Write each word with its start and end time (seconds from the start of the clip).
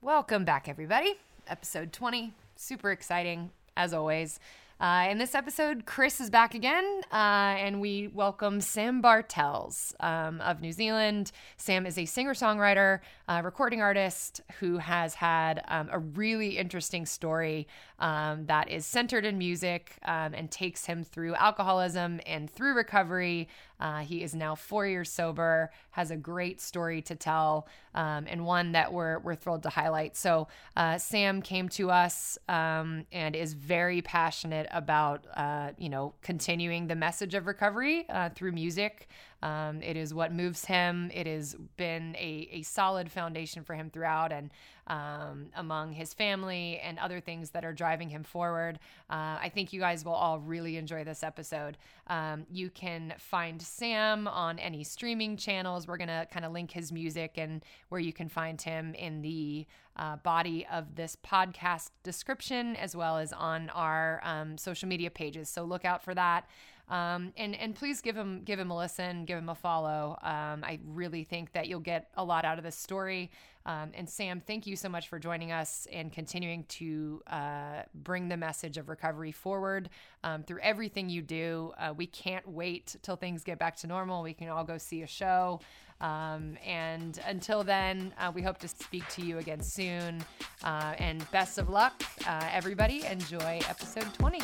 Welcome 0.00 0.44
back, 0.44 0.68
everybody. 0.68 1.14
Episode 1.48 1.92
20. 1.92 2.32
Super 2.54 2.92
exciting, 2.92 3.50
as 3.76 3.92
always. 3.92 4.38
Uh, 4.80 5.08
in 5.10 5.18
this 5.18 5.34
episode, 5.34 5.86
Chris 5.86 6.20
is 6.20 6.30
back 6.30 6.54
again, 6.54 7.00
uh, 7.10 7.56
and 7.58 7.80
we 7.80 8.06
welcome 8.06 8.60
Sam 8.60 9.00
Bartels 9.00 9.92
um, 9.98 10.40
of 10.40 10.60
New 10.60 10.70
Zealand. 10.70 11.32
Sam 11.56 11.84
is 11.84 11.98
a 11.98 12.04
singer 12.04 12.32
songwriter, 12.34 13.00
uh, 13.26 13.42
recording 13.44 13.82
artist 13.82 14.40
who 14.60 14.78
has 14.78 15.14
had 15.14 15.64
um, 15.66 15.88
a 15.90 15.98
really 15.98 16.58
interesting 16.58 17.04
story 17.04 17.66
um, 17.98 18.46
that 18.46 18.68
is 18.68 18.86
centered 18.86 19.24
in 19.24 19.38
music 19.38 19.96
um, 20.04 20.34
and 20.34 20.50
takes 20.50 20.86
him 20.86 21.04
through 21.04 21.34
alcoholism 21.34 22.20
and 22.26 22.50
through 22.50 22.74
recovery. 22.74 23.48
Uh, 23.80 23.98
he 24.00 24.22
is 24.22 24.34
now 24.34 24.54
four 24.54 24.86
years 24.86 25.10
sober, 25.10 25.70
has 25.90 26.10
a 26.10 26.16
great 26.16 26.60
story 26.60 27.00
to 27.02 27.14
tell, 27.14 27.68
um, 27.94 28.26
and 28.28 28.44
one 28.44 28.72
that 28.72 28.92
we're, 28.92 29.18
we're 29.20 29.34
thrilled 29.34 29.62
to 29.62 29.68
highlight. 29.68 30.16
So, 30.16 30.48
uh, 30.76 30.98
Sam 30.98 31.42
came 31.42 31.68
to 31.70 31.90
us 31.90 32.38
um, 32.48 33.06
and 33.12 33.36
is 33.36 33.54
very 33.54 34.02
passionate 34.02 34.68
about, 34.72 35.24
uh, 35.36 35.70
you 35.78 35.88
know, 35.88 36.14
continuing 36.22 36.88
the 36.88 36.96
message 36.96 37.34
of 37.34 37.46
recovery 37.46 38.04
uh, 38.08 38.30
through 38.30 38.52
music. 38.52 39.08
Um, 39.42 39.82
it 39.82 39.96
is 39.96 40.12
what 40.12 40.32
moves 40.32 40.64
him. 40.64 41.12
It 41.14 41.26
has 41.28 41.54
been 41.76 42.16
a, 42.16 42.48
a 42.50 42.62
solid 42.62 43.10
foundation 43.10 43.62
for 43.62 43.74
him 43.74 43.90
throughout 43.90 44.32
and 44.32 44.50
um, 44.88 45.46
among 45.54 45.92
his 45.92 46.12
family 46.14 46.80
and 46.82 46.98
other 46.98 47.20
things 47.20 47.50
that 47.50 47.64
are 47.64 47.72
driving 47.72 48.08
him 48.08 48.24
forward. 48.24 48.78
Uh, 49.08 49.38
I 49.40 49.50
think 49.54 49.72
you 49.72 49.80
guys 49.80 50.04
will 50.04 50.12
all 50.12 50.40
really 50.40 50.76
enjoy 50.76 51.04
this 51.04 51.22
episode. 51.22 51.76
Um, 52.08 52.46
you 52.50 52.70
can 52.70 53.14
find 53.18 53.60
Sam 53.60 54.26
on 54.26 54.58
any 54.58 54.82
streaming 54.82 55.36
channels. 55.36 55.86
We're 55.86 55.98
going 55.98 56.08
to 56.08 56.26
kind 56.32 56.44
of 56.44 56.52
link 56.52 56.70
his 56.70 56.90
music 56.90 57.32
and 57.36 57.62
where 57.90 58.00
you 58.00 58.12
can 58.12 58.28
find 58.28 58.60
him 58.60 58.94
in 58.94 59.22
the 59.22 59.66
uh, 59.96 60.16
body 60.16 60.66
of 60.72 60.94
this 60.94 61.16
podcast 61.16 61.90
description 62.02 62.76
as 62.76 62.94
well 62.96 63.18
as 63.18 63.32
on 63.32 63.68
our 63.70 64.20
um, 64.24 64.56
social 64.56 64.88
media 64.88 65.10
pages. 65.10 65.48
So 65.48 65.64
look 65.64 65.84
out 65.84 66.02
for 66.02 66.14
that. 66.14 66.46
Um, 66.88 67.32
and 67.36 67.54
and 67.54 67.74
please 67.74 68.00
give 68.00 68.16
him 68.16 68.42
give 68.44 68.58
him 68.58 68.70
a 68.70 68.76
listen, 68.76 69.24
give 69.24 69.38
him 69.38 69.48
a 69.48 69.54
follow. 69.54 70.18
Um, 70.22 70.64
I 70.64 70.78
really 70.86 71.24
think 71.24 71.52
that 71.52 71.68
you'll 71.68 71.80
get 71.80 72.10
a 72.16 72.24
lot 72.24 72.44
out 72.44 72.58
of 72.58 72.64
this 72.64 72.76
story. 72.76 73.30
Um, 73.66 73.90
and 73.92 74.08
Sam, 74.08 74.40
thank 74.40 74.66
you 74.66 74.76
so 74.76 74.88
much 74.88 75.08
for 75.08 75.18
joining 75.18 75.52
us 75.52 75.86
and 75.92 76.10
continuing 76.10 76.64
to 76.64 77.22
uh, 77.26 77.82
bring 77.94 78.30
the 78.30 78.36
message 78.36 78.78
of 78.78 78.88
recovery 78.88 79.30
forward 79.30 79.90
um, 80.24 80.42
through 80.42 80.60
everything 80.60 81.10
you 81.10 81.20
do. 81.20 81.72
Uh, 81.78 81.92
we 81.94 82.06
can't 82.06 82.48
wait 82.48 82.96
till 83.02 83.16
things 83.16 83.44
get 83.44 83.58
back 83.58 83.76
to 83.76 83.86
normal. 83.86 84.22
We 84.22 84.32
can 84.32 84.48
all 84.48 84.64
go 84.64 84.78
see 84.78 85.02
a 85.02 85.06
show. 85.06 85.60
Um, 86.00 86.56
and 86.64 87.20
until 87.26 87.62
then, 87.62 88.14
uh, 88.18 88.32
we 88.34 88.40
hope 88.40 88.56
to 88.58 88.68
speak 88.68 89.06
to 89.10 89.22
you 89.22 89.36
again 89.36 89.60
soon. 89.60 90.24
Uh, 90.64 90.94
and 90.98 91.30
best 91.30 91.58
of 91.58 91.68
luck, 91.68 92.02
uh, 92.26 92.48
everybody. 92.50 93.04
Enjoy 93.04 93.60
episode 93.68 94.06
20. 94.14 94.40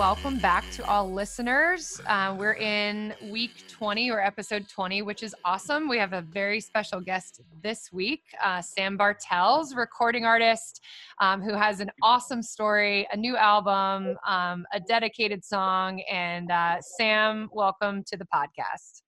Welcome 0.00 0.38
back 0.38 0.64
to 0.70 0.82
all 0.86 1.12
listeners. 1.12 2.00
Uh, 2.06 2.34
we're 2.38 2.54
in 2.54 3.12
week 3.30 3.68
20 3.68 4.10
or 4.10 4.18
episode 4.18 4.66
20, 4.66 5.02
which 5.02 5.22
is 5.22 5.34
awesome. 5.44 5.90
We 5.90 5.98
have 5.98 6.14
a 6.14 6.22
very 6.22 6.58
special 6.58 7.02
guest 7.02 7.42
this 7.62 7.90
week, 7.92 8.22
uh, 8.42 8.62
Sam 8.62 8.96
Bartels, 8.96 9.74
recording 9.74 10.24
artist 10.24 10.80
um, 11.20 11.42
who 11.42 11.52
has 11.52 11.80
an 11.80 11.90
awesome 12.02 12.42
story, 12.42 13.06
a 13.12 13.16
new 13.18 13.36
album, 13.36 14.16
um, 14.26 14.64
a 14.72 14.80
dedicated 14.80 15.44
song. 15.44 16.00
And 16.10 16.50
uh, 16.50 16.80
Sam, 16.80 17.50
welcome 17.52 18.02
to 18.04 18.16
the 18.16 18.26
podcast. 18.34 19.02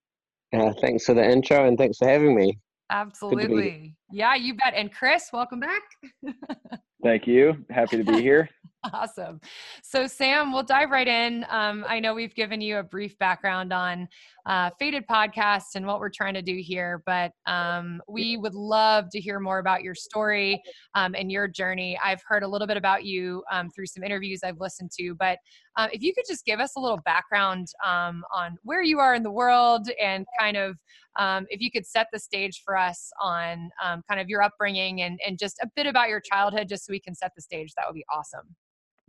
Uh, 0.52 0.74
thanks 0.78 1.06
for 1.06 1.14
the 1.14 1.24
intro 1.24 1.66
and 1.66 1.78
thanks 1.78 1.96
for 1.96 2.06
having 2.06 2.34
me. 2.34 2.58
Absolutely. 2.90 3.96
Yeah, 4.10 4.34
you 4.34 4.56
bet. 4.56 4.74
And 4.76 4.92
Chris, 4.92 5.30
welcome 5.32 5.60
back. 5.60 5.80
Thank 7.02 7.26
you. 7.26 7.64
Happy 7.70 7.96
to 7.96 8.04
be 8.04 8.20
here. 8.20 8.50
Awesome. 8.92 9.40
So, 9.84 10.08
Sam, 10.08 10.52
we'll 10.52 10.64
dive 10.64 10.90
right 10.90 11.06
in. 11.06 11.46
Um, 11.50 11.84
I 11.86 12.00
know 12.00 12.14
we've 12.14 12.34
given 12.34 12.60
you 12.60 12.78
a 12.78 12.82
brief 12.82 13.16
background 13.18 13.72
on 13.72 14.08
uh, 14.44 14.70
Faded 14.76 15.06
Podcast 15.06 15.76
and 15.76 15.86
what 15.86 16.00
we're 16.00 16.10
trying 16.10 16.34
to 16.34 16.42
do 16.42 16.56
here, 16.60 17.00
but 17.06 17.30
um, 17.46 18.02
we 18.08 18.36
would 18.36 18.54
love 18.54 19.08
to 19.10 19.20
hear 19.20 19.38
more 19.38 19.60
about 19.60 19.84
your 19.84 19.94
story 19.94 20.60
um, 20.96 21.14
and 21.16 21.30
your 21.30 21.46
journey. 21.46 21.96
I've 22.04 22.22
heard 22.26 22.42
a 22.42 22.48
little 22.48 22.66
bit 22.66 22.76
about 22.76 23.04
you 23.04 23.44
um, 23.52 23.70
through 23.70 23.86
some 23.86 24.02
interviews 24.02 24.40
I've 24.42 24.58
listened 24.58 24.90
to, 24.98 25.14
but 25.14 25.38
uh, 25.76 25.86
if 25.92 26.02
you 26.02 26.12
could 26.12 26.24
just 26.28 26.44
give 26.44 26.58
us 26.58 26.72
a 26.76 26.80
little 26.80 27.00
background 27.04 27.68
um, 27.86 28.24
on 28.34 28.56
where 28.64 28.82
you 28.82 28.98
are 28.98 29.14
in 29.14 29.22
the 29.22 29.30
world 29.30 29.88
and 30.02 30.26
kind 30.40 30.56
of 30.56 30.76
um, 31.20 31.46
if 31.50 31.60
you 31.60 31.70
could 31.70 31.86
set 31.86 32.08
the 32.12 32.18
stage 32.18 32.62
for 32.64 32.76
us 32.76 33.12
on 33.20 33.70
kind 33.80 34.20
of 34.20 34.28
your 34.28 34.42
upbringing 34.42 35.02
and, 35.02 35.20
and 35.24 35.38
just 35.38 35.58
a 35.62 35.68
bit 35.76 35.86
about 35.86 36.08
your 36.08 36.20
childhood, 36.20 36.68
just 36.68 36.84
so 36.84 36.90
we 36.90 36.98
can 36.98 37.14
set 37.14 37.30
the 37.36 37.42
stage, 37.42 37.72
that 37.76 37.86
would 37.86 37.94
be 37.94 38.04
awesome. 38.12 38.56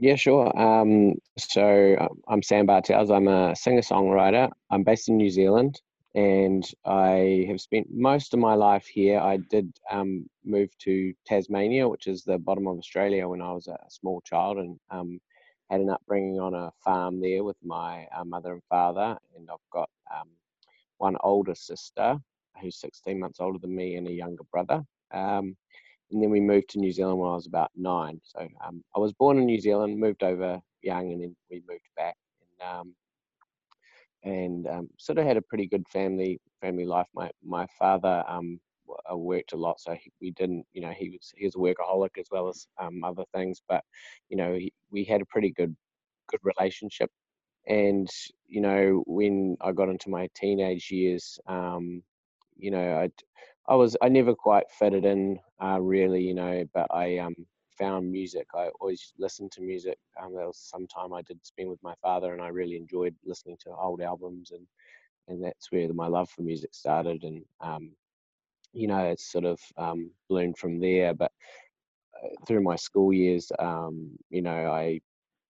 Yeah, 0.04 0.16
sure. 0.18 0.52
Um, 0.60 1.14
so 1.38 1.96
um, 1.98 2.22
I'm 2.28 2.44
Sam 2.44 2.66
Bartels. 2.66 3.10
I'm 3.10 3.30
a 3.30 3.56
singer-songwriter. 3.56 4.52
I'm 4.70 4.84
based 4.84 5.08
in 5.08 5.16
New 5.16 5.30
Zealand, 5.30 5.80
and 6.14 6.70
I 6.84 7.46
have 7.48 7.62
spent 7.62 7.88
most 7.90 8.34
of 8.34 8.42
my 8.42 8.54
life 8.54 8.86
here. 8.86 9.22
I 9.22 9.38
did 9.38 9.72
um, 9.90 10.26
move 10.44 10.78
to 10.80 11.14
Tasmania, 11.26 11.88
which 11.88 12.08
is 12.08 12.26
the 12.26 12.38
bottom 12.38 12.68
of 12.68 12.78
Australia, 12.80 13.30
when 13.30 13.42
I 13.42 13.54
was 13.54 13.68
a 13.68 13.78
small 13.90 14.20
child, 14.26 14.58
and 14.58 14.78
um, 14.92 15.22
had 15.70 15.80
an 15.80 15.90
upbringing 15.90 16.38
on 16.38 16.54
a 16.54 16.74
farm 16.84 17.22
there 17.22 17.46
with 17.46 17.58
my 17.64 18.06
uh, 18.14 18.26
mother 18.26 18.52
and 18.52 18.64
father. 18.70 19.18
And 19.38 19.48
I've 19.50 19.70
got 19.72 19.90
um, 20.14 20.28
one 20.98 21.16
older 21.24 21.56
sister 21.56 22.18
who's 22.62 22.82
16 22.82 23.18
months 23.18 23.40
older 23.40 23.58
than 23.58 23.74
me, 23.74 23.96
and 23.96 24.10
a 24.10 24.12
younger 24.12 24.44
brother. 24.52 24.84
Um, 25.14 25.56
and 26.14 26.22
then 26.22 26.30
we 26.30 26.40
moved 26.40 26.70
to 26.70 26.80
New 26.80 26.92
Zealand 26.92 27.20
when 27.20 27.30
I 27.30 27.36
was 27.36 27.48
about 27.48 27.72
nine. 27.76 28.22
So 28.24 28.48
um, 28.66 28.84
I 28.96 29.00
was 29.00 29.14
born 29.14 29.38
in 29.38 29.46
New 29.46 29.60
Zealand, 29.60 30.00
moved 30.00 30.24
over 30.24 30.62
young, 30.82 31.12
and 31.12 31.22
then 31.22 31.36
we 31.50 31.64
moved 31.68 31.88
back. 31.98 32.16
And, 32.60 32.70
um, 32.70 32.96
and 34.24 34.68
um, 34.68 34.90
sort 34.98 35.18
of 35.18 35.26
had 35.26 35.38
a 35.38 35.42
pretty 35.42 35.68
good 35.68 35.86
family 35.92 36.40
family 36.62 36.86
life. 36.86 37.08
My 37.14 37.30
my 37.44 37.68
father 37.78 38.24
um, 38.28 38.60
uh, 39.12 39.18
worked 39.18 39.54
a 39.54 39.58
lot, 39.58 39.80
so 39.80 39.94
he, 39.94 40.12
we 40.22 40.32
didn't, 40.32 40.66
you 40.74 40.82
know, 40.82 40.92
he 40.92 41.10
was 41.10 41.34
he 41.36 41.46
was 41.46 41.56
a 41.56 41.58
workaholic 41.58 42.18
as 42.20 42.28
well 42.32 42.48
as 42.48 42.68
um, 42.80 43.04
other 43.04 43.24
things. 43.34 43.62
But 43.68 43.84
you 44.30 44.38
know, 44.38 44.54
he, 44.54 44.72
we 44.92 45.04
had 45.04 45.22
a 45.22 45.26
pretty 45.26 45.52
good 45.52 45.76
good 46.30 46.40
relationship. 46.44 47.10
And 47.68 48.10
you 48.48 48.62
know, 48.62 49.04
when 49.08 49.58
I 49.62 49.72
got 49.72 49.90
into 49.90 50.10
my 50.10 50.30
teenage 50.36 50.92
years, 50.92 51.40
um, 51.48 52.04
you 52.56 52.72
know, 52.72 52.98
I 52.98 53.10
I 53.68 53.76
was 53.76 53.96
I 54.02 54.10
never 54.10 54.36
quite 54.36 54.70
fitted 54.72 55.06
in 55.06 55.40
uh, 55.64 55.80
really, 55.82 56.22
you 56.24 56.34
know, 56.34 56.64
but 56.74 56.88
I 56.92 57.18
um, 57.20 57.36
found 57.78 58.12
music. 58.12 58.48
I 58.56 58.70
always 58.80 59.14
listened 59.18 59.52
to 59.54 59.62
music. 59.62 59.98
Um, 60.22 60.34
there 60.36 60.48
was 60.48 60.58
some 60.58 60.88
time 60.88 61.14
I 61.14 61.22
did 61.22 61.46
spend 61.46 61.70
with 61.70 61.82
my 61.84 61.96
father, 62.02 62.34
and 62.34 62.42
I 62.42 62.50
really 62.50 62.76
enjoyed 62.76 63.16
listening 63.26 63.58
to 63.64 63.72
old 63.76 64.02
albums, 64.02 64.52
and 64.52 64.66
and 65.28 65.44
that's 65.44 65.72
where 65.72 65.92
my 65.94 66.08
love 66.08 66.30
for 66.30 66.42
music 66.42 66.74
started. 66.74 67.24
And 67.24 67.44
um, 67.62 67.92
you 68.74 68.88
know, 68.88 69.06
it's 69.06 69.32
sort 69.32 69.46
of 69.46 69.60
um, 69.78 70.12
bloomed 70.30 70.58
from 70.58 70.80
there. 70.80 71.14
But 71.14 71.32
uh, 72.24 72.30
through 72.48 72.62
my 72.64 72.76
school 72.76 73.14
years, 73.14 73.52
um, 73.60 74.12
you 74.30 74.42
know, 74.42 74.72
I 74.72 75.00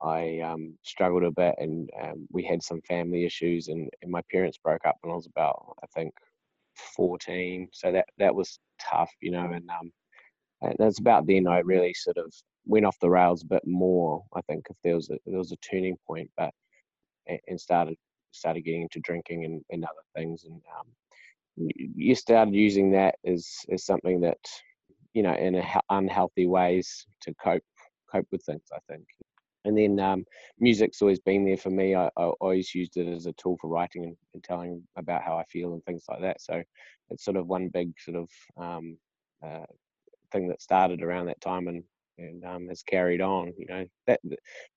I 0.02 0.40
um, 0.40 0.78
struggled 0.84 1.24
a 1.24 1.32
bit, 1.32 1.56
and 1.60 1.90
um, 2.02 2.28
we 2.32 2.44
had 2.44 2.62
some 2.64 2.82
family 2.82 3.26
issues, 3.26 3.70
and, 3.70 3.90
and 4.02 4.12
my 4.12 4.22
parents 4.32 4.58
broke 4.58 4.86
up 4.86 4.98
when 5.02 5.12
I 5.14 5.16
was 5.16 5.28
about, 5.28 5.78
I 5.84 5.88
think, 5.88 6.14
14. 6.96 7.70
So 7.74 7.92
that 7.92 8.06
that 8.18 8.34
was 8.36 8.60
tough, 8.80 9.12
you 9.22 9.32
know. 9.32 9.52
And 9.52 9.70
um, 9.70 9.92
that's 10.78 11.00
about 11.00 11.28
then 11.28 11.48
I 11.48 11.60
really 11.60 11.94
sort 11.94 12.18
of 12.18 12.34
went 12.66 12.86
off 12.86 13.00
the 13.00 13.10
rails 13.10 13.44
a 13.44 13.48
bit 13.48 13.66
more. 13.66 14.24
I 14.36 14.42
think 14.42 14.66
if 14.70 14.78
there 14.84 14.96
was 14.96 15.10
a 15.10 15.18
there 15.26 15.38
was 15.38 15.52
a 15.52 15.58
turning 15.58 15.98
point, 16.08 16.30
but 16.38 16.52
and 17.48 17.60
started 17.60 17.96
started 18.32 18.62
getting 18.62 18.84
into 18.84 19.00
drinking 19.02 19.46
and, 19.46 19.62
and 19.70 19.84
other 19.84 19.94
things, 20.16 20.44
and 20.46 20.62
um, 20.80 21.70
you 21.96 22.16
started 22.16 22.54
using 22.54 22.92
that 22.92 23.16
as 23.26 23.50
as 23.72 23.86
something 23.86 24.22
that 24.22 24.40
you 25.14 25.24
know 25.24 25.36
in 25.36 25.62
unhealthy 25.90 26.48
ways 26.48 27.06
to 27.22 27.34
cope 27.44 27.64
cope 28.12 28.28
with 28.32 28.44
things. 28.44 28.64
I 28.74 28.80
think. 28.90 29.06
And 29.66 29.78
then 29.78 30.00
um, 30.00 30.26
music's 30.60 31.02
always 31.02 31.20
been 31.20 31.46
there 31.46 31.58
for 31.58 31.70
me. 31.70 31.96
I, 31.96 32.08
I, 32.18 32.24
always 32.42 32.76
used 32.76 32.98
it 32.98 33.08
as 33.08 33.26
a 33.26 33.34
tool 33.34 33.58
for 33.62 33.70
writing 33.70 34.04
and, 34.04 34.18
and, 34.34 34.44
telling 34.44 34.84
about 34.98 35.24
how 35.24 35.38
I 35.38 35.46
feel 35.46 35.74
and 35.74 35.84
things 35.86 36.04
like 36.10 36.22
that. 36.22 36.42
So 36.42 36.62
it's 37.10 37.24
sort 37.24 37.38
of 37.38 37.48
one 37.48 37.70
big 37.70 37.94
sort 38.00 38.18
of 38.18 38.30
um, 38.62 38.98
uh, 39.46 39.66
thing 40.32 40.48
that 40.50 40.62
started 40.62 41.02
around 41.02 41.28
that 41.28 41.42
time 41.42 41.68
and 41.68 41.84
and 42.20 42.46
um, 42.46 42.68
has 42.68 42.84
carried 42.84 43.22
on. 43.22 43.54
You 43.58 43.66
know 43.68 43.86
that 44.08 44.20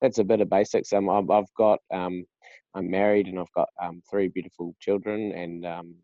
that's 0.01 0.19
a 0.19 0.25
bit 0.25 0.41
of 0.41 0.49
basics. 0.49 0.93
Um, 0.93 1.11
I've, 1.11 1.31
I've 1.31 1.53
got 1.57 1.81
um, 1.93 2.25
I'm 2.75 2.91
married 2.91 3.27
and 3.27 3.39
I've 3.39 3.53
got 3.53 3.69
um, 3.83 4.03
three 4.09 4.29
beautiful 4.29 4.75
children 4.81 5.33
and 5.33 5.67
um, 5.67 5.95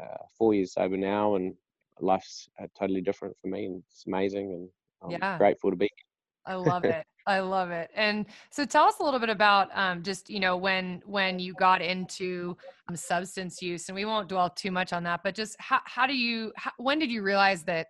uh, 0.00 0.24
four 0.38 0.54
years 0.54 0.74
sober 0.74 0.96
now 0.96 1.34
and 1.34 1.54
life's 2.00 2.48
uh, 2.60 2.66
totally 2.78 3.00
different 3.00 3.36
for 3.40 3.48
me 3.48 3.66
and 3.66 3.82
it's 3.90 4.04
amazing 4.06 4.52
and 4.52 4.68
I'm 5.02 5.10
Yeah. 5.10 5.38
grateful 5.38 5.70
to 5.70 5.76
be. 5.76 5.90
I 6.46 6.54
love 6.54 6.84
it. 6.84 7.04
I 7.26 7.40
love 7.40 7.70
it. 7.70 7.90
And 7.94 8.26
so 8.50 8.64
tell 8.64 8.84
us 8.84 8.98
a 9.00 9.04
little 9.04 9.20
bit 9.20 9.28
about 9.28 9.68
um, 9.74 10.02
just, 10.02 10.28
you 10.28 10.40
know, 10.40 10.56
when 10.56 11.02
when 11.06 11.38
you 11.38 11.54
got 11.54 11.80
into 11.80 12.56
um, 12.88 12.96
substance 12.96 13.62
use 13.62 13.88
and 13.88 13.94
we 13.94 14.04
won't 14.04 14.28
dwell 14.28 14.50
too 14.50 14.70
much 14.70 14.92
on 14.92 15.04
that, 15.04 15.20
but 15.22 15.34
just 15.34 15.56
how, 15.60 15.80
how 15.84 16.06
do 16.06 16.16
you, 16.16 16.52
how, 16.56 16.72
when 16.78 16.98
did 16.98 17.10
you 17.10 17.22
realize 17.22 17.62
that, 17.64 17.88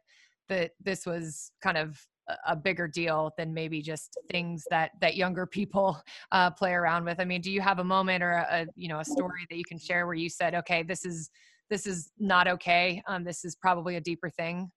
that 0.48 0.72
this 0.82 1.06
was 1.06 1.50
kind 1.62 1.78
of 1.78 1.98
a, 2.46 2.54
bigger 2.54 2.86
deal 2.86 3.32
than 3.36 3.52
maybe 3.52 3.80
just 3.82 4.16
things 4.30 4.64
that, 4.70 4.90
that 5.00 5.16
younger 5.16 5.46
people 5.46 6.00
uh, 6.32 6.50
play 6.50 6.72
around 6.72 7.04
with? 7.04 7.18
I 7.18 7.24
mean, 7.24 7.40
do 7.40 7.50
you 7.50 7.60
have 7.62 7.78
a 7.78 7.84
moment 7.84 8.22
or 8.22 8.32
a, 8.32 8.46
a, 8.50 8.66
you 8.76 8.88
know, 8.88 9.00
a 9.00 9.04
story 9.04 9.46
that 9.48 9.56
you 9.56 9.64
can 9.64 9.78
share 9.78 10.06
where 10.06 10.14
you 10.14 10.28
said, 10.28 10.54
okay, 10.54 10.82
this 10.82 11.04
is, 11.06 11.30
this 11.70 11.86
is 11.86 12.10
not 12.18 12.48
okay. 12.48 13.02
Um, 13.06 13.24
this 13.24 13.46
is 13.46 13.56
probably 13.56 13.96
a 13.96 14.00
deeper 14.00 14.28
thing. 14.28 14.70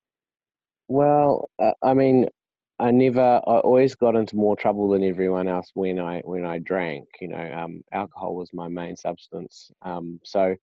Well, 0.88 1.50
uh, 1.60 1.72
I 1.84 1.94
mean, 1.94 2.28
I 2.80 2.92
never. 2.92 3.22
I 3.22 3.58
always 3.60 3.96
got 3.96 4.16
into 4.16 4.36
more 4.36 4.56
trouble 4.58 4.90
than 4.90 5.04
everyone 5.04 5.48
else 5.48 5.72
when 5.76 6.00
I 6.00 6.20
when 6.22 6.46
I 6.46 6.60
drank. 6.60 7.08
You 7.22 7.30
know, 7.30 7.54
um, 7.54 7.84
alcohol 7.94 8.36
was 8.36 8.52
my 8.54 8.68
main 8.68 8.98
substance. 8.98 9.72
Um, 9.82 10.20
so, 10.26 10.56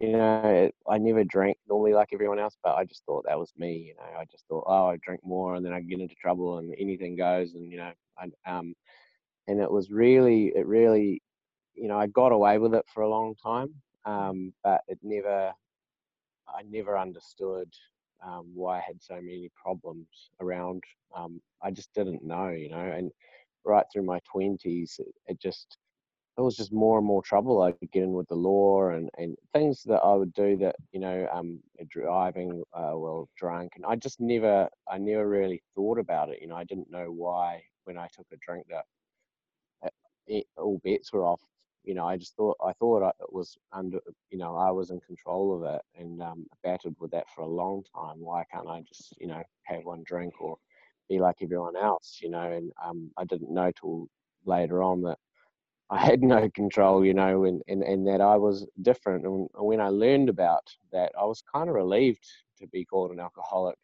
you 0.00 0.12
know, 0.12 0.42
it, 0.44 0.74
I 0.88 0.98
never 0.98 1.22
drank 1.24 1.58
normally 1.68 1.94
like 1.94 2.08
everyone 2.12 2.40
else, 2.40 2.56
but 2.64 2.74
I 2.74 2.84
just 2.84 3.04
thought 3.06 3.24
that 3.28 3.38
was 3.38 3.52
me. 3.56 3.74
You 3.88 3.94
know, 3.96 4.18
I 4.18 4.24
just 4.32 4.44
thought, 4.48 4.64
oh, 4.66 4.88
I 4.88 4.96
drink 5.04 5.20
more, 5.24 5.54
and 5.54 5.64
then 5.64 5.72
I 5.72 5.80
get 5.80 6.00
into 6.00 6.16
trouble, 6.16 6.58
and 6.58 6.74
anything 6.78 7.16
goes, 7.16 7.54
and 7.54 7.70
you 7.70 7.78
know, 7.78 7.92
I, 8.18 8.30
um, 8.50 8.74
and 9.46 9.60
it 9.60 9.70
was 9.70 9.90
really, 9.90 10.52
it 10.56 10.66
really, 10.66 11.22
you 11.74 11.88
know, 11.88 11.98
I 11.98 12.06
got 12.08 12.32
away 12.32 12.58
with 12.58 12.74
it 12.74 12.84
for 12.92 13.02
a 13.02 13.08
long 13.08 13.34
time, 13.36 13.74
um, 14.06 14.52
but 14.64 14.80
it 14.88 14.98
never, 15.02 15.52
I 16.48 16.62
never 16.68 16.98
understood 16.98 17.72
um, 18.26 18.50
why 18.54 18.78
I 18.78 18.82
had 18.86 19.02
so 19.02 19.16
many 19.16 19.50
problems 19.60 20.06
around. 20.40 20.82
Um, 21.16 21.40
I 21.62 21.70
just 21.70 21.92
didn't 21.94 22.24
know, 22.24 22.48
you 22.48 22.70
know, 22.70 22.78
and 22.78 23.10
right 23.64 23.84
through 23.92 24.04
my 24.04 24.20
twenties, 24.30 24.96
it, 24.98 25.14
it, 25.26 25.40
just 25.40 25.76
it 26.36 26.40
was 26.40 26.56
just 26.56 26.72
more 26.72 26.98
and 26.98 27.06
more 27.06 27.22
trouble. 27.22 27.62
I 27.62 27.72
could 27.72 27.90
get 27.92 28.02
in 28.04 28.12
with 28.12 28.28
the 28.28 28.34
law 28.34 28.90
and, 28.90 29.08
and 29.18 29.36
things 29.52 29.82
that 29.84 30.00
I 30.00 30.14
would 30.14 30.32
do 30.34 30.56
that 30.58 30.76
you 30.92 31.00
know, 31.00 31.26
um, 31.32 31.60
driving 31.88 32.62
uh, 32.72 32.92
well 32.94 33.28
drunk, 33.38 33.72
and 33.76 33.84
I 33.86 33.96
just 33.96 34.20
never, 34.20 34.68
I 34.90 34.98
never 34.98 35.28
really 35.28 35.62
thought 35.74 35.98
about 35.98 36.30
it. 36.30 36.40
You 36.40 36.48
know, 36.48 36.56
I 36.56 36.64
didn't 36.64 36.90
know 36.90 37.06
why 37.06 37.62
when 37.84 37.98
I 37.98 38.08
took 38.14 38.26
a 38.32 38.36
drink 38.44 38.66
that 38.70 38.84
it, 40.26 40.46
all 40.56 40.80
bets 40.84 41.12
were 41.12 41.24
off 41.24 41.40
you 41.84 41.94
know, 41.94 42.06
I 42.06 42.16
just 42.16 42.36
thought 42.36 42.56
I 42.64 42.72
thought 42.74 43.08
it 43.20 43.32
was 43.32 43.56
under, 43.72 43.98
you 44.30 44.38
know, 44.38 44.56
I 44.56 44.70
was 44.70 44.90
in 44.90 45.00
control 45.00 45.56
of 45.56 45.74
it 45.74 45.82
and 46.00 46.22
um, 46.22 46.46
battled 46.62 46.96
with 47.00 47.10
that 47.12 47.28
for 47.34 47.42
a 47.42 47.48
long 47.48 47.84
time. 47.94 48.20
Why 48.20 48.44
can't 48.52 48.68
I 48.68 48.80
just, 48.82 49.14
you 49.20 49.26
know, 49.28 49.42
have 49.64 49.84
one 49.84 50.02
drink 50.04 50.40
or 50.40 50.56
be 51.08 51.18
like 51.18 51.36
everyone 51.42 51.76
else, 51.76 52.18
you 52.22 52.30
know? 52.30 52.50
And 52.52 52.72
um, 52.84 53.10
I 53.18 53.24
didn't 53.24 53.52
know 53.52 53.70
till 53.78 54.08
later 54.46 54.82
on 54.82 55.02
that 55.02 55.18
I 55.90 55.98
had 55.98 56.22
no 56.22 56.48
control, 56.50 57.04
you 57.04 57.14
know, 57.14 57.44
and, 57.44 57.62
and, 57.68 57.82
and 57.82 58.06
that 58.08 58.20
I 58.20 58.36
was 58.36 58.66
different. 58.82 59.26
And 59.26 59.48
when 59.54 59.80
I 59.80 59.88
learned 59.88 60.28
about 60.28 60.66
that, 60.92 61.12
I 61.20 61.24
was 61.24 61.42
kind 61.52 61.68
of 61.68 61.74
relieved 61.74 62.26
to 62.60 62.66
be 62.68 62.84
called 62.84 63.10
an 63.10 63.20
alcoholic 63.20 63.76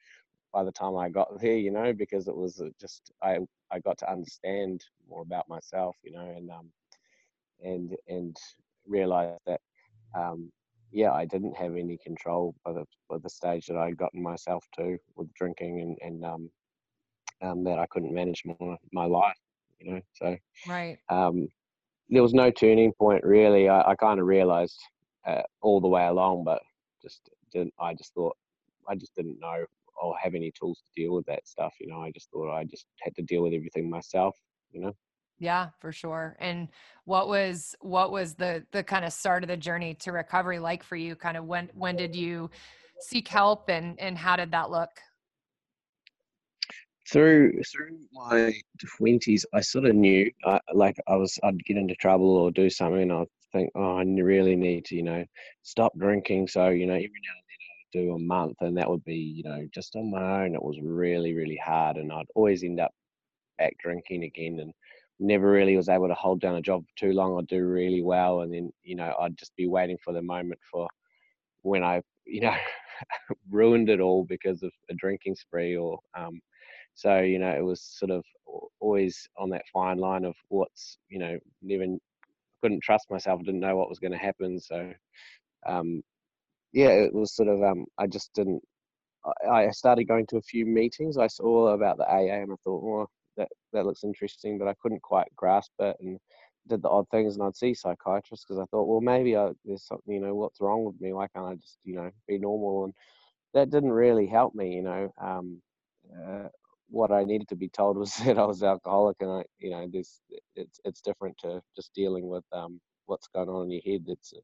by 0.53 0.65
the 0.65 0.73
time 0.73 0.97
I 0.97 1.09
got 1.09 1.41
there, 1.41 1.57
you 1.57 1.71
know, 1.71 1.93
because 1.93 2.29
it 2.29 2.37
was 2.37 2.63
just 2.81 3.13
I 3.23 3.39
I 3.71 3.79
got 3.81 3.99
to 3.99 4.11
understand 4.11 4.85
more 5.09 5.23
about 5.23 5.49
myself, 5.49 5.97
you 6.03 6.13
know, 6.13 6.29
and 6.37 6.51
um, 6.51 6.71
and 7.63 7.97
and 8.09 8.37
realized 8.87 9.41
that 9.47 9.61
um, 10.17 10.51
yeah, 10.93 11.13
I 11.13 11.25
didn't 11.25 11.57
have 11.57 11.77
any 11.77 11.99
control 11.99 12.55
by 12.65 12.73
the 12.73 12.85
by 13.09 13.19
the 13.19 13.31
stage 13.31 13.67
that 13.67 13.77
I'd 13.77 13.97
gotten 13.97 14.23
myself 14.23 14.65
to 14.77 14.99
with 15.17 15.33
drinking 15.35 15.81
and 15.81 15.99
and 16.01 16.25
um, 16.25 16.51
um, 17.43 17.65
that 17.65 17.79
I 17.79 17.87
couldn't 17.87 18.15
manage 18.15 18.43
my 18.45 18.77
my 18.93 19.05
life, 19.05 19.37
you 19.79 19.93
know. 19.93 20.01
So 20.15 20.37
right, 20.69 20.99
um, 21.09 21.49
there 22.09 22.23
was 22.23 22.35
no 22.35 22.51
turning 22.51 22.93
point 22.93 23.25
really. 23.25 23.69
I, 23.69 23.91
I 23.91 23.95
kind 23.95 24.19
of 24.19 24.27
realized 24.27 24.79
uh, 25.27 25.43
all 25.63 25.81
the 25.81 25.89
way 25.89 26.07
along, 26.07 26.45
but 26.45 26.61
just 27.03 27.31
didn't. 27.53 27.75
I 27.81 27.95
just 27.95 28.15
thought 28.15 28.37
I 28.89 28.97
just 28.97 29.15
didn't 29.15 29.39
know 29.41 29.65
or 30.03 30.17
have 30.19 30.35
any 30.35 30.51
tools 30.59 30.79
to 30.79 31.01
deal 31.01 31.15
with 31.15 31.27
that 31.27 31.47
stuff. 31.47 31.75
You 31.79 31.89
know, 31.89 32.03
I 32.03 32.11
just 32.11 32.31
thought 32.31 32.53
I 32.53 32.65
just 32.65 32.87
had 33.01 33.15
to 33.17 33.23
deal 33.23 33.43
with 33.43 33.53
everything 33.53 33.89
myself. 33.89 34.37
You 34.73 34.81
know. 34.81 34.93
Yeah, 35.41 35.71
for 35.81 35.91
sure. 35.91 36.37
And 36.39 36.69
what 37.07 37.27
was 37.27 37.75
what 37.81 38.13
was 38.13 38.35
the 38.35 38.65
the 38.73 38.85
kind 38.85 39.07
of 39.07 39.13
start 39.13 39.43
of 39.43 39.49
the 39.49 39.57
journey 39.57 39.95
to 39.95 40.13
recovery 40.13 40.59
like 40.59 40.83
for 40.85 40.97
you? 40.97 41.17
Kind 41.17 41.39
of 41.39 41.47
when 41.47 41.71
when 41.75 41.97
did 41.97 42.15
you 42.15 42.51
seek 43.01 43.27
help 43.27 43.71
and 43.71 43.99
and 43.99 44.19
how 44.19 44.37
did 44.37 44.51
that 44.53 44.71
look? 44.71 44.91
Through 47.11 47.63
through 47.73 47.99
my 48.13 48.53
twenties, 48.99 49.47
I 49.55 49.63
sort 49.63 49.87
of 49.87 49.97
knew, 49.97 50.31
uh, 50.45 50.61
like 50.75 50.97
I 51.09 51.17
was, 51.17 51.39
I'd 51.43 51.65
get 51.65 51.79
into 51.79 51.97
trouble 51.97 52.37
or 52.37 52.53
do 52.53 52.69
something, 52.71 53.03
and 53.03 53.13
I'd 53.13 53.27
think, 53.51 53.71
oh, 53.75 53.97
I 53.97 54.03
really 54.03 54.55
need 54.55 54.85
to, 54.87 54.95
you 54.95 55.03
know, 55.03 55.25
stop 55.63 55.93
drinking. 55.99 56.49
So 56.49 56.69
you 56.69 56.87
know, 56.87 56.93
every 56.93 57.09
now 57.09 57.33
and 57.35 57.49
then 57.49 58.03
I'd 58.05 58.07
do 58.07 58.15
a 58.15 58.19
month, 58.19 58.59
and 58.61 58.77
that 58.77 58.89
would 58.89 59.05
be, 59.05 59.17
you 59.17 59.43
know, 59.43 59.67
just 59.75 59.97
on 59.97 60.11
my 60.11 60.45
own. 60.45 60.55
It 60.55 60.63
was 60.63 60.79
really 60.83 61.33
really 61.33 61.59
hard, 61.65 61.97
and 61.97 62.13
I'd 62.13 62.27
always 62.35 62.63
end 62.63 62.79
up 62.79 62.93
back 63.59 63.77
drinking 63.79 64.25
again, 64.25 64.61
and 64.61 64.73
never 65.21 65.51
really 65.51 65.77
was 65.77 65.89
able 65.89 66.09
to 66.09 66.15
hold 66.15 66.41
down 66.41 66.57
a 66.57 66.63
job 66.63 66.83
for 66.83 67.07
too 67.07 67.13
long. 67.13 67.39
I'd 67.39 67.47
do 67.47 67.65
really 67.65 68.03
well, 68.03 68.41
and 68.41 68.53
then 68.53 68.71
you 68.83 68.97
know 68.97 69.15
I'd 69.21 69.37
just 69.37 69.55
be 69.57 69.67
waiting 69.69 69.99
for 70.03 70.13
the 70.13 70.23
moment 70.23 70.61
for 70.71 70.89
when 71.63 71.85
I 71.85 72.03
you 72.27 72.41
know 72.41 72.55
ruined 73.51 73.91
it 73.91 74.01
all 74.01 74.25
because 74.25 74.63
of 74.63 74.73
a 74.91 74.95
drinking 74.95 75.37
spree 75.37 75.77
or 75.77 75.99
um, 76.17 76.41
so 76.95 77.21
you 77.21 77.39
know 77.39 77.51
it 77.51 77.65
was 77.65 77.83
sort 77.83 78.11
of 78.11 78.25
always 78.81 79.29
on 79.39 79.51
that 79.51 79.63
fine 79.73 79.99
line 79.99 80.25
of 80.25 80.35
what's 80.49 80.99
you 81.09 81.19
know 81.19 81.39
never 81.63 81.85
couldn't 82.63 82.83
trust 82.83 83.11
myself 83.11 83.41
didn't 83.45 83.61
know 83.61 83.77
what 83.77 83.89
was 83.89 83.99
going 83.99 84.13
to 84.13 84.19
happen 84.19 84.59
so 84.61 84.93
um, 85.67 86.03
yeah 86.73 86.89
it 86.89 87.15
was 87.15 87.35
sort 87.35 87.49
of 87.49 87.63
um, 87.63 87.85
I 87.99 88.07
just 88.07 88.31
didn't 88.35 88.63
I 89.51 89.71
started 89.71 90.05
going 90.05 90.27
to 90.29 90.39
a 90.39 90.43
few 90.43 90.65
meetings 90.65 91.19
I 91.19 91.27
saw 91.27 91.69
about 91.69 91.99
the 91.99 92.05
AA 92.05 92.43
and 92.43 92.53
I 92.53 92.57
thought 92.65 92.83
well 92.83 93.11
that 93.37 93.49
that 93.73 93.87
looks 93.87 94.05
interesting, 94.05 94.59
but 94.59 94.69
I 94.69 94.75
couldn't 94.83 95.03
quite 95.03 95.29
grasp 95.37 95.73
it 95.79 95.97
and 96.01 96.19
did 96.69 96.83
the 96.83 96.89
odd 96.89 97.09
things. 97.11 97.37
And 97.37 97.45
I'd 97.45 97.57
see 97.57 97.75
psychiatrists 97.75 98.45
because 98.47 98.61
I 98.61 98.67
thought, 98.71 98.89
well, 98.89 99.01
maybe 99.01 99.37
I, 99.37 99.51
there's 99.65 99.87
something, 99.87 100.15
you 100.15 100.21
know, 100.21 100.35
what's 100.35 100.61
wrong 100.61 100.85
with 100.85 101.01
me? 101.01 101.13
Why 101.13 101.27
can't 101.29 101.47
I 101.47 101.55
just, 101.55 101.79
you 101.85 101.95
know, 101.95 102.11
be 102.29 102.39
normal? 102.39 102.85
And 102.85 102.95
that 103.55 103.71
didn't 103.71 103.93
really 103.93 104.27
help 104.27 104.55
me, 104.55 104.75
you 104.75 104.83
know. 104.83 105.13
Um, 105.21 105.61
uh, 106.15 106.49
what 106.89 107.13
I 107.13 107.25
needed 107.25 107.49
to 107.49 107.57
be 107.57 107.69
told 107.69 107.97
was 107.97 108.15
that 108.25 108.39
I 108.39 108.45
was 108.45 108.63
alcoholic, 108.63 109.17
and 109.21 109.31
I, 109.31 109.45
you 109.59 109.71
know, 109.71 109.89
this 109.93 110.21
it's 110.57 110.81
it's 110.85 111.01
different 111.01 111.37
to 111.39 111.63
just 111.77 111.95
dealing 111.95 112.29
with 112.29 112.45
um, 112.53 112.81
what's 113.07 113.29
going 113.29 113.49
on 113.49 113.65
in 113.65 113.71
your 113.71 113.83
head. 113.87 114.05
It's 114.09 114.33
uh, 114.35 114.41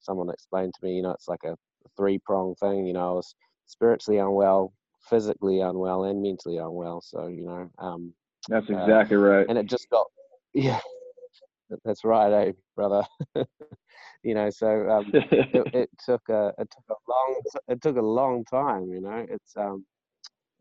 someone 0.00 0.30
explained 0.30 0.74
to 0.74 0.84
me, 0.86 0.96
you 0.96 1.02
know, 1.02 1.12
it's 1.12 1.28
like 1.28 1.44
a 1.44 1.56
three 1.96 2.18
prong 2.18 2.54
thing. 2.56 2.86
You 2.86 2.94
know, 2.94 3.10
I 3.10 3.12
was 3.12 3.34
spiritually 3.66 4.18
unwell, 4.18 4.72
physically 5.08 5.60
unwell, 5.60 6.04
and 6.04 6.22
mentally 6.22 6.58
unwell. 6.58 7.00
So 7.00 7.28
you 7.28 7.42
know, 7.44 7.70
um, 7.78 8.12
that's 8.48 8.70
uh, 8.70 8.78
exactly 8.78 9.16
uh, 9.16 9.20
right. 9.20 9.46
And 9.48 9.58
it 9.58 9.66
just 9.66 9.88
got, 9.90 10.06
yeah, 10.52 10.80
that's 11.84 12.04
right, 12.04 12.32
eh, 12.32 12.52
brother. 12.76 13.04
you 14.22 14.34
know, 14.34 14.50
so 14.50 14.88
um, 14.88 15.10
it, 15.12 15.74
it, 15.74 15.90
took 16.04 16.22
a 16.28 16.52
it 16.58 16.68
took 16.70 16.84
a 16.90 17.10
long 17.10 17.40
it 17.68 17.82
took 17.82 17.96
a 17.96 18.02
long 18.02 18.44
time. 18.44 18.90
You 18.90 19.00
know, 19.00 19.26
it's 19.28 19.56
um 19.56 19.84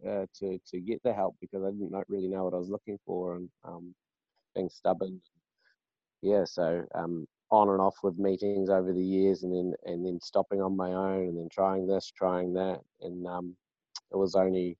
uh, 0.08 0.26
to 0.40 0.60
to 0.68 0.80
get 0.82 1.02
the 1.04 1.14
help 1.14 1.36
because 1.42 1.64
I 1.64 1.72
didn't 1.72 1.92
not 1.92 2.10
really 2.10 2.28
know 2.28 2.44
what 2.44 2.54
I 2.54 2.58
was 2.58 2.70
looking 2.70 2.98
for 3.06 3.36
and 3.36 3.50
um 3.64 3.94
being 4.56 4.70
stubborn. 4.70 5.22
Yeah, 6.22 6.46
so 6.46 6.84
um 6.96 7.28
on 7.54 7.70
and 7.70 7.80
off 7.80 7.98
with 8.02 8.18
meetings 8.18 8.70
over 8.70 8.92
the 8.92 9.04
years, 9.04 9.44
and 9.44 9.54
then 9.54 9.74
and 9.86 10.06
then 10.06 10.20
stopping 10.22 10.62
on 10.62 10.76
my 10.76 10.92
own, 10.94 11.28
and 11.28 11.38
then 11.38 11.48
trying 11.52 11.86
this, 11.86 12.12
trying 12.16 12.54
that, 12.54 12.80
and 13.02 13.28
um, 13.28 13.56
it 14.12 14.18
was 14.18 14.36
only 14.36 14.76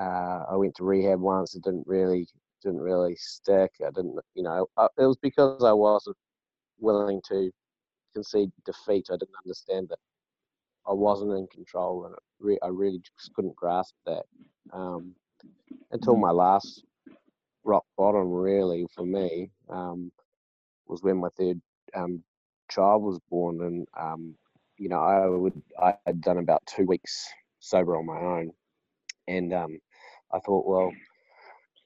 uh, 0.00 0.44
I 0.50 0.56
went 0.56 0.74
to 0.76 0.84
rehab 0.84 1.20
once. 1.20 1.54
It 1.54 1.64
didn't 1.64 1.86
really 1.86 2.26
didn't 2.62 2.80
really 2.80 3.16
stick. 3.16 3.72
I 3.86 3.90
didn't, 3.90 4.18
you 4.34 4.42
know, 4.42 4.66
I, 4.76 4.86
it 4.98 5.06
was 5.06 5.18
because 5.22 5.64
I 5.64 5.72
wasn't 5.72 6.16
willing 6.80 7.20
to 7.28 7.50
concede 8.14 8.50
defeat. 8.64 9.08
I 9.10 9.14
didn't 9.14 9.36
understand 9.44 9.88
that 9.90 9.98
I 10.86 10.92
wasn't 10.92 11.32
in 11.32 11.46
control, 11.48 12.06
and 12.06 12.14
re- 12.40 12.58
I 12.62 12.68
really 12.68 13.00
just 13.00 13.32
couldn't 13.34 13.56
grasp 13.56 13.94
that 14.06 14.24
um, 14.72 15.14
until 15.92 16.16
my 16.16 16.30
last 16.30 16.84
rock 17.64 17.84
bottom. 17.96 18.30
Really, 18.30 18.86
for 18.94 19.04
me, 19.04 19.50
um, 19.70 20.10
was 20.86 21.02
when 21.02 21.18
my 21.18 21.28
third 21.38 21.60
um, 21.94 22.22
child 22.70 23.02
was 23.02 23.18
born, 23.30 23.62
and 23.62 23.86
um, 23.98 24.34
you 24.78 24.88
know, 24.88 25.00
I 25.00 25.26
would 25.26 25.62
I 25.82 25.94
had 26.06 26.20
done 26.20 26.38
about 26.38 26.62
two 26.66 26.84
weeks 26.84 27.28
sober 27.60 27.96
on 27.96 28.06
my 28.06 28.20
own, 28.20 28.52
and 29.28 29.52
um, 29.52 29.78
I 30.32 30.38
thought, 30.40 30.66
well, 30.66 30.92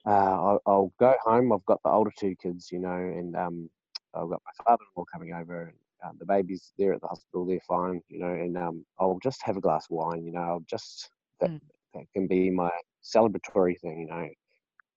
uh, 0.05 0.09
I'll, 0.09 0.61
I'll, 0.65 0.93
go 0.99 1.13
home. 1.23 1.51
I've 1.51 1.65
got 1.65 1.81
the 1.83 1.89
older 1.89 2.11
two 2.17 2.35
kids, 2.41 2.69
you 2.71 2.79
know, 2.79 2.89
and 2.89 3.35
um, 3.35 3.69
I've 4.13 4.29
got 4.29 4.41
my 4.45 4.63
father-in-law 4.65 5.05
coming 5.11 5.33
over, 5.33 5.63
and 5.63 5.73
uh, 6.03 6.11
the 6.17 6.25
baby's 6.25 6.73
there 6.77 6.93
at 6.93 7.01
the 7.01 7.07
hospital. 7.07 7.45
They're 7.45 7.59
fine, 7.67 8.01
you 8.07 8.19
know, 8.19 8.33
and 8.33 8.57
um, 8.57 8.85
I'll 8.99 9.19
just 9.21 9.41
have 9.43 9.57
a 9.57 9.61
glass 9.61 9.85
of 9.85 9.97
wine, 9.97 10.23
you 10.23 10.31
know. 10.31 10.41
I'll 10.41 10.65
just 10.69 11.11
that, 11.41 11.49
mm. 11.49 11.59
that 11.93 12.05
can 12.13 12.27
be 12.27 12.49
my 12.49 12.71
celebratory 13.03 13.79
thing, 13.79 13.99
you 13.99 14.07
know. 14.07 14.27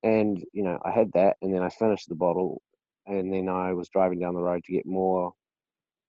And 0.05 0.43
you 0.53 0.63
know, 0.63 0.79
I 0.85 0.91
had 0.91 1.13
that, 1.13 1.37
and 1.43 1.53
then 1.53 1.63
I 1.63 1.69
finished 1.69 2.09
the 2.09 2.15
bottle, 2.15 2.63
and 3.07 3.33
then 3.33 3.49
I 3.49 3.73
was 3.73 3.89
driving 3.89 4.21
down 4.21 4.35
the 4.35 4.43
road 4.43 4.65
to 4.65 4.73
get 4.73 4.87
more 4.87 5.33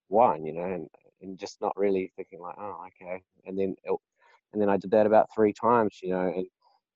wine, 0.09 0.45
you 0.45 0.53
know, 0.53 0.63
and, 0.63 0.87
and 1.21 1.37
just 1.37 1.59
not 1.61 1.73
really 1.75 2.11
thinking 2.15 2.39
like, 2.39 2.55
oh, 2.57 2.85
okay. 2.87 3.21
And 3.45 3.57
then 3.57 3.75
it, 3.83 3.97
and 4.53 4.61
then 4.61 4.69
I 4.69 4.77
did 4.77 4.91
that 4.91 5.07
about 5.07 5.29
three 5.33 5.53
times, 5.53 5.99
you 6.03 6.11
know, 6.11 6.27
and 6.27 6.47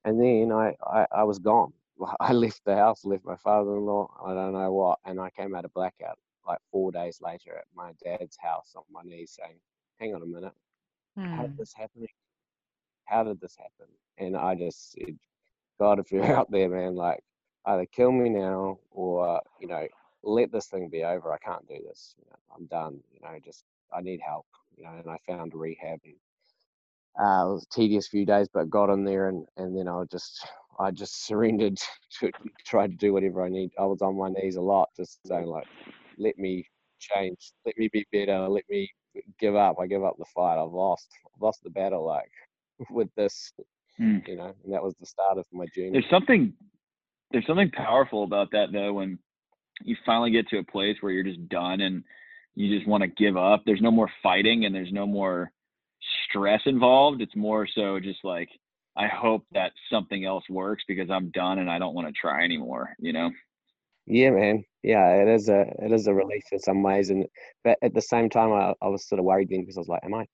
and 0.06 0.22
then 0.22 0.52
I, 0.52 0.76
I, 0.86 1.08
I 1.12 1.24
was 1.24 1.40
gone. 1.40 1.74
I 2.22 2.34
left 2.34 2.64
the 2.66 2.76
house, 2.76 3.06
left 3.06 3.26
my 3.26 3.38
father-in-law, 3.38 4.08
I 4.26 4.34
don't 4.34 4.54
know 4.54 4.72
what, 4.74 5.00
and 5.06 5.20
I 5.20 5.30
came 5.32 5.56
out 5.56 5.66
of 5.66 5.74
blackout 5.74 6.20
like 6.48 6.60
four 6.72 6.92
days 6.92 7.20
later 7.22 7.56
at 7.58 7.66
my 7.76 7.94
dad's 8.04 8.38
house 8.38 8.74
on 8.76 8.84
my 8.92 9.02
knees 9.04 9.38
saying, 9.42 9.60
hang 10.00 10.16
on 10.16 10.22
a 10.24 10.26
minute, 10.26 10.54
how 11.32 11.44
did 11.44 11.52
Hmm. 11.52 11.58
this 11.58 11.74
happen? 11.74 12.06
How 13.06 13.24
did 13.24 13.40
this 13.40 13.56
happen? 13.58 13.88
And 14.18 14.36
I 14.38 14.56
just 14.56 14.92
said, 14.92 15.18
God, 15.80 16.00
if 16.00 16.12
you're 16.12 16.24
out 16.38 16.50
there, 16.52 16.70
man, 16.70 16.96
like 16.96 17.24
either 17.66 17.86
kill 17.86 18.12
me 18.12 18.30
now 18.30 18.80
or, 18.92 19.42
you 19.60 19.68
know, 19.68 19.88
let 20.24 20.52
this 20.52 20.68
thing 20.68 20.90
be 20.90 21.04
over. 21.04 21.32
I 21.34 21.38
can't 21.38 21.68
do 21.68 21.80
this. 21.84 22.16
You 22.20 22.26
know, 22.30 22.38
I'm 22.56 22.66
done. 22.68 23.02
You 23.12 23.20
know, 23.22 23.38
just 23.44 23.66
I 23.94 24.02
need 24.02 24.22
help. 24.22 24.48
You 24.76 24.84
know, 24.86 24.94
and 24.94 25.10
I 25.10 25.18
found 25.28 25.54
rehab 25.54 26.00
and 26.06 26.16
uh, 27.20 27.46
it 27.48 27.54
was 27.54 27.68
a 27.70 27.76
tedious 27.76 28.08
few 28.08 28.26
days, 28.26 28.48
but 28.54 28.70
got 28.70 28.92
in 28.92 29.04
there 29.04 29.30
and, 29.30 29.46
and 29.58 29.78
then 29.78 29.88
I 29.88 30.04
just 30.12 30.48
I 30.80 30.92
just 30.92 31.26
surrendered 31.26 31.78
to 32.20 32.32
try 32.66 32.88
to 32.88 32.94
do 32.94 33.14
whatever 33.14 33.44
I 33.44 33.50
need. 33.50 33.72
I 33.80 33.86
was 33.86 34.02
on 34.02 34.18
my 34.18 34.30
knees 34.30 34.56
a 34.56 34.62
lot, 34.62 34.90
just 34.96 35.20
saying 35.28 35.48
like, 35.48 35.68
let 36.18 36.38
me 36.38 36.68
change, 37.00 37.52
let 37.66 37.78
me 37.78 37.90
be 37.92 38.06
better, 38.12 38.48
let 38.48 38.64
me 38.70 38.90
give 39.40 39.56
up. 39.56 39.78
I 39.80 39.88
give 39.88 40.04
up 40.04 40.16
the 40.18 40.26
fight. 40.36 40.62
I've 40.64 40.72
lost, 40.72 41.08
I've 41.26 41.42
lost 41.42 41.62
the 41.64 41.70
battle. 41.70 42.06
Like 42.06 42.32
with 42.92 43.10
this, 43.16 43.52
Hmm. 43.98 44.20
you 44.28 44.36
know, 44.36 44.54
and 44.64 44.74
that 44.74 44.84
was 44.84 44.94
the 45.00 45.08
start 45.08 45.40
of 45.40 45.46
my 45.52 45.66
journey. 45.76 45.90
There's 45.92 46.10
something 46.12 46.54
there's 47.32 47.48
something 47.48 47.72
powerful 47.72 48.24
about 48.24 48.52
that 48.52 48.68
though 48.72 48.94
when 48.94 49.18
you 49.82 49.96
finally 50.06 50.32
get 50.32 50.48
to 50.50 50.60
a 50.60 50.64
place 50.64 50.98
where 51.02 51.12
you're 51.12 51.24
just 51.24 51.50
done 51.50 51.82
and 51.82 52.04
you 52.56 52.76
just 52.76 52.88
want 52.88 53.02
to 53.02 53.08
give 53.08 53.38
up. 53.38 53.64
There's 53.66 53.82
no 53.82 53.92
more 53.92 54.10
fighting 54.22 54.66
and 54.66 54.74
there's 54.74 54.92
no 54.92 55.08
more 55.08 55.52
stress 56.38 56.62
involved. 56.66 57.22
It's 57.22 57.36
more 57.36 57.68
so 57.68 58.00
just 58.00 58.20
like 58.24 58.50
I 58.96 59.08
hope 59.08 59.44
that 59.52 59.72
something 59.92 60.26
else 60.26 60.44
works 60.50 60.84
because 60.88 61.10
I'm 61.10 61.30
done 61.32 61.60
and 61.60 61.70
I 61.70 61.80
don't 61.80 61.94
want 61.94 62.08
to 62.08 62.14
try 62.14 62.44
anymore, 62.44 62.96
you 63.00 63.14
know? 63.14 63.30
Yeah, 64.08 64.32
man. 64.32 64.64
Yeah, 64.84 65.08
it 65.16 65.28
is 65.28 65.50
a 65.50 65.66
it 65.80 65.92
is 65.92 66.08
a 66.08 66.14
relief 66.14 66.44
in 66.52 66.60
some 66.60 66.82
ways, 66.82 67.10
and 67.10 67.26
but 67.66 67.78
at 67.82 67.94
the 67.94 68.02
same 68.02 68.30
time, 68.30 68.54
I, 68.54 68.74
I 68.82 68.88
was 68.88 69.08
sort 69.08 69.20
of 69.20 69.26
worried 69.26 69.50
then 69.50 69.62
because 69.62 69.76
I 69.76 69.82
was 69.82 69.90
like, 69.90 70.04
am 70.06 70.14
I 70.14 70.26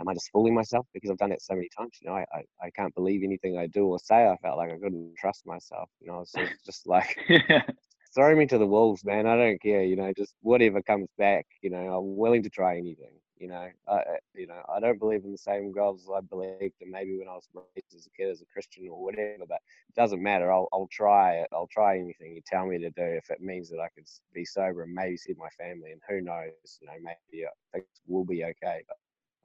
am 0.00 0.08
I 0.08 0.14
just 0.14 0.30
fooling 0.32 0.54
myself 0.54 0.86
because 0.92 1.10
I've 1.10 1.18
done 1.18 1.30
it 1.30 1.40
so 1.40 1.54
many 1.54 1.68
times? 1.78 1.92
You 2.02 2.10
know, 2.10 2.16
I, 2.16 2.24
I, 2.34 2.66
I 2.66 2.70
can't 2.70 2.94
believe 2.94 3.22
anything 3.22 3.56
I 3.56 3.68
do 3.68 3.86
or 3.86 4.00
say. 4.00 4.26
I 4.26 4.36
felt 4.42 4.58
like 4.58 4.72
I 4.72 4.78
couldn't 4.82 5.14
trust 5.16 5.46
myself. 5.46 5.88
You 6.00 6.08
know, 6.08 6.24
so 6.26 6.40
it's 6.40 6.64
just 6.64 6.88
like 6.88 7.16
yeah. 7.28 7.62
throw 8.14 8.34
me 8.34 8.46
to 8.46 8.58
the 8.58 8.66
wolves, 8.66 9.04
man. 9.04 9.26
I 9.26 9.36
don't 9.36 9.62
care. 9.62 9.84
You 9.84 9.94
know, 9.94 10.12
just 10.16 10.34
whatever 10.40 10.82
comes 10.82 11.08
back. 11.16 11.46
You 11.62 11.70
know, 11.70 11.78
I'm 11.78 12.16
willing 12.16 12.42
to 12.42 12.50
try 12.50 12.78
anything. 12.78 13.12
You 13.40 13.48
know, 13.48 13.68
I, 13.88 13.92
I- 13.94 14.18
you 14.34 14.46
know, 14.46 14.62
I 14.72 14.78
don't 14.80 14.98
believe 14.98 15.24
in 15.24 15.32
the 15.32 15.38
same 15.38 15.72
gods 15.72 16.06
I 16.14 16.20
believed 16.20 16.74
in 16.80 16.90
maybe 16.90 17.18
when 17.18 17.26
I 17.28 17.34
was 17.34 17.48
raised 17.54 17.94
as 17.96 18.06
a 18.06 18.10
kid 18.10 18.30
as 18.30 18.42
a 18.42 18.46
Christian 18.52 18.86
or 18.88 19.02
whatever. 19.02 19.44
But 19.48 19.60
it 19.88 19.96
doesn't 19.96 20.22
matter. 20.22 20.52
I'll 20.52 20.68
I'll 20.72 20.88
try 20.92 21.36
it. 21.36 21.48
I'll 21.52 21.66
try 21.66 21.98
anything 21.98 22.34
you 22.36 22.42
tell 22.46 22.66
me 22.66 22.78
to 22.78 22.90
do 22.90 23.02
if 23.02 23.30
it 23.30 23.40
means 23.40 23.70
that 23.70 23.80
I 23.80 23.88
can 23.94 24.04
be 24.34 24.44
sober 24.44 24.82
and 24.82 24.94
maybe 24.94 25.16
see 25.16 25.34
my 25.38 25.48
family. 25.58 25.92
And 25.92 26.00
who 26.08 26.20
knows? 26.20 26.78
You 26.80 26.88
know, 26.88 26.92
maybe 27.02 27.46
uh, 27.46 27.48
things 27.72 27.86
will 28.06 28.24
be 28.24 28.44
okay. 28.44 28.82
But 28.86 28.96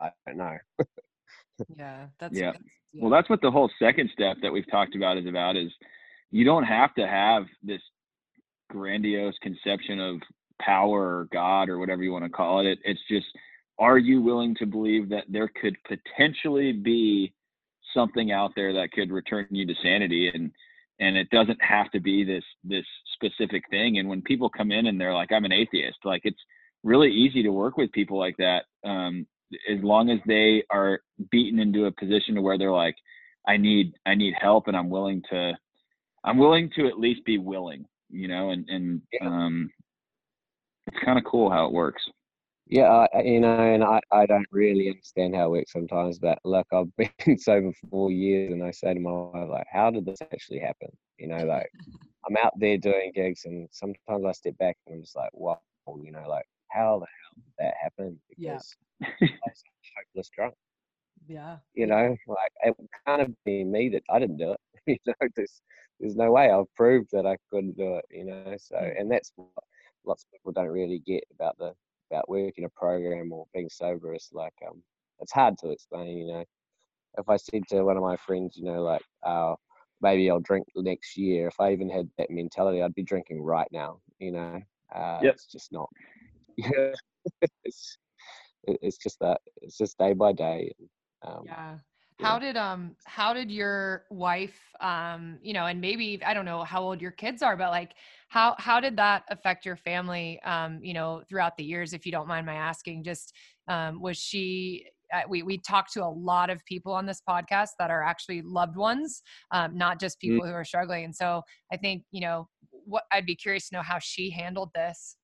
I 0.06 0.12
don't 0.30 0.38
know. 0.38 0.58
Yeah, 1.78 2.08
that's, 2.20 2.38
Yeah. 2.38 2.52
that's 2.52 2.64
Well, 2.96 3.10
that's 3.12 3.30
what 3.30 3.42
the 3.42 3.52
whole 3.52 3.72
second 3.80 4.10
step 4.14 4.38
that 4.42 4.52
we've 4.52 4.70
talked 4.70 4.96
about 4.96 5.18
is 5.18 5.25
about 5.25 5.56
is 5.56 5.72
you 6.32 6.44
don't 6.44 6.64
have 6.66 6.94
to 6.96 7.08
have 7.08 7.46
this 7.64 7.82
grandiose 8.70 9.38
conception 9.42 10.00
of 10.00 10.22
power 10.62 11.20
or 11.20 11.28
God 11.32 11.70
or 11.70 11.78
whatever 11.78 12.04
you 12.04 12.12
want 12.12 12.24
to 12.25 12.30
call 12.30 12.60
it. 12.60 12.66
It- 12.68 12.80
It's 12.84 13.02
just, 13.08 13.28
are 13.79 13.98
you 13.98 14.22
willing 14.22 14.55
to 14.55 14.65
believe 14.65 15.10
that 15.10 15.25
there 15.29 15.50
could 15.62 15.75
potentially 15.88 16.72
be 16.72 17.34
something 17.94 18.32
out 18.32 18.51
there 18.55 18.74
that 18.74 18.91
could 18.91 19.12
return 19.12 19.48
you 19.50 19.65
to 19.65 19.74
sanity? 19.82 20.32
And 20.34 20.51
and 21.00 21.17
it 21.17 21.29
doesn't 21.29 21.62
have 21.62 21.91
to 21.91 22.00
be 22.00 22.24
this 22.24 22.44
this 22.63 22.86
specific 23.13 23.63
thing. 23.70 23.98
And 23.98 24.08
when 24.08 24.22
people 24.22 24.50
come 24.50 24.72
in 24.72 24.88
and 24.88 25.00
they're 25.00 25.13
like 25.13 25.32
i'm 25.32 25.46
an 25.46 25.51
atheist 25.51 25.98
like 26.03 26.22
it's 26.24 26.41
really 26.84 27.12
easy 27.12 27.41
to 27.44 27.50
work 27.50 27.77
with 27.77 27.91
people 27.91 28.17
like 28.17 28.38
that 28.38 28.65
um, 28.86 29.25
as 29.72 29.79
long 29.82 30.10
as 30.10 30.20
they 30.27 30.63
are 30.70 31.00
beaten 31.32 31.60
into 31.60 31.86
a 31.86 31.91
position 31.91 32.36
to 32.36 32.41
where 32.41 32.58
they're 32.58 32.72
like 32.72 32.96
i 33.48 33.58
need 33.58 33.94
i 34.05 34.13
need 34.13 34.34
help 34.39 34.67
and 34.67 34.77
i'm 34.77 34.89
willing 34.89 35.22
to 35.29 35.53
i'm 36.24 36.38
willing 36.38 36.70
to 36.75 36.88
at 36.88 37.00
least 37.00 37.25
be 37.25 37.38
willing 37.38 37.86
you 38.10 38.27
know? 38.27 38.51
And 38.51 38.70
and 38.70 39.01
Yeah. 39.12 39.27
um 39.27 39.70
it's 40.88 40.98
kind 41.03 41.17
of 41.17 41.25
cool 41.25 41.50
how 41.50 41.65
it 41.65 41.74
works 41.74 42.03
Yeah, 42.67 43.07
I, 43.13 43.22
you 43.22 43.39
know, 43.41 43.60
and 43.60 43.84
I, 43.84 44.01
I 44.12 44.25
don't 44.25 44.48
really 44.51 44.89
understand 44.89 45.36
how 45.36 45.48
it 45.48 45.51
works 45.51 45.72
sometimes, 45.74 46.17
but 46.17 46.39
look, 46.43 46.65
I've 46.74 46.91
been 46.98 47.38
sober 47.38 47.72
for 47.74 47.88
four 47.89 48.12
years 48.12 48.51
and 48.53 48.63
I 48.63 48.72
say 48.72 48.93
to 48.93 49.00
my 49.00 49.12
wife, 49.12 49.50
like, 49.51 49.67
how 49.72 49.91
did 49.91 50.05
this 50.05 50.22
actually 50.22 50.60
happen? 50.60 50.89
You 51.19 51.27
know, 51.27 51.45
like, 51.45 51.69
I'm 52.27 52.38
out 52.38 52.53
there 52.60 52.77
doing 52.77 53.12
gigs 53.13 53.45
and 53.45 53.69
sometimes 53.72 54.25
I 54.25 54.31
step 54.31 54.57
back 54.57 54.77
and 54.88 54.95
I'm 54.95 55.01
just 55.03 55.15
like, 55.15 55.29
wow, 55.34 55.62
you 56.03 56.12
know, 56.12 56.25
like, 56.27 56.45
how 56.72 57.00
the 57.00 57.05
hell 57.05 57.36
did 57.36 57.53
that 57.60 57.74
happen? 57.81 58.19
Yeah. 58.38 58.60
Because 58.60 58.75
I 59.03 59.50
was 59.50 59.63
hopeless 59.98 60.29
drunk, 60.36 60.55
yeah. 61.27 61.57
you 61.75 61.86
know, 61.88 62.15
like, 62.27 62.51
it 62.63 62.75
kind 63.05 63.22
of 63.22 63.34
be 63.45 63.63
me 63.63 63.89
that 63.89 64.03
I 64.10 64.19
didn't 64.19 64.38
do 64.38 64.53
it. 64.53 64.60
You 64.88 64.98
know, 65.07 65.27
there's, 65.36 65.62
there's 66.00 66.15
no 66.15 66.31
way 66.31 66.51
I've 66.51 66.72
proved 66.75 67.10
that 67.12 67.25
I 67.25 67.38
couldn't 67.51 67.75
do 67.77 67.95
it, 67.98 68.05
you 68.12 68.25
know, 68.25 68.55
so, 68.60 68.75
Mm. 68.75 68.93
and 69.00 69.12
that's 69.12 69.31
what 69.36 69.50
lots 70.05 70.24
of 70.24 70.31
people 70.31 70.51
don't 70.51 70.67
really 70.67 71.00
get 71.05 71.24
about 71.34 71.57
the 71.57 71.74
about 72.15 72.39
working 72.39 72.65
a 72.65 72.69
program 72.79 73.31
or 73.34 73.45
being 73.53 73.69
sober 73.69 74.13
is 74.13 74.29
like 74.34 74.53
um 74.69 74.81
it's 75.19 75.31
hard 75.34 75.57
to 75.60 75.69
explain 75.72 76.17
you 76.17 76.27
know 76.27 76.43
if 77.17 77.29
i 77.29 77.38
said 77.38 77.62
to 77.69 77.84
one 77.84 77.98
of 77.98 78.03
my 78.03 78.15
friends 78.17 78.57
you 78.57 78.65
know 78.65 78.81
like 78.84 79.01
uh 79.25 79.55
maybe 80.01 80.29
i'll 80.29 80.39
drink 80.39 80.65
next 80.75 81.17
year 81.17 81.48
if 81.48 81.60
i 81.60 81.72
even 81.72 81.89
had 81.89 82.10
that 82.17 82.29
mentality 82.29 82.81
i'd 82.81 82.95
be 82.95 83.03
drinking 83.03 83.41
right 83.41 83.67
now 83.72 84.00
you 84.19 84.31
know 84.31 84.60
uh 84.95 85.22
Yep. 85.22 85.34
it's 85.34 85.45
just 85.45 85.72
not 85.72 85.89
yeah 86.57 86.93
it's 87.63 87.98
it's 88.65 88.98
just 88.98 89.19
that 89.19 89.41
it's 89.62 89.77
just 89.77 89.98
day 89.98 90.13
by 90.13 90.31
day 90.31 90.72
um 91.27 91.45
Yeah. 91.45 91.77
How 92.17 92.39
did 92.39 92.55
um 92.57 92.95
how 93.05 93.34
did 93.34 93.51
your 93.51 94.05
wife 94.10 94.74
um 94.79 95.38
you 95.41 95.53
know 95.53 95.65
and 95.65 95.81
maybe 95.81 96.22
I 96.24 96.34
don't 96.34 96.45
know 96.45 96.63
how 96.63 96.81
old 96.81 97.01
your 97.01 97.12
kids 97.12 97.41
are 97.41 97.57
but 97.57 97.72
like 97.72 97.93
how 98.29 98.55
how 98.57 98.79
did 98.79 98.98
that 98.98 99.24
affect 99.29 99.65
your 99.65 99.75
family 99.75 100.39
um 100.43 100.79
you 100.84 100.93
know 100.93 101.24
throughout 101.27 101.57
the 101.57 101.63
years 101.63 101.93
if 101.93 102.05
you 102.05 102.12
don't 102.12 102.27
mind 102.27 102.45
my 102.45 102.55
asking 102.55 103.03
just 103.03 103.34
um 103.67 104.01
was 104.01 104.17
she 104.17 104.86
uh, 105.13 105.22
we 105.27 105.43
we 105.43 105.57
talked 105.57 105.91
to 105.93 106.03
a 106.03 106.07
lot 106.10 106.50
of 106.50 106.63
people 106.65 106.93
on 106.93 107.05
this 107.05 107.22
podcast 107.27 107.69
that 107.79 107.91
are 107.91 108.03
actually 108.03 108.41
loved 108.41 108.75
ones 108.77 109.22
um 109.51 109.77
not 109.77 110.00
just 110.00 110.19
Mm. 110.25 110.39
people 110.39 110.45
who 110.45 110.51
are 110.53 110.65
struggling 110.65 111.03
and 111.05 111.15
so 111.15 111.41
I 111.72 111.77
think 111.77 112.03
you 112.12 112.22
know 112.22 112.48
what 112.72 113.03
I'd 113.12 113.25
be 113.25 113.36
curious 113.36 113.69
to 113.69 113.75
know 113.75 113.81
how 113.84 114.00
she 114.00 114.31
handled 114.31 114.72
this. 114.74 115.17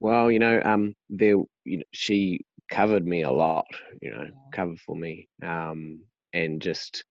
Well, 0.00 0.30
you 0.30 0.38
know, 0.38 0.60
um, 0.64 0.94
there, 1.08 1.36
you 1.64 1.78
know, 1.78 1.84
she 1.92 2.40
covered 2.70 3.06
me 3.06 3.22
a 3.22 3.30
lot, 3.30 3.66
you 4.02 4.10
know, 4.10 4.28
covered 4.52 4.80
for 4.80 4.96
me, 4.96 5.28
um, 5.42 6.00
and 6.32 6.60
just 6.62 7.04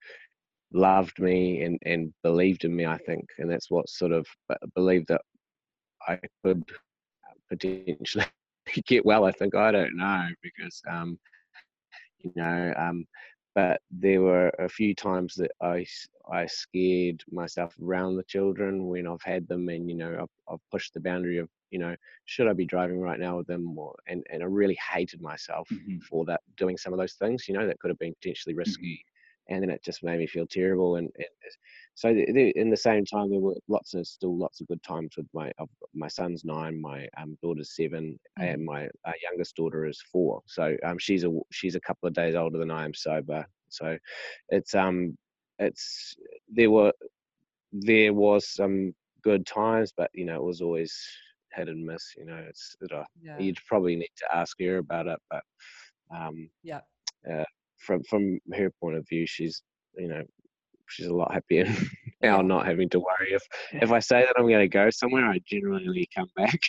loved 0.74 1.20
me 1.20 1.62
and 1.64 1.80
and 1.86 2.14
believed 2.24 2.66
in 2.66 2.76
me. 2.76 2.86
I 2.86 2.98
think, 2.98 3.26
and 3.40 3.50
that's 3.52 3.70
what 3.72 3.90
sort 3.90 4.12
of 4.14 4.28
uh, 4.50 4.56
believed 4.76 5.08
that 5.10 5.22
I 6.08 6.20
could 6.44 6.64
potentially 7.50 8.26
get 8.88 9.06
well. 9.06 9.26
I 9.26 9.32
think 9.32 9.56
I 9.56 9.72
don't 9.72 9.96
know 9.98 10.28
because, 10.42 10.82
um, 10.90 11.20
you 12.20 12.32
know, 12.36 12.74
um, 12.78 13.06
but 13.56 13.82
there 13.92 14.22
were 14.22 14.50
a 14.60 14.70
few 14.70 14.94
times 14.96 15.36
that 15.36 15.52
I 15.62 15.86
I 16.32 16.46
scared 16.46 17.24
myself 17.32 17.76
around 17.82 18.16
the 18.16 18.24
children 18.24 18.88
when 18.88 19.08
I've 19.08 19.22
had 19.24 19.48
them, 19.48 19.70
and 19.70 19.90
you 19.90 19.96
know, 19.96 20.18
I've, 20.22 20.54
I've 20.54 20.70
pushed 20.72 20.94
the 20.94 21.00
boundary 21.02 21.38
of 21.38 21.50
you 21.72 21.80
know, 21.80 21.96
should 22.26 22.48
I 22.48 22.54
be 22.54 22.66
driving 22.66 23.00
right 23.00 23.20
now 23.20 23.38
with 23.38 23.48
them, 23.48 23.78
or 23.78 23.96
and 24.08 24.26
and 24.30 24.44
I 24.44 24.46
really 24.48 24.78
hated 24.94 25.22
myself 25.22 25.70
Mhm. 25.70 26.08
for 26.10 26.26
that 26.26 26.42
doing 26.58 26.78
some 26.78 26.94
of 26.94 27.00
those 27.00 27.14
things, 27.16 27.48
you 27.48 27.54
know, 27.56 27.68
that 27.68 27.80
could 27.80 27.90
have 27.90 28.00
been 28.00 28.14
potentially 28.16 28.56
risky, 28.56 29.04
and 29.50 29.62
then 29.64 29.70
it 29.70 29.84
just 29.84 30.04
made 30.04 30.20
me 30.20 30.28
feel 30.28 30.48
terrible, 30.48 30.96
and, 30.98 31.10
and 31.18 31.28
so 31.96 32.14
the, 32.14 32.32
the, 32.32 32.50
in 32.56 32.70
the 32.70 32.78
same 32.78 33.06
time 33.06 33.30
there 33.30 33.40
were 33.40 33.56
lots 33.68 33.94
of 33.94 34.06
still 34.08 34.38
lots 34.38 34.62
of 34.62 34.68
good 34.68 34.82
times 34.84 35.16
with 35.18 35.28
my 35.34 35.52
I've 35.60 35.68
my 35.94 36.08
son's 36.08 36.44
nine, 36.46 36.80
my 36.80 37.08
um, 37.18 37.38
daughter's 37.42 37.76
7 37.76 38.20
Mhm. 38.38 38.58
and 38.58 38.64
my 38.66 38.88
uh, 39.06 39.14
youngest 39.22 39.56
daughter 39.56 39.86
is 39.86 40.02
four. 40.02 40.42
So 40.48 40.76
um, 40.84 40.98
she's 41.00 41.24
a 41.24 41.32
she's 41.52 41.76
a 41.76 41.82
couple 41.82 42.08
of 42.08 42.14
days 42.14 42.36
older 42.36 42.58
than 42.60 42.72
I 42.72 42.86
am 42.86 42.94
sober. 42.94 43.46
So 43.70 43.98
it's 44.50 44.76
um 44.76 45.18
it's 45.60 46.16
there 46.50 46.72
were 46.72 46.94
there 47.72 48.14
was 48.14 48.50
some 48.50 48.94
good 49.24 49.46
times, 49.46 49.94
but 49.96 50.12
you 50.14 50.26
know 50.26 50.38
it 50.38 50.44
was 50.44 50.62
always 50.62 50.96
hit 51.58 51.68
and 51.70 51.86
miss. 51.86 52.14
You 52.18 52.26
know 52.26 52.38
it's 52.48 52.76
it, 52.82 52.92
uh, 52.92 53.04
Yeah. 53.22 53.40
you'd 53.40 53.58
probably 53.68 53.96
need 53.96 54.12
to 54.18 54.36
ask 54.36 54.58
her 54.62 54.78
about 54.78 55.08
it, 55.08 55.20
but 55.30 55.44
um 56.16 56.50
Yeah. 56.64 56.82
uh, 57.30 57.44
from 57.80 58.04
from 58.04 58.40
her 58.54 58.72
point 58.82 58.98
of 58.98 59.08
view, 59.10 59.26
she's 59.28 59.62
you 59.98 60.08
know, 60.08 60.24
she's 60.88 61.08
a 61.08 61.14
lot 61.14 61.34
happier 61.34 61.66
now 62.22 62.42
not 62.42 62.66
having 62.72 62.90
to 62.90 63.00
worry 63.00 63.32
if 63.32 63.44
if 63.82 63.92
I 63.92 64.00
say 64.12 64.22
that 64.22 64.34
I'm 64.38 64.48
going 64.48 64.60
to 64.60 64.68
go 64.68 64.90
somewhere, 64.90 65.26
I 65.26 65.40
generally 65.48 66.08
come 66.16 66.30
back. 66.36 66.60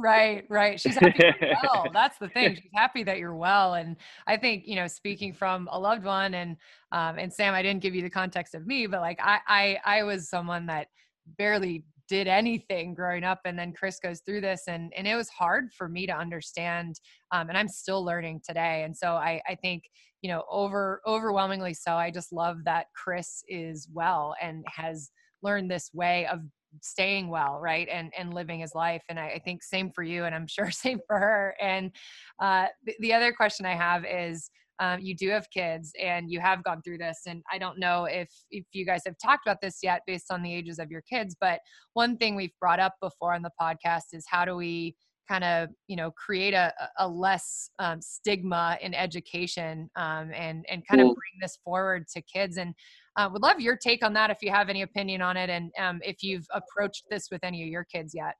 right, 0.00 0.44
right. 0.48 0.80
She's 0.80 0.96
happy 0.96 1.24
well. 1.62 1.90
That's 1.92 2.18
the 2.18 2.28
thing. 2.28 2.54
She's 2.54 2.70
happy 2.74 3.02
that 3.04 3.18
you're 3.18 3.34
well, 3.36 3.74
and 3.74 3.96
I 4.26 4.36
think 4.36 4.66
you 4.66 4.76
know, 4.76 4.86
speaking 4.86 5.32
from 5.32 5.68
a 5.72 5.78
loved 5.78 6.04
one, 6.04 6.34
and 6.34 6.56
um, 6.92 7.18
and 7.18 7.32
Sam, 7.32 7.54
I 7.54 7.62
didn't 7.62 7.82
give 7.82 7.94
you 7.94 8.02
the 8.02 8.10
context 8.10 8.54
of 8.54 8.66
me, 8.66 8.86
but 8.86 9.00
like 9.00 9.18
I 9.22 9.38
I 9.46 9.78
I 9.84 10.02
was 10.02 10.28
someone 10.28 10.66
that 10.66 10.88
barely 11.36 11.84
did 12.08 12.26
anything 12.26 12.94
growing 12.94 13.24
up 13.24 13.40
and 13.44 13.58
then 13.58 13.72
chris 13.72 13.98
goes 14.00 14.20
through 14.20 14.40
this 14.40 14.62
and 14.68 14.92
and 14.96 15.06
it 15.06 15.14
was 15.14 15.28
hard 15.28 15.72
for 15.72 15.88
me 15.88 16.06
to 16.06 16.12
understand 16.12 17.00
um, 17.32 17.48
and 17.48 17.58
i'm 17.58 17.68
still 17.68 18.04
learning 18.04 18.40
today 18.46 18.82
and 18.84 18.96
so 18.96 19.12
i 19.12 19.40
i 19.48 19.54
think 19.54 19.84
you 20.22 20.30
know 20.30 20.44
over 20.50 21.00
overwhelmingly 21.06 21.74
so 21.74 21.92
i 21.92 22.10
just 22.10 22.32
love 22.32 22.58
that 22.64 22.86
chris 22.94 23.42
is 23.48 23.88
well 23.92 24.34
and 24.40 24.64
has 24.66 25.10
learned 25.42 25.70
this 25.70 25.90
way 25.92 26.26
of 26.26 26.40
staying 26.82 27.28
well 27.28 27.58
right 27.60 27.88
and 27.90 28.12
and 28.18 28.34
living 28.34 28.60
his 28.60 28.74
life 28.74 29.02
and 29.08 29.18
I, 29.18 29.28
I 29.28 29.38
think 29.38 29.62
same 29.62 29.90
for 29.90 30.02
you 30.02 30.24
and 30.24 30.34
i'm 30.34 30.46
sure 30.46 30.70
same 30.72 31.00
for 31.06 31.18
her 31.18 31.54
and 31.60 31.90
uh, 32.40 32.66
the, 32.84 32.94
the 33.00 33.14
other 33.14 33.32
question 33.32 33.66
i 33.66 33.74
have 33.74 34.04
is 34.04 34.50
um, 34.80 35.00
you 35.00 35.14
do 35.14 35.28
have 35.28 35.46
kids 35.50 35.92
and 36.00 36.30
you 36.30 36.40
have 36.40 36.62
gone 36.64 36.80
through 36.82 36.98
this 36.98 37.20
and 37.26 37.42
i 37.52 37.58
don't 37.58 37.78
know 37.78 38.04
if 38.04 38.28
if 38.50 38.64
you 38.72 38.84
guys 38.84 39.02
have 39.04 39.16
talked 39.22 39.46
about 39.46 39.60
this 39.60 39.78
yet 39.82 40.02
based 40.06 40.30
on 40.30 40.42
the 40.42 40.52
ages 40.52 40.78
of 40.78 40.90
your 40.90 41.02
kids 41.02 41.36
but 41.40 41.60
one 41.94 42.16
thing 42.16 42.34
we've 42.34 42.58
brought 42.60 42.80
up 42.80 42.94
before 43.00 43.34
on 43.34 43.42
the 43.42 43.50
podcast 43.60 44.12
is 44.12 44.24
how 44.28 44.44
do 44.44 44.54
we 44.56 44.94
kind 45.28 45.44
of 45.44 45.68
you 45.86 45.96
know 45.96 46.10
create 46.12 46.54
a, 46.54 46.72
a 46.98 47.06
less 47.06 47.70
um, 47.78 48.00
stigma 48.00 48.78
in 48.80 48.94
education 48.94 49.88
um, 49.96 50.30
and 50.34 50.64
and 50.70 50.82
kind 50.88 51.00
of 51.00 51.06
bring 51.06 51.38
this 51.40 51.58
forward 51.62 52.06
to 52.08 52.22
kids 52.22 52.56
and 52.56 52.74
uh, 53.16 53.28
would 53.30 53.42
love 53.42 53.60
your 53.60 53.76
take 53.76 54.04
on 54.04 54.12
that 54.12 54.30
if 54.30 54.38
you 54.40 54.50
have 54.50 54.68
any 54.68 54.82
opinion 54.82 55.20
on 55.20 55.36
it 55.36 55.50
and 55.50 55.70
um, 55.78 56.00
if 56.02 56.22
you've 56.22 56.46
approached 56.52 57.04
this 57.10 57.28
with 57.30 57.40
any 57.42 57.62
of 57.62 57.68
your 57.68 57.84
kids 57.84 58.14
yet. 58.14 58.34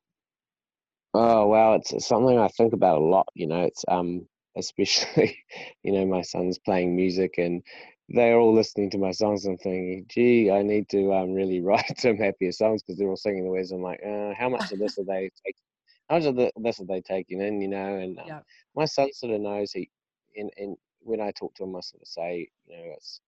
Oh 1.15 1.47
wow 1.47 1.75
it's 1.75 2.07
something 2.07 2.39
i 2.39 2.49
think 2.49 2.73
about 2.73 2.99
a 2.99 3.05
lot 3.05 3.27
you 3.35 3.47
know 3.47 3.63
it's 3.63 3.85
um 3.89 4.27
especially 4.59 5.39
you 5.83 5.93
know 5.93 6.05
my 6.07 6.23
son's 6.23 6.59
playing 6.59 6.95
music 6.97 7.35
and 7.39 7.63
they're 8.09 8.39
all 8.39 8.55
listening 8.55 8.91
to 8.91 8.99
my 8.99 9.11
songs 9.11 9.45
and 9.45 9.61
thinking, 9.61 10.07
gee, 10.09 10.51
I 10.51 10.63
need 10.63 10.89
to 10.91 11.13
um, 11.13 11.35
really 11.35 11.61
write 11.65 11.99
some 12.01 12.17
happier 12.17 12.53
songs 12.53 12.83
because 12.83 12.99
they're 12.99 13.09
all 13.09 13.17
singing 13.17 13.45
the 13.45 13.51
words. 13.51 13.71
I'm 13.71 13.83
like, 13.83 14.01
uh, 14.05 14.33
how 14.39 14.49
much 14.49 14.73
of 14.73 14.79
this 14.79 14.99
are 14.99 15.05
they 15.05 15.31
taking? 15.45 15.63
How 16.09 16.17
much 16.17 16.25
of 16.25 16.37
the, 16.37 16.51
this 16.57 16.81
are 16.81 16.87
they 16.87 17.03
taking 17.03 17.43
in, 17.43 17.61
you 17.61 17.69
know? 17.69 17.97
And 17.97 18.19
um, 18.21 18.25
yeah. 18.27 18.41
my 18.75 18.87
son 18.87 19.13
sort 19.13 19.35
of 19.35 19.41
knows 19.43 19.73
he, 19.73 19.91
and, 20.37 20.51
and 20.57 20.77
when 21.01 21.21
I 21.21 21.33
talk 21.33 21.55
to 21.57 21.65
him, 21.65 21.77
I 21.77 21.81
sort 21.81 22.03
of 22.03 22.09
say, 22.09 22.49
you 22.67 22.77
know, 22.77 22.93
it's, 22.97 23.21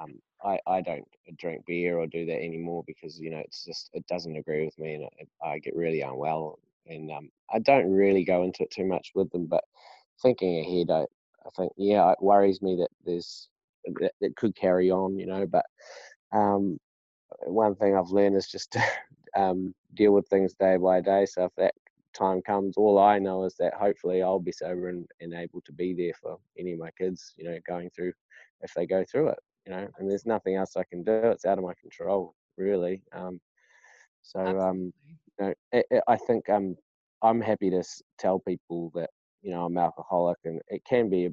um, 0.00 0.14
I, 0.44 0.58
I 0.66 0.80
don't 0.80 1.06
drink 1.36 1.66
beer 1.66 1.98
or 1.98 2.06
do 2.06 2.24
that 2.26 2.42
anymore 2.42 2.84
because, 2.86 3.18
you 3.18 3.30
know, 3.30 3.38
it's 3.38 3.64
just, 3.64 3.90
it 3.92 4.06
doesn't 4.06 4.36
agree 4.36 4.64
with 4.64 4.78
me 4.78 4.94
and 4.94 5.04
I, 5.44 5.48
I 5.48 5.58
get 5.58 5.76
really 5.76 6.02
unwell. 6.02 6.60
And 6.86 7.10
um, 7.10 7.30
I 7.52 7.58
don't 7.58 7.92
really 7.92 8.24
go 8.24 8.42
into 8.42 8.62
it 8.62 8.70
too 8.70 8.84
much 8.86 9.12
with 9.14 9.30
them, 9.30 9.46
but 9.46 9.64
thinking 10.22 10.60
ahead, 10.60 10.90
I, 10.90 11.02
I 11.46 11.50
think, 11.56 11.72
yeah, 11.76 12.10
it 12.12 12.18
worries 12.20 12.62
me 12.62 12.76
that 12.76 12.88
there's 13.04 13.48
that, 14.00 14.12
that 14.20 14.36
could 14.36 14.54
carry 14.56 14.90
on, 14.90 15.18
you 15.18 15.26
know. 15.26 15.46
But 15.46 15.66
um, 16.32 16.78
one 17.46 17.74
thing 17.74 17.96
I've 17.96 18.10
learned 18.10 18.36
is 18.36 18.48
just 18.48 18.72
to 18.72 18.82
um, 19.36 19.74
deal 19.94 20.12
with 20.12 20.28
things 20.28 20.54
day 20.54 20.76
by 20.76 21.00
day. 21.00 21.26
So 21.26 21.44
if 21.44 21.52
that 21.56 21.74
time 22.14 22.42
comes, 22.42 22.76
all 22.76 22.98
I 22.98 23.18
know 23.18 23.44
is 23.44 23.54
that 23.58 23.74
hopefully 23.74 24.22
I'll 24.22 24.38
be 24.38 24.52
sober 24.52 24.88
and, 24.88 25.06
and 25.20 25.34
able 25.34 25.60
to 25.62 25.72
be 25.72 25.94
there 25.94 26.12
for 26.20 26.38
any 26.58 26.72
of 26.72 26.78
my 26.78 26.90
kids, 26.98 27.34
you 27.36 27.44
know, 27.44 27.58
going 27.66 27.90
through 27.90 28.12
if 28.60 28.72
they 28.74 28.86
go 28.86 29.04
through 29.10 29.28
it, 29.28 29.38
you 29.66 29.72
know. 29.72 29.88
And 29.98 30.10
there's 30.10 30.26
nothing 30.26 30.56
else 30.56 30.76
I 30.76 30.84
can 30.84 31.02
do. 31.02 31.12
It's 31.12 31.44
out 31.44 31.58
of 31.58 31.64
my 31.64 31.74
control, 31.80 32.34
really. 32.56 33.02
Um, 33.12 33.40
so 34.22 34.40
um, 34.40 34.92
you 35.06 35.46
know, 35.46 35.54
it, 35.72 35.86
it, 35.90 36.04
I 36.06 36.16
think 36.16 36.48
um, 36.48 36.76
I'm 37.22 37.40
happy 37.40 37.70
to 37.70 37.82
tell 38.18 38.38
people 38.38 38.92
that 38.94 39.10
you 39.42 39.50
know 39.50 39.64
I'm 39.64 39.76
alcoholic, 39.78 40.38
and 40.44 40.60
it 40.68 40.84
can 40.84 41.08
be 41.08 41.30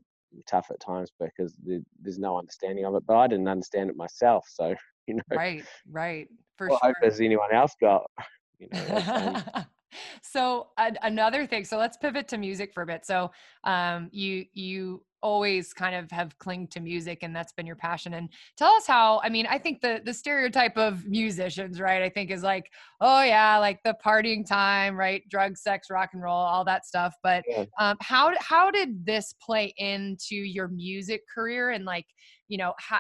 tough 0.47 0.67
at 0.71 0.79
times 0.79 1.11
because 1.19 1.55
there's 2.01 2.19
no 2.19 2.37
understanding 2.37 2.85
of 2.85 2.95
it. 2.95 3.03
But 3.07 3.17
I 3.17 3.27
didn't 3.27 3.47
understand 3.47 3.89
it 3.89 3.95
myself, 3.95 4.45
so 4.49 4.75
you 5.07 5.15
know. 5.15 5.23
Right, 5.31 5.63
right, 5.89 6.27
for 6.57 6.69
well, 6.69 6.79
sure. 6.81 6.89
I 6.89 6.93
hope 6.99 7.03
has 7.03 7.21
anyone 7.21 7.53
else 7.53 7.75
got, 7.79 8.09
you 8.59 8.67
know. 8.71 9.35
so 10.21 10.67
another 10.77 11.47
thing 11.47 11.65
so 11.65 11.75
let's 11.75 11.97
pivot 11.97 12.27
to 12.27 12.37
music 12.37 12.71
for 12.75 12.83
a 12.83 12.85
bit 12.85 13.03
so 13.03 13.31
um, 13.63 14.07
you 14.11 14.45
you 14.53 15.03
always 15.21 15.73
kind 15.73 15.95
of 15.95 16.09
have 16.11 16.37
clinged 16.39 16.71
to 16.71 16.79
music 16.79 17.19
and 17.23 17.35
that's 17.35 17.51
been 17.53 17.65
your 17.65 17.75
passion 17.75 18.13
and 18.13 18.29
tell 18.57 18.71
us 18.71 18.87
how 18.87 19.19
i 19.23 19.29
mean 19.29 19.45
i 19.49 19.57
think 19.57 19.81
the 19.81 20.01
the 20.05 20.13
stereotype 20.13 20.77
of 20.77 21.05
musicians 21.05 21.79
right 21.79 22.01
i 22.01 22.09
think 22.09 22.31
is 22.31 22.43
like 22.43 22.71
oh 23.01 23.21
yeah 23.21 23.57
like 23.57 23.81
the 23.83 23.95
partying 24.03 24.45
time 24.45 24.95
right 24.95 25.23
drugs 25.29 25.61
sex 25.61 25.89
rock 25.89 26.09
and 26.13 26.21
roll 26.21 26.35
all 26.35 26.63
that 26.63 26.85
stuff 26.85 27.13
but 27.23 27.43
um, 27.79 27.97
how 28.01 28.33
how 28.39 28.71
did 28.71 29.05
this 29.05 29.33
play 29.41 29.73
into 29.77 30.35
your 30.35 30.67
music 30.67 31.21
career 31.33 31.71
and 31.71 31.85
like 31.85 32.05
you 32.49 32.57
know 32.57 32.73
how, 32.77 32.99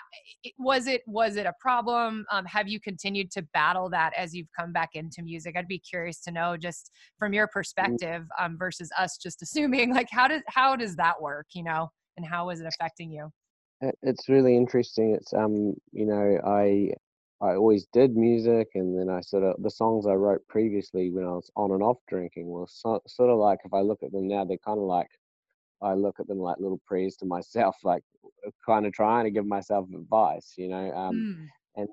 was 0.57 0.87
it 0.87 1.01
was 1.05 1.35
it 1.35 1.45
a 1.45 1.53
problem 1.59 2.25
um, 2.31 2.45
have 2.45 2.67
you 2.67 2.79
continued 2.79 3.29
to 3.31 3.41
battle 3.53 3.89
that 3.89 4.13
as 4.15 4.33
you've 4.33 4.47
come 4.57 4.71
back 4.71 4.91
into 4.93 5.21
music 5.21 5.55
i'd 5.57 5.67
be 5.67 5.79
curious 5.79 6.21
to 6.21 6.31
know 6.31 6.55
just 6.55 6.91
from 7.17 7.33
your 7.33 7.47
mm. 7.47 7.51
perspective 7.51 8.23
um, 8.39 8.57
versus 8.57 8.89
us 8.97 9.17
just 9.17 9.41
assuming 9.43 9.93
like 9.93 10.07
how 10.09 10.27
does 10.27 10.41
how 10.47 10.75
does 10.75 10.95
that 10.95 11.21
work 11.21 11.47
you 11.53 11.63
know 11.63 11.89
and 12.19 12.27
how 12.27 12.49
is 12.49 12.59
it 12.59 12.67
affecting 12.67 13.11
you? 13.11 13.31
It's 14.03 14.27
really 14.27 14.57
interesting. 14.57 15.15
It's 15.15 15.33
um, 15.33 15.73
you 15.93 16.05
know, 16.05 16.39
I 16.45 16.91
I 17.41 17.55
always 17.55 17.87
did 17.93 18.15
music, 18.15 18.67
and 18.75 18.99
then 18.99 19.09
I 19.09 19.21
sort 19.21 19.43
of 19.43 19.55
the 19.63 19.71
songs 19.71 20.05
I 20.05 20.13
wrote 20.13 20.45
previously 20.49 21.09
when 21.09 21.23
I 21.23 21.31
was 21.31 21.49
on 21.55 21.71
and 21.71 21.81
off 21.81 21.97
drinking 22.09 22.47
was 22.47 22.73
so, 22.75 22.99
sort 23.07 23.29
of 23.29 23.39
like 23.39 23.59
if 23.63 23.73
I 23.73 23.79
look 23.79 24.03
at 24.03 24.11
them 24.11 24.27
now, 24.27 24.43
they're 24.43 24.57
kind 24.57 24.79
of 24.79 24.83
like 24.83 25.07
I 25.81 25.93
look 25.93 26.19
at 26.19 26.27
them 26.27 26.39
like 26.39 26.57
little 26.59 26.81
prayers 26.85 27.15
to 27.17 27.25
myself, 27.25 27.77
like 27.83 28.03
uh, 28.45 28.51
kind 28.65 28.85
of 28.85 28.93
trying 28.93 29.25
to 29.25 29.31
give 29.31 29.45
myself 29.45 29.87
advice, 29.93 30.53
you 30.57 30.69
know. 30.69 30.91
Um, 30.93 31.15
mm. 31.15 31.81
and 31.81 31.87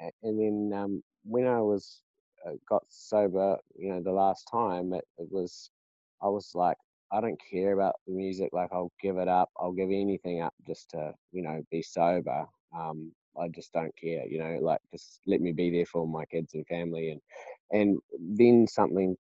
then, 0.00 0.10
and 0.22 0.40
then 0.72 0.78
um, 0.78 1.02
when 1.24 1.46
I 1.46 1.60
was 1.60 2.02
uh, 2.46 2.52
got 2.68 2.82
sober, 2.88 3.56
you 3.76 3.90
know, 3.90 4.02
the 4.02 4.12
last 4.12 4.48
time 4.50 4.92
it, 4.92 5.04
it 5.18 5.28
was 5.30 5.70
I 6.22 6.28
was 6.28 6.52
like 6.54 6.76
I 7.10 7.20
don't 7.20 7.40
care 7.50 7.72
about 7.72 7.96
the 8.06 8.12
music. 8.12 8.50
Like 8.52 8.70
I'll 8.72 8.92
give 9.00 9.16
it 9.16 9.28
up. 9.28 9.50
I'll 9.58 9.72
give 9.72 9.90
anything 9.90 10.42
up 10.42 10.54
just 10.66 10.90
to, 10.90 11.14
you 11.32 11.42
know, 11.42 11.62
be 11.70 11.82
sober. 11.82 12.46
Um, 12.76 13.12
I 13.40 13.48
just 13.48 13.72
don't 13.72 13.94
care, 13.96 14.26
you 14.26 14.38
know, 14.38 14.58
like 14.60 14.80
just 14.90 15.20
let 15.26 15.40
me 15.40 15.52
be 15.52 15.70
there 15.70 15.86
for 15.86 16.06
my 16.06 16.24
kids 16.26 16.54
and 16.54 16.66
family. 16.66 17.10
And, 17.10 17.20
and 17.70 17.98
then 18.18 18.66
something, 18.66 19.16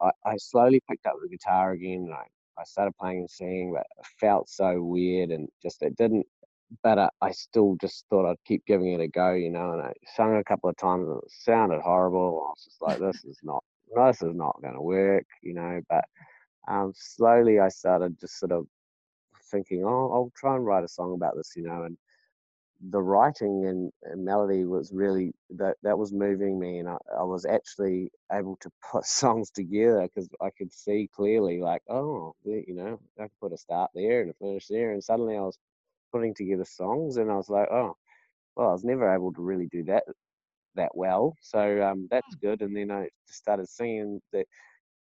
I, 0.00 0.10
I 0.24 0.36
slowly 0.38 0.80
picked 0.88 1.06
up 1.06 1.16
the 1.20 1.28
guitar 1.28 1.72
again. 1.72 2.06
And 2.06 2.14
I, 2.14 2.24
I 2.58 2.64
started 2.64 2.96
playing 2.98 3.18
and 3.20 3.30
singing, 3.30 3.72
but 3.72 3.86
it 3.98 4.06
felt 4.20 4.48
so 4.48 4.82
weird 4.82 5.30
and 5.30 5.48
just, 5.62 5.82
it 5.82 5.96
didn't, 5.96 6.26
but 6.82 6.98
I, 6.98 7.08
I 7.20 7.30
still 7.30 7.76
just 7.80 8.04
thought 8.10 8.28
I'd 8.28 8.44
keep 8.46 8.64
giving 8.66 8.92
it 8.92 9.00
a 9.00 9.08
go, 9.08 9.32
you 9.32 9.50
know, 9.50 9.72
and 9.72 9.82
I 9.82 9.92
sung 10.16 10.36
a 10.36 10.44
couple 10.44 10.68
of 10.68 10.76
times 10.76 11.08
and 11.08 11.18
it 11.18 11.30
sounded 11.30 11.80
horrible. 11.80 12.44
I 12.46 12.50
was 12.50 12.64
just 12.64 12.82
like, 12.82 12.98
this 12.98 13.24
is 13.24 13.38
not, 13.42 13.62
this 13.94 14.22
is 14.22 14.34
not 14.34 14.60
going 14.62 14.74
to 14.74 14.82
work, 14.82 15.26
you 15.42 15.54
know, 15.54 15.80
but 15.88 16.04
um, 16.68 16.92
slowly 16.94 17.60
I 17.60 17.68
started 17.68 18.18
just 18.20 18.38
sort 18.38 18.52
of 18.52 18.66
thinking, 19.50 19.84
oh, 19.84 20.10
I'll 20.12 20.32
try 20.36 20.56
and 20.56 20.66
write 20.66 20.84
a 20.84 20.88
song 20.88 21.14
about 21.14 21.36
this, 21.36 21.52
you 21.56 21.62
know, 21.62 21.84
and 21.84 21.96
the 22.90 23.00
writing 23.00 23.66
and, 23.66 23.92
and 24.04 24.24
melody 24.24 24.64
was 24.64 24.92
really 24.92 25.32
that 25.50 25.76
that 25.82 25.98
was 25.98 26.12
moving 26.12 26.58
me, 26.58 26.78
and 26.78 26.88
I, 26.88 26.96
I 27.18 27.24
was 27.24 27.44
actually 27.44 28.10
able 28.32 28.56
to 28.60 28.70
put 28.90 29.04
songs 29.06 29.50
together 29.50 30.02
because 30.02 30.28
I 30.40 30.50
could 30.50 30.72
see 30.72 31.08
clearly, 31.14 31.60
like, 31.60 31.82
oh, 31.88 32.34
you 32.44 32.74
know, 32.74 33.00
I 33.18 33.24
could 33.24 33.40
put 33.40 33.52
a 33.52 33.58
start 33.58 33.90
there 33.94 34.22
and 34.22 34.30
a 34.30 34.34
finish 34.34 34.66
there, 34.68 34.92
and 34.92 35.02
suddenly 35.02 35.36
I 35.36 35.40
was 35.40 35.58
putting 36.12 36.34
together 36.34 36.64
songs, 36.64 37.16
and 37.16 37.30
I 37.30 37.36
was 37.36 37.48
like, 37.48 37.68
oh, 37.70 37.96
well, 38.56 38.68
I 38.68 38.72
was 38.72 38.84
never 38.84 39.12
able 39.12 39.32
to 39.34 39.42
really 39.42 39.68
do 39.72 39.84
that 39.84 40.04
that 40.76 40.90
well, 40.94 41.34
so 41.40 41.82
um, 41.82 42.08
that's 42.10 42.34
hmm. 42.40 42.46
good. 42.46 42.62
And 42.62 42.76
then 42.76 42.90
I 42.90 43.08
started 43.26 43.68
singing 43.68 44.20
the 44.32 44.44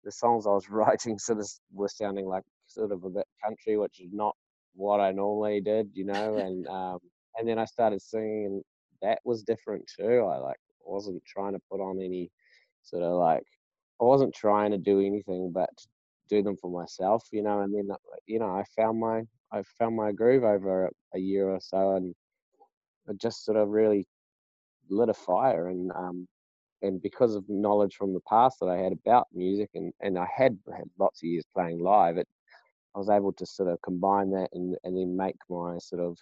the 0.04 0.12
songs 0.12 0.48
I 0.48 0.52
was 0.52 0.70
writing 0.70 1.20
sort 1.20 1.40
of 1.40 1.50
were 1.74 1.90
sounding 1.90 2.28
like 2.28 2.44
sort 2.68 2.92
of 2.92 3.04
a 3.04 3.10
bit 3.10 3.28
country, 3.44 3.78
which 3.78 4.00
is 4.00 4.12
not 4.12 4.36
what 4.76 5.00
I 5.00 5.12
normally 5.12 5.62
did, 5.62 5.92
you 5.94 6.06
know. 6.06 6.38
And 6.38 6.68
um, 6.68 7.00
and 7.38 7.48
then 7.48 7.60
I 7.60 7.66
started 7.66 8.02
singing, 8.02 8.46
and 8.46 8.64
that 9.02 9.20
was 9.26 9.44
different 9.44 9.90
too. 9.98 10.26
I 10.26 10.38
like 10.38 10.58
wasn't 10.88 11.24
trying 11.26 11.54
to 11.54 11.60
put 11.70 11.82
on 11.82 12.00
any 12.00 12.32
sort 12.84 13.04
of 13.04 13.18
like 13.20 13.44
I 14.02 14.06
wasn't 14.06 14.34
trying 14.34 14.72
to 14.72 14.78
do 14.78 15.00
anything 15.02 15.52
but 15.54 15.70
do 16.30 16.42
them 16.42 16.58
for 16.58 16.70
myself, 16.72 17.26
you 17.32 17.44
know. 17.44 17.62
And 17.62 17.74
then 17.74 17.90
you 18.26 18.40
know 18.40 18.50
I 18.50 18.64
found 18.76 19.00
my 19.00 19.24
I 19.52 19.64
found 19.78 19.96
my 19.96 20.12
groove 20.12 20.44
over 20.44 20.90
a 21.14 21.20
year 21.20 21.50
or 21.50 21.60
so, 21.62 21.96
and 21.96 22.16
just 23.20 23.46
sort 23.46 23.58
of 23.58 23.70
really 23.70 24.06
lit 24.90 25.10
a 25.10 25.14
fire. 25.14 25.68
And 25.68 25.92
um, 25.92 26.28
and 26.82 27.02
because 27.02 27.36
of 27.36 27.44
knowledge 27.50 27.96
from 27.96 28.14
the 28.14 28.22
past 28.30 28.58
that 28.60 28.70
I 28.70 28.78
had 28.78 28.94
about 28.94 29.28
music, 29.34 29.70
and 29.76 29.94
and 30.02 30.18
I 30.18 30.28
had 30.36 30.58
had 30.76 30.90
lots 31.00 31.22
of 31.24 31.28
years 31.28 31.46
playing 31.54 31.80
live, 31.80 32.18
it 32.18 32.28
I 32.96 33.00
was 33.00 33.10
able 33.10 33.34
to 33.34 33.46
sort 33.46 33.70
of 33.70 33.82
combine 33.82 34.32
that 34.32 34.50
and 34.54 34.76
and 34.84 34.98
then 34.98 35.16
make 35.16 35.38
my 35.50 35.78
sort 35.80 36.02
of 36.02 36.18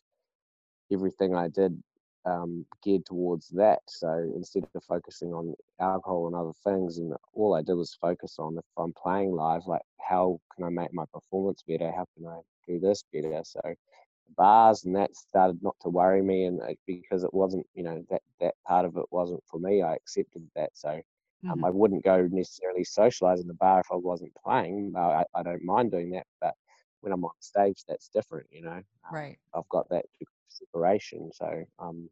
everything 0.91 1.35
I 1.35 1.47
did 1.47 1.81
um, 2.25 2.65
geared 2.83 3.05
towards 3.05 3.49
that. 3.49 3.79
So 3.87 4.31
instead 4.35 4.65
of 4.73 4.83
focusing 4.83 5.33
on 5.33 5.53
alcohol 5.79 6.27
and 6.27 6.35
other 6.35 6.53
things, 6.63 6.97
and 6.97 7.13
all 7.33 7.53
I 7.53 7.61
did 7.61 7.73
was 7.75 7.93
focus 7.93 8.35
on 8.39 8.57
if 8.57 8.65
I'm 8.77 8.93
playing 8.93 9.31
live, 9.31 9.67
like 9.67 9.83
how 9.99 10.39
can 10.55 10.65
I 10.65 10.69
make 10.69 10.93
my 10.93 11.05
performance 11.13 11.63
better? 11.67 11.91
How 11.91 12.05
can 12.17 12.27
I 12.27 12.39
do 12.67 12.79
this 12.79 13.03
better? 13.13 13.41
So 13.43 13.61
bars 14.37 14.85
and 14.85 14.95
that 14.95 15.15
started 15.15 15.61
not 15.61 15.75
to 15.81 15.89
worry 15.89 16.21
me, 16.21 16.45
and 16.45 16.59
because 16.87 17.23
it 17.23 17.33
wasn't, 17.33 17.65
you 17.73 17.83
know, 17.83 18.03
that 18.09 18.21
that 18.41 18.55
part 18.67 18.85
of 18.85 18.97
it 18.97 19.05
wasn't 19.11 19.43
for 19.45 19.59
me, 19.59 19.81
I 19.83 19.95
accepted 19.95 20.47
that. 20.55 20.71
So 20.73 20.89
um, 20.89 21.01
mm-hmm. 21.57 21.65
I 21.65 21.69
wouldn't 21.69 22.03
go 22.03 22.27
necessarily 22.31 22.83
socialize 22.83 23.39
in 23.39 23.47
the 23.47 23.53
bar 23.53 23.81
if 23.81 23.87
I 23.91 23.95
wasn't 23.95 24.33
playing. 24.43 24.93
I, 24.97 25.25
I 25.35 25.43
don't 25.43 25.63
mind 25.63 25.91
doing 25.91 26.09
that, 26.11 26.25
but 26.41 26.55
when 27.01 27.13
I'm 27.13 27.23
on 27.23 27.31
stage, 27.39 27.83
that's 27.87 28.09
different, 28.09 28.47
you 28.51 28.63
know. 28.63 28.71
Um, 28.71 28.83
right. 29.13 29.37
I've 29.53 29.69
got 29.69 29.87
that 29.89 30.05
separation. 30.55 31.31
So 31.33 31.63
um, 31.79 32.09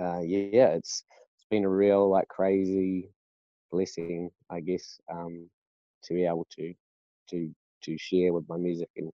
uh, 0.00 0.20
yeah, 0.20 0.68
it's 0.68 1.04
it's 1.36 1.46
been 1.50 1.64
a 1.64 1.68
real 1.68 2.10
like 2.10 2.28
crazy 2.28 3.10
blessing, 3.70 4.30
I 4.50 4.60
guess, 4.60 5.00
um, 5.12 5.48
to 6.04 6.14
be 6.14 6.24
able 6.24 6.46
to 6.58 6.74
to 7.30 7.54
to 7.84 7.98
share 7.98 8.32
with 8.32 8.48
my 8.48 8.56
music 8.56 8.88
and 8.96 9.10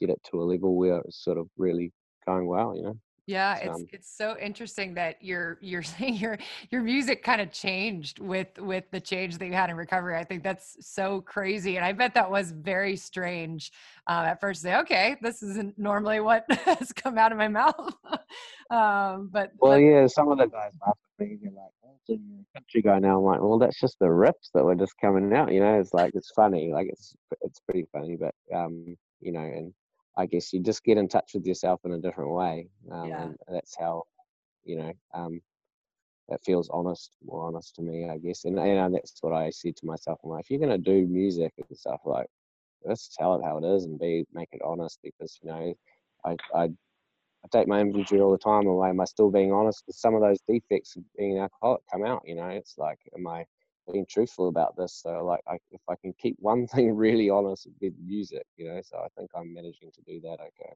get 0.00 0.10
it 0.10 0.22
to 0.30 0.42
a 0.42 0.44
level 0.44 0.76
where 0.76 0.98
it's 1.00 1.22
sort 1.24 1.38
of 1.38 1.48
really 1.56 1.92
going 2.26 2.46
well, 2.46 2.76
you 2.76 2.82
know. 2.82 2.98
Yeah, 3.26 3.56
it's 3.56 3.76
um, 3.76 3.86
it's 3.92 4.16
so 4.16 4.36
interesting 4.40 4.94
that 4.94 5.20
your 5.20 5.58
you're 5.60 5.82
saying 5.98 6.14
your 6.14 6.38
your 6.70 6.82
music 6.82 7.24
kind 7.24 7.40
of 7.40 7.50
changed 7.50 8.20
with 8.20 8.48
with 8.58 8.84
the 8.92 9.00
change 9.00 9.38
that 9.38 9.46
you 9.46 9.52
had 9.52 9.68
in 9.68 9.76
recovery. 9.76 10.16
I 10.16 10.22
think 10.22 10.44
that's 10.44 10.76
so 10.80 11.20
crazy, 11.22 11.76
and 11.76 11.84
I 11.84 11.92
bet 11.92 12.14
that 12.14 12.30
was 12.30 12.52
very 12.52 12.96
strange 12.96 13.72
uh, 14.06 14.26
at 14.28 14.40
first. 14.40 14.62
Say, 14.62 14.76
okay, 14.76 15.16
this 15.20 15.42
isn't 15.42 15.76
normally 15.76 16.20
what 16.20 16.44
has 16.64 16.92
come 16.92 17.18
out 17.18 17.32
of 17.32 17.38
my 17.38 17.48
mouth. 17.48 17.94
um, 18.70 19.28
but 19.32 19.50
well, 19.58 19.72
but, 19.72 19.76
yeah, 19.78 20.06
some 20.06 20.30
of 20.30 20.38
the 20.38 20.46
guys 20.46 20.72
laugh 20.86 20.96
at 21.18 21.26
me. 21.26 21.36
They're 21.42 21.50
like, 21.50 21.72
"Oh, 21.84 21.96
so 22.04 22.12
you're 22.12 22.44
a 22.54 22.60
country 22.60 22.82
guy 22.82 23.00
now." 23.00 23.18
I'm 23.18 23.24
like, 23.24 23.40
"Well, 23.40 23.58
that's 23.58 23.80
just 23.80 23.98
the 23.98 24.10
rips 24.10 24.50
that 24.54 24.64
were 24.64 24.76
just 24.76 24.94
coming 25.00 25.32
out." 25.34 25.52
You 25.52 25.60
know, 25.60 25.80
it's 25.80 25.92
like 25.92 26.12
it's 26.14 26.30
funny, 26.30 26.70
like 26.72 26.86
it's 26.88 27.16
it's 27.40 27.58
pretty 27.58 27.86
funny, 27.92 28.16
but 28.16 28.34
um, 28.54 28.96
you 29.20 29.32
know, 29.32 29.40
and 29.40 29.72
I 30.16 30.26
guess 30.26 30.52
you 30.52 30.60
just 30.60 30.84
get 30.84 30.98
in 30.98 31.08
touch 31.08 31.32
with 31.34 31.46
yourself 31.46 31.80
in 31.84 31.92
a 31.92 31.98
different 31.98 32.30
way. 32.30 32.68
Um, 32.90 33.08
yeah. 33.08 33.22
And 33.24 33.36
that's 33.48 33.76
how, 33.76 34.04
you 34.64 34.76
know, 34.76 34.92
um, 35.14 35.40
that 36.28 36.42
feels 36.44 36.68
honest, 36.70 37.16
more 37.24 37.46
honest 37.46 37.74
to 37.76 37.82
me, 37.82 38.08
I 38.08 38.18
guess. 38.18 38.44
And, 38.44 38.58
and 38.58 38.94
that's 38.94 39.18
what 39.20 39.32
I 39.32 39.50
said 39.50 39.76
to 39.76 39.86
myself. 39.86 40.18
I'm 40.24 40.30
like, 40.30 40.44
if 40.44 40.50
you're 40.50 40.58
going 40.58 40.70
to 40.70 40.78
do 40.78 41.06
music 41.06 41.52
and 41.56 41.78
stuff, 41.78 42.00
like, 42.04 42.26
let's 42.84 43.14
tell 43.16 43.36
it 43.36 43.44
how 43.44 43.58
it 43.58 43.64
is 43.64 43.84
and 43.84 43.98
be, 43.98 44.24
make 44.32 44.48
it 44.52 44.62
honest 44.64 44.98
because, 45.02 45.38
you 45.42 45.50
know, 45.50 45.74
I, 46.24 46.36
I, 46.54 46.64
I 46.64 47.48
take 47.52 47.68
my 47.68 47.80
inventory 47.80 48.20
all 48.20 48.32
the 48.32 48.38
time. 48.38 48.66
Am 48.66 48.80
I, 48.80 48.88
am 48.88 49.00
I 49.00 49.04
still 49.04 49.30
being 49.30 49.52
honest? 49.52 49.84
Because 49.86 50.00
some 50.00 50.14
of 50.14 50.20
those 50.20 50.40
defects 50.48 50.96
of 50.96 51.02
being 51.16 51.36
an 51.36 51.42
alcoholic 51.44 51.82
come 51.92 52.04
out, 52.04 52.22
you 52.24 52.34
know, 52.34 52.48
it's 52.48 52.76
like, 52.76 52.98
am 53.16 53.26
I, 53.26 53.44
being 53.90 54.06
truthful 54.06 54.48
about 54.48 54.76
this. 54.76 54.92
So 54.94 55.24
like, 55.24 55.40
I, 55.46 55.58
if 55.70 55.80
I 55.88 55.94
can 55.96 56.12
keep 56.14 56.36
one 56.38 56.66
thing 56.74 56.94
really 56.94 57.30
honest 57.30 57.68
with 57.80 57.94
music, 58.02 58.46
you 58.56 58.68
know, 58.68 58.80
so 58.82 58.98
I 58.98 59.08
think 59.16 59.30
I'm 59.34 59.52
managing 59.52 59.90
to 59.92 60.02
do 60.02 60.20
that. 60.20 60.40
Okay. 60.40 60.72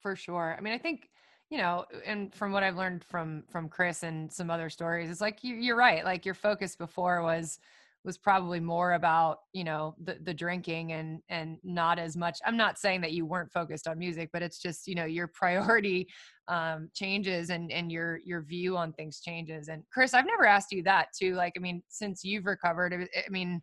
For 0.00 0.16
sure. 0.16 0.54
I 0.56 0.60
mean, 0.60 0.72
I 0.74 0.78
think 0.78 1.10
you 1.48 1.58
know 1.58 1.84
and 2.04 2.34
from 2.34 2.50
what 2.50 2.64
i've 2.64 2.76
learned 2.76 3.04
from 3.04 3.44
from 3.48 3.68
chris 3.68 4.02
and 4.02 4.32
some 4.32 4.50
other 4.50 4.68
stories 4.68 5.08
it's 5.10 5.20
like 5.20 5.44
you, 5.44 5.54
you're 5.54 5.76
right 5.76 6.04
like 6.04 6.24
your 6.24 6.34
focus 6.34 6.74
before 6.74 7.22
was 7.22 7.60
was 8.06 8.16
probably 8.16 8.60
more 8.60 8.92
about 8.92 9.38
you 9.52 9.64
know 9.64 9.94
the 10.04 10.16
the 10.22 10.32
drinking 10.32 10.92
and 10.92 11.20
and 11.28 11.58
not 11.64 11.98
as 11.98 12.16
much 12.16 12.38
i'm 12.46 12.56
not 12.56 12.78
saying 12.78 13.00
that 13.00 13.12
you 13.12 13.26
weren't 13.26 13.52
focused 13.52 13.86
on 13.88 13.98
music 13.98 14.30
but 14.32 14.42
it's 14.42 14.58
just 14.58 14.86
you 14.86 14.94
know 14.94 15.04
your 15.04 15.26
priority 15.34 16.06
um 16.48 16.88
changes 16.94 17.50
and 17.50 17.70
and 17.70 17.92
your 17.92 18.20
your 18.24 18.42
view 18.42 18.76
on 18.76 18.92
things 18.92 19.20
changes. 19.20 19.68
And 19.68 19.82
chris 19.92 20.14
i've 20.14 20.26
never 20.26 20.46
asked 20.46 20.72
you 20.72 20.82
that 20.84 21.08
too 21.18 21.34
like 21.34 21.52
i 21.56 21.60
mean 21.60 21.82
since 21.88 22.24
you've 22.24 22.46
recovered 22.46 22.94
i 22.94 23.28
mean 23.30 23.60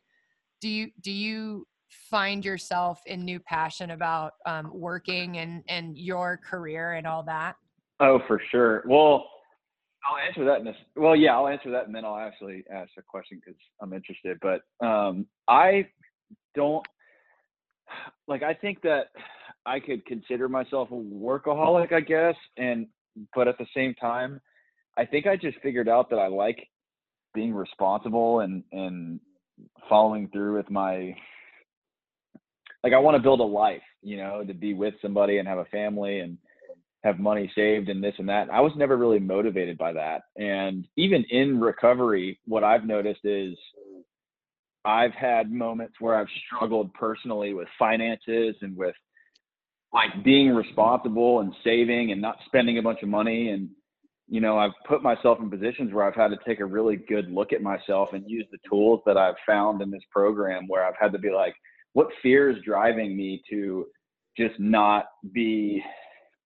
do 0.61 0.69
you 0.69 0.91
do 1.01 1.11
you 1.11 1.65
find 2.09 2.43
yourself 2.43 3.01
in 3.05 3.23
new 3.23 3.39
passion 3.39 3.91
about 3.91 4.33
um, 4.45 4.71
working 4.73 5.37
and 5.37 5.63
and 5.67 5.97
your 5.97 6.39
career 6.49 6.93
and 6.93 7.07
all 7.07 7.23
that? 7.23 7.55
Oh 7.99 8.19
for 8.27 8.41
sure. 8.51 8.83
Well 8.87 9.25
I'll 10.05 10.17
answer 10.17 10.45
that 10.45 10.59
in 10.59 10.65
this. 10.65 10.75
Well, 10.95 11.15
yeah, 11.15 11.35
I'll 11.35 11.47
answer 11.47 11.71
that, 11.71 11.85
and 11.85 11.95
then 11.95 12.03
I'll 12.03 12.17
actually 12.17 12.63
ask 12.71 12.89
a 12.97 13.01
question 13.01 13.39
because 13.43 13.59
I'm 13.81 13.93
interested. 13.93 14.37
But 14.41 14.61
um, 14.85 15.27
I 15.47 15.87
don't 16.55 16.85
like. 18.27 18.43
I 18.43 18.53
think 18.53 18.81
that 18.81 19.07
I 19.65 19.79
could 19.79 20.05
consider 20.05 20.49
myself 20.49 20.89
a 20.91 20.95
workaholic, 20.95 21.93
I 21.93 22.01
guess, 22.01 22.35
and 22.57 22.87
but 23.35 23.47
at 23.47 23.57
the 23.57 23.67
same 23.75 23.93
time, 23.95 24.41
I 24.97 25.05
think 25.05 25.25
I 25.25 25.35
just 25.37 25.59
figured 25.59 25.87
out 25.87 26.09
that 26.09 26.17
I 26.17 26.27
like 26.27 26.67
being 27.33 27.53
responsible 27.53 28.41
and 28.41 28.63
and 28.71 29.19
following 29.87 30.29
through 30.29 30.57
with 30.57 30.69
my 30.69 31.15
like 32.83 32.93
I 32.93 32.99
want 32.99 33.15
to 33.15 33.23
build 33.23 33.39
a 33.39 33.43
life, 33.43 33.81
you 34.01 34.17
know, 34.17 34.43
to 34.45 34.53
be 34.53 34.73
with 34.73 34.95
somebody 35.01 35.37
and 35.37 35.47
have 35.47 35.57
a 35.57 35.65
family 35.65 36.19
and 36.19 36.37
have 37.03 37.19
money 37.19 37.51
saved 37.53 37.89
and 37.89 38.03
this 38.03 38.15
and 38.17 38.29
that. 38.29 38.49
I 38.49 38.61
was 38.61 38.71
never 38.75 38.97
really 38.97 39.19
motivated 39.19 39.77
by 39.77 39.93
that. 39.93 40.21
And 40.37 40.87
even 40.95 41.23
in 41.29 41.59
recovery, 41.59 42.39
what 42.45 42.63
I've 42.63 42.85
noticed 42.85 43.25
is 43.25 43.57
I've 44.85 45.13
had 45.13 45.51
moments 45.51 45.95
where 45.99 46.15
I've 46.15 46.27
struggled 46.47 46.93
personally 46.93 47.53
with 47.53 47.67
finances 47.77 48.55
and 48.61 48.75
with 48.75 48.95
like 49.93 50.23
being 50.23 50.49
responsible 50.49 51.41
and 51.41 51.53
saving 51.63 52.11
and 52.11 52.21
not 52.21 52.37
spending 52.45 52.77
a 52.77 52.81
bunch 52.81 52.99
of 53.03 53.09
money 53.09 53.49
and 53.49 53.69
you 54.27 54.41
know 54.41 54.57
i've 54.57 54.71
put 54.87 55.03
myself 55.03 55.37
in 55.39 55.49
positions 55.49 55.93
where 55.93 56.05
i've 56.05 56.15
had 56.15 56.29
to 56.29 56.37
take 56.47 56.59
a 56.59 56.65
really 56.65 56.95
good 56.95 57.29
look 57.29 57.53
at 57.53 57.61
myself 57.61 58.09
and 58.13 58.23
use 58.25 58.45
the 58.51 58.57
tools 58.67 59.01
that 59.05 59.17
i've 59.17 59.35
found 59.45 59.81
in 59.81 59.91
this 59.91 60.01
program 60.11 60.65
where 60.67 60.85
i've 60.85 60.95
had 60.99 61.11
to 61.11 61.19
be 61.19 61.29
like 61.29 61.53
what 61.93 62.07
fear 62.21 62.49
is 62.49 62.57
driving 62.65 63.15
me 63.15 63.41
to 63.49 63.85
just 64.37 64.59
not 64.59 65.05
be 65.33 65.83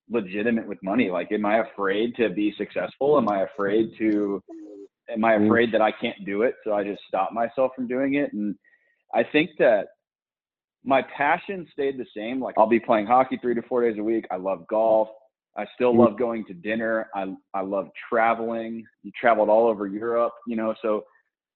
legitimate 0.09 0.67
with 0.67 0.81
money? 0.83 1.09
Like 1.09 1.31
am 1.31 1.45
i 1.45 1.59
afraid 1.59 2.15
to 2.15 2.29
be 2.29 2.53
successful? 2.57 3.17
Am 3.17 3.29
i 3.29 3.43
afraid 3.43 3.91
to 3.97 4.41
am 5.09 5.23
i 5.23 5.33
mm-hmm. 5.33 5.45
afraid 5.45 5.71
that 5.73 5.81
i 5.81 5.91
can't 5.91 6.25
do 6.25 6.41
it 6.41 6.55
so 6.63 6.73
i 6.73 6.83
just 6.83 7.01
stop 7.07 7.31
myself 7.31 7.71
from 7.75 7.87
doing 7.87 8.15
it? 8.15 8.33
And 8.33 8.55
i 9.13 9.23
think 9.23 9.51
that 9.59 9.87
my 10.83 11.01
passion 11.15 11.67
stayed 11.73 11.97
the 11.97 12.05
same. 12.15 12.41
Like 12.41 12.55
i'll 12.57 12.67
be 12.67 12.79
playing 12.79 13.07
hockey 13.07 13.37
three 13.41 13.55
to 13.55 13.61
four 13.63 13.87
days 13.87 13.99
a 13.99 14.03
week. 14.03 14.25
I 14.31 14.37
love 14.37 14.65
golf. 14.67 15.09
I 15.57 15.65
still 15.75 15.91
mm-hmm. 15.91 16.01
love 16.01 16.19
going 16.19 16.45
to 16.45 16.53
dinner. 16.53 17.07
I 17.15 17.33
i 17.53 17.61
love 17.61 17.89
traveling. 18.09 18.85
You 19.03 19.11
traveled 19.19 19.49
all 19.49 19.67
over 19.67 19.87
europe 19.87 20.33
you 20.47 20.55
know 20.55 20.73
so 20.81 21.03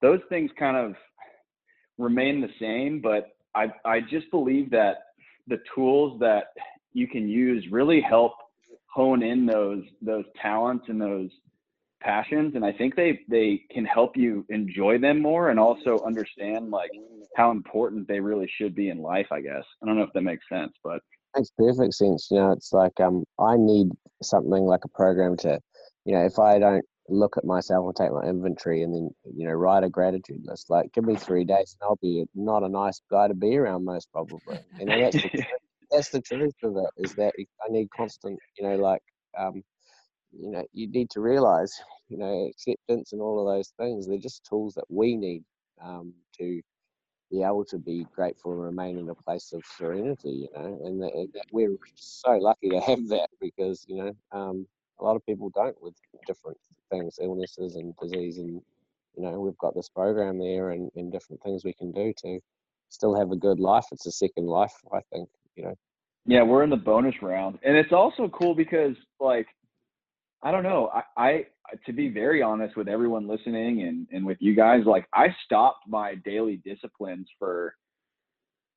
those 0.01 0.19
things 0.29 0.51
kind 0.57 0.75
of 0.75 0.95
remain 1.97 2.41
the 2.41 2.49
same 2.59 2.99
but 3.01 3.29
i 3.55 3.67
i 3.85 3.99
just 4.01 4.29
believe 4.31 4.69
that 4.71 4.95
the 5.47 5.59
tools 5.75 6.19
that 6.19 6.45
you 6.93 7.07
can 7.07 7.27
use 7.27 7.65
really 7.71 8.01
help 8.01 8.33
hone 8.91 9.23
in 9.23 9.45
those 9.45 9.83
those 10.01 10.25
talents 10.41 10.85
and 10.89 11.01
those 11.01 11.29
passions 12.01 12.55
and 12.55 12.65
i 12.65 12.71
think 12.71 12.95
they 12.95 13.19
they 13.29 13.61
can 13.71 13.85
help 13.85 14.17
you 14.17 14.45
enjoy 14.49 14.97
them 14.97 15.21
more 15.21 15.49
and 15.49 15.59
also 15.59 15.99
understand 16.05 16.69
like 16.71 16.89
how 17.35 17.51
important 17.51 18.07
they 18.07 18.19
really 18.19 18.49
should 18.57 18.75
be 18.75 18.89
in 18.89 18.97
life 18.97 19.27
i 19.31 19.39
guess. 19.39 19.63
I 19.81 19.85
don't 19.85 19.97
know 19.97 20.03
if 20.03 20.13
that 20.13 20.21
makes 20.21 20.47
sense 20.49 20.73
but 20.83 21.01
makes 21.35 21.51
perfect 21.57 21.93
sense. 21.93 22.27
You 22.31 22.37
know 22.37 22.51
it's 22.51 22.73
like 22.73 22.99
um 22.99 23.23
i 23.39 23.55
need 23.57 23.89
something 24.21 24.63
like 24.63 24.83
a 24.83 24.89
program 24.89 25.37
to 25.37 25.59
you 26.05 26.13
know 26.13 26.25
if 26.25 26.39
i 26.39 26.59
don't 26.59 26.85
look 27.07 27.37
at 27.37 27.45
myself 27.45 27.85
and 27.85 27.95
take 27.95 28.11
my 28.11 28.27
inventory 28.27 28.83
and 28.83 28.93
then 28.93 29.09
you 29.35 29.45
know 29.45 29.53
write 29.53 29.83
a 29.83 29.89
gratitude 29.89 30.41
list 30.45 30.69
like 30.69 30.91
give 30.93 31.03
me 31.03 31.15
three 31.15 31.43
days 31.43 31.75
and 31.79 31.87
i'll 31.87 31.99
be 32.01 32.25
not 32.35 32.63
a 32.63 32.69
nice 32.69 33.01
guy 33.11 33.27
to 33.27 33.33
be 33.33 33.57
around 33.57 33.83
most 33.83 34.07
probably 34.11 34.59
you 34.79 34.85
know 34.85 34.99
that's 34.99 35.15
the, 35.33 35.45
that's 35.91 36.09
the 36.09 36.21
truth 36.21 36.55
of 36.63 36.77
it 36.77 36.89
is 37.05 37.13
that 37.15 37.33
I 37.37 37.71
need 37.71 37.89
constant, 37.95 38.39
you 38.57 38.67
know, 38.67 38.75
like, 38.75 39.01
um, 39.37 39.63
you 40.31 40.49
know, 40.51 40.65
you 40.73 40.87
need 40.89 41.09
to 41.11 41.21
realize, 41.21 41.73
you 42.07 42.17
know, 42.17 42.47
acceptance 42.49 43.11
and 43.11 43.21
all 43.21 43.39
of 43.39 43.53
those 43.55 43.73
things. 43.77 44.07
They're 44.07 44.17
just 44.17 44.45
tools 44.45 44.73
that 44.75 44.85
we 44.89 45.15
need 45.15 45.43
um, 45.83 46.13
to 46.39 46.61
be 47.29 47.43
able 47.43 47.65
to 47.65 47.77
be 47.77 48.05
grateful 48.15 48.51
and 48.53 48.61
remain 48.61 48.97
in 48.97 49.09
a 49.09 49.15
place 49.15 49.53
of 49.53 49.63
serenity, 49.77 50.47
you 50.47 50.49
know, 50.55 50.79
and 50.85 51.01
that, 51.01 51.11
that 51.33 51.45
we're 51.51 51.75
so 51.95 52.31
lucky 52.31 52.69
to 52.69 52.79
have 52.79 53.07
that 53.09 53.29
because, 53.41 53.85
you 53.87 53.97
know, 53.97 54.13
um, 54.31 54.65
a 54.99 55.03
lot 55.03 55.15
of 55.15 55.25
people 55.25 55.49
don't 55.53 55.81
with 55.81 55.95
different 56.25 56.57
things, 56.89 57.19
illnesses 57.21 57.75
and 57.75 57.93
disease 58.01 58.37
and, 58.37 58.61
you 59.17 59.23
know, 59.23 59.39
we've 59.39 59.57
got 59.57 59.75
this 59.75 59.89
program 59.89 60.39
there 60.39 60.69
and, 60.69 60.89
and 60.95 61.11
different 61.11 61.41
things 61.43 61.65
we 61.65 61.73
can 61.73 61.91
do 61.91 62.13
to 62.23 62.39
still 62.89 63.15
have 63.17 63.31
a 63.31 63.35
good 63.35 63.59
life. 63.59 63.85
It's 63.91 64.05
a 64.05 64.11
second 64.11 64.45
life, 64.45 64.73
I 64.93 64.99
think 65.11 65.27
you 65.55 65.63
know. 65.63 65.75
Yeah, 66.25 66.43
we're 66.43 66.63
in 66.63 66.69
the 66.69 66.75
bonus 66.75 67.15
round, 67.21 67.57
and 67.63 67.75
it's 67.75 67.91
also 67.91 68.29
cool 68.29 68.53
because 68.53 68.95
like 69.19 69.47
I 70.43 70.51
don't 70.51 70.63
know, 70.63 70.91
I, 70.93 71.03
I 71.17 71.45
to 71.85 71.93
be 71.93 72.09
very 72.09 72.41
honest 72.41 72.75
with 72.75 72.87
everyone 72.87 73.27
listening 73.27 73.83
and 73.83 74.07
and 74.11 74.25
with 74.25 74.37
you 74.39 74.55
guys, 74.55 74.81
like 74.85 75.07
I 75.13 75.27
stopped 75.45 75.87
my 75.87 76.15
daily 76.15 76.61
disciplines 76.63 77.27
for 77.39 77.75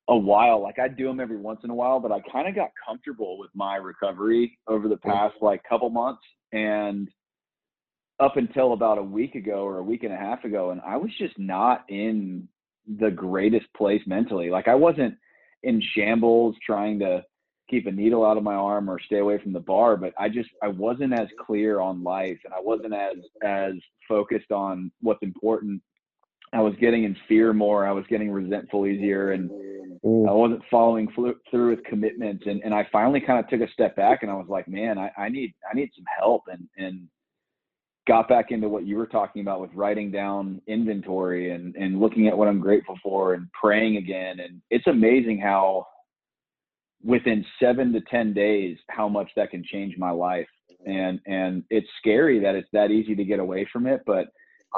a 0.07 0.15
while. 0.15 0.61
Like 0.61 0.79
I 0.79 0.87
do 0.87 1.07
them 1.07 1.19
every 1.19 1.37
once 1.37 1.61
in 1.63 1.69
a 1.69 1.75
while, 1.75 1.99
but 1.99 2.11
I 2.11 2.19
kind 2.31 2.47
of 2.47 2.55
got 2.55 2.69
comfortable 2.85 3.37
with 3.37 3.49
my 3.55 3.75
recovery 3.75 4.57
over 4.67 4.87
the 4.87 4.97
past 4.97 5.35
like 5.41 5.61
couple 5.67 5.89
months, 5.89 6.21
and 6.51 7.09
up 8.19 8.37
until 8.37 8.73
about 8.73 8.97
a 8.97 9.03
week 9.03 9.35
ago 9.35 9.65
or 9.65 9.79
a 9.79 9.83
week 9.83 10.03
and 10.03 10.13
a 10.13 10.17
half 10.17 10.43
ago, 10.43 10.71
and 10.71 10.81
I 10.81 10.97
was 10.97 11.11
just 11.17 11.37
not 11.37 11.83
in 11.89 12.47
the 12.87 13.11
greatest 13.11 13.65
place 13.75 14.01
mentally. 14.05 14.49
Like 14.49 14.67
I 14.67 14.75
wasn't 14.75 15.15
in 15.65 15.81
shambles 15.93 16.55
trying 16.65 16.99
to 16.99 17.23
keep 17.69 17.87
a 17.87 17.91
needle 17.91 18.25
out 18.25 18.37
of 18.37 18.43
my 18.43 18.53
arm 18.53 18.89
or 18.89 18.99
stay 18.99 19.17
away 19.17 19.39
from 19.41 19.51
the 19.51 19.59
bar, 19.59 19.97
but 19.97 20.13
I 20.19 20.29
just 20.29 20.49
I 20.61 20.67
wasn't 20.67 21.13
as 21.13 21.27
clear 21.45 21.79
on 21.79 22.03
life 22.03 22.37
and 22.45 22.53
I 22.53 22.61
wasn't 22.61 22.93
as 22.93 23.17
as 23.43 23.73
focused 24.07 24.51
on 24.51 24.91
what's 25.01 25.23
important. 25.23 25.81
I 26.53 26.61
was 26.61 26.75
getting 26.79 27.03
in 27.03 27.17
fear 27.27 27.53
more. 27.53 27.85
I 27.85 27.91
was 27.91 28.05
getting 28.07 28.31
resentful 28.31 28.87
easier 28.87 29.31
and 29.31 29.49
mm. 29.49 30.29
I 30.29 30.31
wasn't 30.31 30.61
following 30.71 31.07
through 31.13 31.69
with 31.69 31.83
commitments. 31.83 32.45
And, 32.45 32.61
and 32.63 32.73
I 32.73 32.87
finally 32.91 33.19
kind 33.19 33.39
of 33.39 33.49
took 33.49 33.67
a 33.67 33.71
step 33.73 33.95
back 33.95 34.21
and 34.21 34.31
I 34.31 34.35
was 34.35 34.47
like, 34.47 34.67
man, 34.67 34.97
I, 34.97 35.11
I 35.17 35.29
need, 35.29 35.53
I 35.69 35.75
need 35.75 35.89
some 35.95 36.05
help. 36.17 36.43
And, 36.47 36.67
and 36.77 37.07
got 38.07 38.29
back 38.29 38.51
into 38.51 38.69
what 38.69 38.85
you 38.85 38.97
were 38.97 39.07
talking 39.07 39.41
about 39.41 39.61
with 39.61 39.71
writing 39.73 40.11
down 40.11 40.61
inventory 40.67 41.51
and, 41.51 41.75
and 41.75 41.99
looking 41.99 42.27
at 42.27 42.37
what 42.37 42.47
I'm 42.47 42.59
grateful 42.59 42.97
for 43.01 43.33
and 43.33 43.47
praying 43.51 43.97
again. 43.97 44.39
And 44.39 44.61
it's 44.69 44.87
amazing 44.87 45.39
how 45.39 45.87
within 47.03 47.45
seven 47.61 47.91
to 47.93 48.01
10 48.01 48.33
days, 48.33 48.77
how 48.89 49.07
much 49.07 49.31
that 49.35 49.51
can 49.51 49.63
change 49.63 49.95
my 49.97 50.11
life. 50.11 50.47
And, 50.85 51.19
and 51.25 51.63
it's 51.69 51.87
scary 51.99 52.39
that 52.41 52.55
it's 52.55 52.69
that 52.73 52.91
easy 52.91 53.15
to 53.15 53.23
get 53.23 53.39
away 53.39 53.67
from 53.71 53.87
it. 53.87 54.01
But 54.05 54.27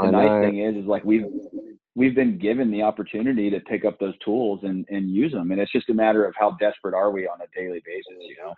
the 0.02 0.12
nice 0.12 0.46
thing 0.46 0.62
is, 0.62 0.76
is 0.76 0.86
like 0.86 1.04
we've, 1.04 1.26
we've 1.96 2.16
been 2.16 2.38
given 2.38 2.72
the 2.72 2.84
opportunity 2.84 3.50
to 3.50 3.60
pick 3.62 3.84
up 3.84 4.00
those 4.00 4.18
tools 4.24 4.62
and, 4.64 4.86
and 4.90 5.10
use 5.10 5.34
them. 5.34 5.52
And 5.52 5.60
it's 5.60 5.72
just 5.72 5.90
a 5.90 5.94
matter 5.94 6.26
of 6.26 6.34
how 6.38 6.56
desperate 6.60 6.94
are 6.94 7.12
we 7.12 7.28
on 7.28 7.40
a 7.42 7.60
daily 7.60 7.82
basis, 7.86 8.22
you 8.22 8.36
know? 8.42 8.54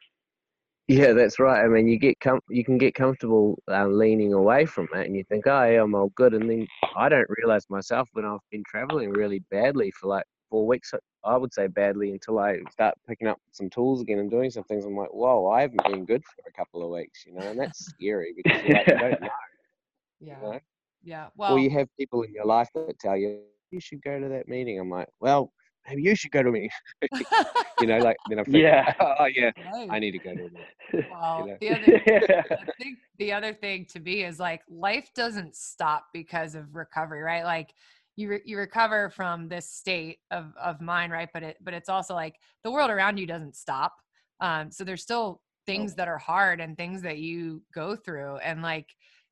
Yeah, 0.90 1.14
that's 1.14 1.40
right. 1.40 1.64
I 1.64 1.68
mean, 1.68 1.88
you 1.88 2.00
get 2.00 2.20
com- 2.20 2.42
you 2.50 2.66
can 2.66 2.80
get 2.80 2.96
comfortable 2.96 3.60
uh, 3.72 3.88
leaning 3.88 4.34
away 4.34 4.66
from 4.66 4.88
it, 4.96 5.06
and 5.06 5.16
you 5.16 5.24
think, 5.26 5.46
"Oh, 5.46 5.64
yeah, 5.64 5.84
I'm 5.84 5.94
all 5.94 6.10
good," 6.16 6.34
and 6.34 6.50
then 6.50 6.68
I 6.98 7.10
don't 7.10 7.30
realize 7.38 7.70
myself 7.70 8.10
when 8.14 8.26
I've 8.26 8.40
been 8.52 8.64
traveling 8.68 9.12
really 9.12 9.40
badly 9.52 9.92
for 9.92 10.08
like 10.08 10.26
four 10.50 10.66
weeks. 10.66 10.92
I 11.24 11.38
would 11.38 11.54
say 11.54 11.68
badly 11.68 12.12
until 12.12 12.40
I 12.40 12.58
start 12.72 12.96
picking 13.08 13.28
up 13.28 13.38
some 13.52 13.70
tools 13.70 14.02
again 14.02 14.18
and 14.20 14.32
doing 14.32 14.50
some 14.50 14.64
things. 14.64 14.84
I'm 14.86 14.98
like, 14.98 15.14
"Whoa, 15.14 15.48
I 15.50 15.62
haven't 15.62 15.84
been 15.86 16.06
good 16.06 16.24
for 16.26 16.50
a 16.50 16.54
couple 16.54 16.84
of 16.84 16.90
weeks," 16.90 17.24
you 17.28 17.34
know, 17.36 17.46
and 17.48 17.60
that's 17.60 17.80
scary 17.86 18.34
because 18.36 18.64
you, 18.64 18.74
like, 18.74 18.88
you 18.88 18.98
don't 18.98 19.22
know. 19.22 19.30
Yeah. 20.22 20.38
You 20.42 20.42
know? 20.54 20.60
Yeah. 21.04 21.28
Well, 21.36 21.54
or 21.54 21.60
you 21.60 21.70
have 21.72 21.88
people 22.00 22.24
in 22.24 22.34
your 22.34 22.46
life 22.46 22.70
that 22.74 22.98
tell 23.00 23.16
you 23.16 23.44
you 23.70 23.80
should 23.80 24.02
go 24.02 24.20
to 24.20 24.28
that 24.30 24.48
meeting. 24.48 24.80
I'm 24.80 24.90
like, 24.90 25.08
well, 25.20 25.52
maybe 25.88 26.04
you 26.04 26.16
should 26.16 26.32
go 26.32 26.44
to 26.44 26.52
me. 26.52 26.70
you 27.80 27.88
know, 27.88 27.98
like 28.00 28.18
then 28.30 28.40
I'm 28.40 28.46
thinking, 28.46 28.62
yeah, 28.62 28.94
oh 29.00 29.26
yeah, 29.26 29.52
right. 29.74 29.88
I 29.90 30.00
need 30.00 30.12
to 30.12 30.20
go 30.20 30.34
to 30.34 30.44
me. 30.44 31.04
Well, 31.12 31.40
you 31.40 31.48
know? 31.48 31.58
the 31.60 31.70
other, 31.70 32.46
I 32.68 32.72
think 32.82 33.00
the 33.18 33.34
other 33.34 33.54
thing 33.54 33.86
to 33.92 34.00
be 34.00 34.24
is 34.24 34.40
like 34.40 34.62
life 34.70 35.10
doesn't 35.16 35.56
stop 35.56 36.06
because 36.14 36.56
of 36.56 36.76
recovery, 36.76 37.22
right? 37.22 37.44
Like 37.44 37.74
you 38.16 38.30
re- 38.30 38.42
you 38.46 38.58
recover 38.58 39.10
from 39.10 39.48
this 39.48 39.70
state 39.70 40.18
of 40.32 40.54
of 40.62 40.82
mind, 40.82 41.12
right? 41.12 41.30
But 41.34 41.44
it 41.44 41.58
but 41.62 41.74
it's 41.74 41.90
also 41.90 42.14
like 42.14 42.36
the 42.64 42.72
world 42.72 42.92
around 42.92 43.18
you 43.18 43.28
doesn't 43.28 43.56
stop. 43.56 43.94
Um, 44.42 44.72
so 44.72 44.84
there's 44.84 45.04
still 45.04 45.42
things 45.66 45.94
that 45.96 46.08
are 46.08 46.18
hard 46.18 46.62
and 46.62 46.76
things 46.76 47.02
that 47.04 47.20
you 47.20 47.62
go 47.74 47.96
through, 47.96 48.38
and 48.38 48.62
like 48.62 48.88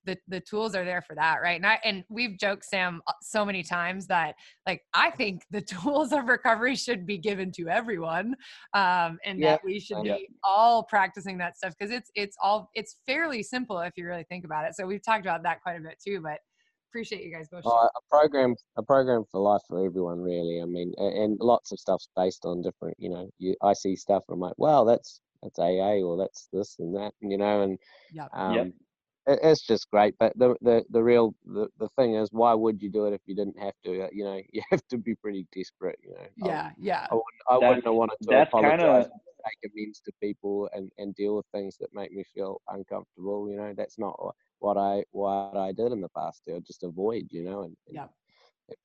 the 0.07 0.17
the 0.27 0.39
tools 0.39 0.73
are 0.73 0.85
there 0.85 1.01
for 1.01 1.13
that 1.13 1.37
right? 1.43 1.57
And 1.57 1.65
i 1.65 1.79
and 1.83 2.03
we've 2.09 2.37
joked 2.39 2.65
sam 2.65 3.01
uh, 3.07 3.13
so 3.21 3.45
many 3.45 3.61
times 3.61 4.07
that 4.07 4.35
like 4.65 4.81
i 4.93 5.11
think 5.11 5.43
the 5.51 5.61
tools 5.73 6.11
of 6.11 6.27
recovery 6.27 6.75
should 6.75 7.05
be 7.05 7.17
given 7.17 7.51
to 7.51 7.67
everyone 7.67 8.35
um 8.73 9.19
and 9.25 9.39
yeah. 9.39 9.51
that 9.51 9.61
we 9.63 9.79
should 9.79 10.03
yeah. 10.05 10.15
be 10.15 10.29
all 10.43 10.83
practicing 10.83 11.37
that 11.37 11.57
stuff 11.57 11.73
because 11.77 11.93
it's 11.93 12.09
it's 12.15 12.35
all 12.41 12.71
it's 12.73 12.95
fairly 13.05 13.43
simple 13.43 13.79
if 13.79 13.93
you 13.97 14.07
really 14.07 14.25
think 14.29 14.45
about 14.45 14.65
it. 14.65 14.75
So 14.75 14.87
we've 14.87 15.03
talked 15.03 15.25
about 15.25 15.43
that 15.43 15.61
quite 15.61 15.77
a 15.77 15.81
bit 15.81 15.97
too 16.03 16.21
but 16.21 16.39
appreciate 16.89 17.23
you 17.23 17.31
guys 17.31 17.47
both 17.51 17.65
a 17.65 17.89
program 18.09 18.55
a 18.77 18.83
program 18.83 19.23
for 19.29 19.41
life 19.41 19.61
for 19.67 19.85
everyone 19.85 20.19
really. 20.19 20.61
I 20.61 20.65
mean 20.65 20.93
and, 20.97 21.37
lots 21.41 21.71
of 21.71 21.79
stuff's 21.79 22.07
based 22.15 22.45
on 22.45 22.61
different 22.61 22.95
you 22.97 23.09
know 23.09 23.29
you 23.37 23.55
i 23.61 23.73
see 23.73 23.95
stuff 23.95 24.23
and 24.27 24.35
i'm 24.35 24.39
like 24.39 24.57
wow 24.57 24.85
that's 24.85 25.21
that's 25.43 25.59
aa 25.59 25.99
or 26.01 26.17
that's 26.17 26.47
this 26.53 26.77
and 26.79 26.95
that 26.95 27.11
you 27.19 27.37
know 27.37 27.61
and 27.61 27.77
yeah 28.13 28.27
um, 28.33 28.53
yep 28.55 28.67
it's 29.27 29.61
just 29.61 29.89
great. 29.91 30.15
But 30.19 30.37
the, 30.37 30.55
the, 30.61 30.83
the 30.89 31.03
real 31.03 31.35
the, 31.45 31.67
the 31.79 31.89
thing 31.97 32.15
is, 32.15 32.29
why 32.31 32.53
would 32.53 32.81
you 32.81 32.89
do 32.89 33.05
it 33.05 33.13
if 33.13 33.21
you 33.25 33.35
didn't 33.35 33.59
have 33.59 33.73
to? 33.83 34.03
Uh, 34.03 34.07
you 34.11 34.23
know, 34.23 34.41
you 34.51 34.61
have 34.71 34.81
to 34.89 34.97
be 34.97 35.15
pretty 35.15 35.45
desperate. 35.55 35.99
You 36.03 36.11
know. 36.11 36.47
Yeah, 36.47 36.71
yeah. 36.77 37.07
I, 37.11 37.15
wouldn't, 37.15 37.23
I 37.49 37.57
wouldn't 37.57 37.85
have 37.85 37.93
wanted 37.93 38.15
to 38.23 38.41
apologize, 38.41 38.79
kinda... 38.79 39.09
make 39.45 39.71
amends 39.71 40.01
to 40.05 40.11
people, 40.21 40.69
and, 40.73 40.89
and 40.97 41.13
deal 41.15 41.35
with 41.35 41.45
things 41.53 41.77
that 41.79 41.89
make 41.93 42.11
me 42.11 42.23
feel 42.33 42.61
uncomfortable. 42.69 43.49
You 43.49 43.57
know, 43.57 43.73
that's 43.75 43.99
not 43.99 44.17
what 44.59 44.77
I 44.77 45.03
what 45.11 45.57
I 45.57 45.71
did 45.71 45.91
in 45.91 46.01
the 46.01 46.09
past. 46.09 46.41
I 46.47 46.59
just 46.65 46.83
avoid. 46.83 47.27
You 47.29 47.43
know, 47.43 47.63
and, 47.63 47.75
and 47.87 47.95
yeah. 47.95 48.07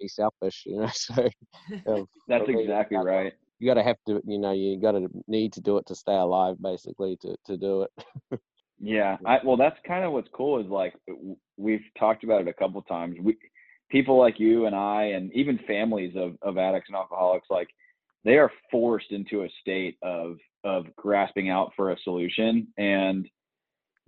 be 0.01 0.09
selfish. 0.09 0.65
You 0.67 0.81
know, 0.81 0.91
so 0.93 1.29
um, 1.87 2.09
that's 2.27 2.49
exactly 2.49 2.99
right. 2.99 3.33
You 3.61 3.69
got 3.69 3.75
to 3.75 3.85
have 3.85 3.99
to, 4.09 4.21
you 4.27 4.41
know, 4.41 4.51
you 4.51 4.81
got 4.81 4.93
to 4.93 5.09
need 5.29 5.53
to 5.53 5.61
do 5.61 5.79
it 5.79 5.87
to 5.87 5.95
stay 5.95 6.17
alive, 6.17 6.57
basically, 6.61 7.17
to 7.19 7.37
to 7.47 7.57
do 7.57 7.83
it. 7.83 8.41
Yeah, 8.83 9.16
I, 9.25 9.38
well, 9.45 9.57
that's 9.57 9.79
kind 9.87 10.05
of 10.05 10.12
what's 10.12 10.29
cool 10.35 10.61
is 10.61 10.66
like 10.66 10.95
we've 11.57 11.85
talked 11.97 12.25
about 12.25 12.40
it 12.40 12.49
a 12.49 12.53
couple 12.53 12.83
times. 12.83 13.16
We 13.23 13.37
people 13.90 14.18
like 14.18 14.40
you 14.40 14.66
and 14.66 14.75
I, 14.75 15.05
and 15.14 15.33
even 15.33 15.61
families 15.68 16.14
of 16.16 16.37
of 16.42 16.59
addicts 16.59 16.88
and 16.88 16.97
alcoholics, 16.97 17.47
like 17.49 17.68
they 18.25 18.38
are 18.38 18.51
forced 18.73 19.12
into 19.12 19.45
a 19.45 19.49
state 19.61 19.99
of 20.03 20.37
of 20.64 20.87
grasping 20.97 21.49
out 21.49 21.71
for 21.77 21.92
a 21.92 21.97
solution. 22.03 22.66
And 22.77 23.29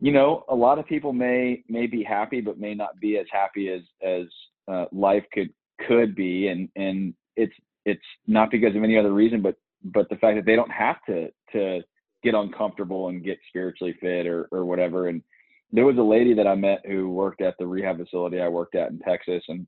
you 0.01 0.11
know, 0.11 0.45
a 0.49 0.55
lot 0.55 0.81
of 0.81 0.87
people 0.87 1.13
may 1.13 1.63
may 1.69 1.87
be 1.87 2.03
happy, 2.03 2.41
but 2.41 2.59
may 2.59 2.75
not 2.75 2.99
be 3.01 3.17
as 3.19 3.27
happy 3.31 3.69
as 3.69 3.83
as 4.05 4.27
uh, 4.67 4.87
life 4.91 5.25
could 5.33 5.51
could 5.87 6.17
be. 6.17 6.49
And 6.49 6.69
and 6.75 7.15
it's 7.37 7.55
it's 7.85 8.03
not 8.27 8.51
because 8.51 8.75
of 8.75 8.83
any 8.83 8.99
other 8.99 9.13
reason, 9.13 9.41
but 9.41 9.55
but 9.85 10.09
the 10.09 10.17
fact 10.17 10.37
that 10.37 10.47
they 10.47 10.57
don't 10.57 10.73
have 10.73 10.97
to 11.07 11.29
to 11.53 11.81
get 12.25 12.35
uncomfortable 12.35 13.09
and 13.09 13.23
get 13.23 13.39
spiritually 13.49 13.95
fit 14.01 14.27
or 14.27 14.49
or 14.51 14.65
whatever. 14.65 15.09
And 15.09 15.23
there 15.71 15.85
was 15.85 15.99
a 15.99 16.03
lady 16.03 16.35
that 16.35 16.47
I 16.47 16.55
met 16.55 16.81
who 16.87 17.11
worked 17.11 17.43
at 17.43 17.55
the 17.59 17.67
rehab 17.67 17.99
facility 17.99 18.41
I 18.41 18.49
worked 18.49 18.75
at 18.75 18.91
in 18.91 18.99
Texas, 19.01 19.43
and 19.49 19.67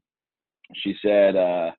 she 0.75 0.95
said, 1.03 1.37
uh, 1.37 1.71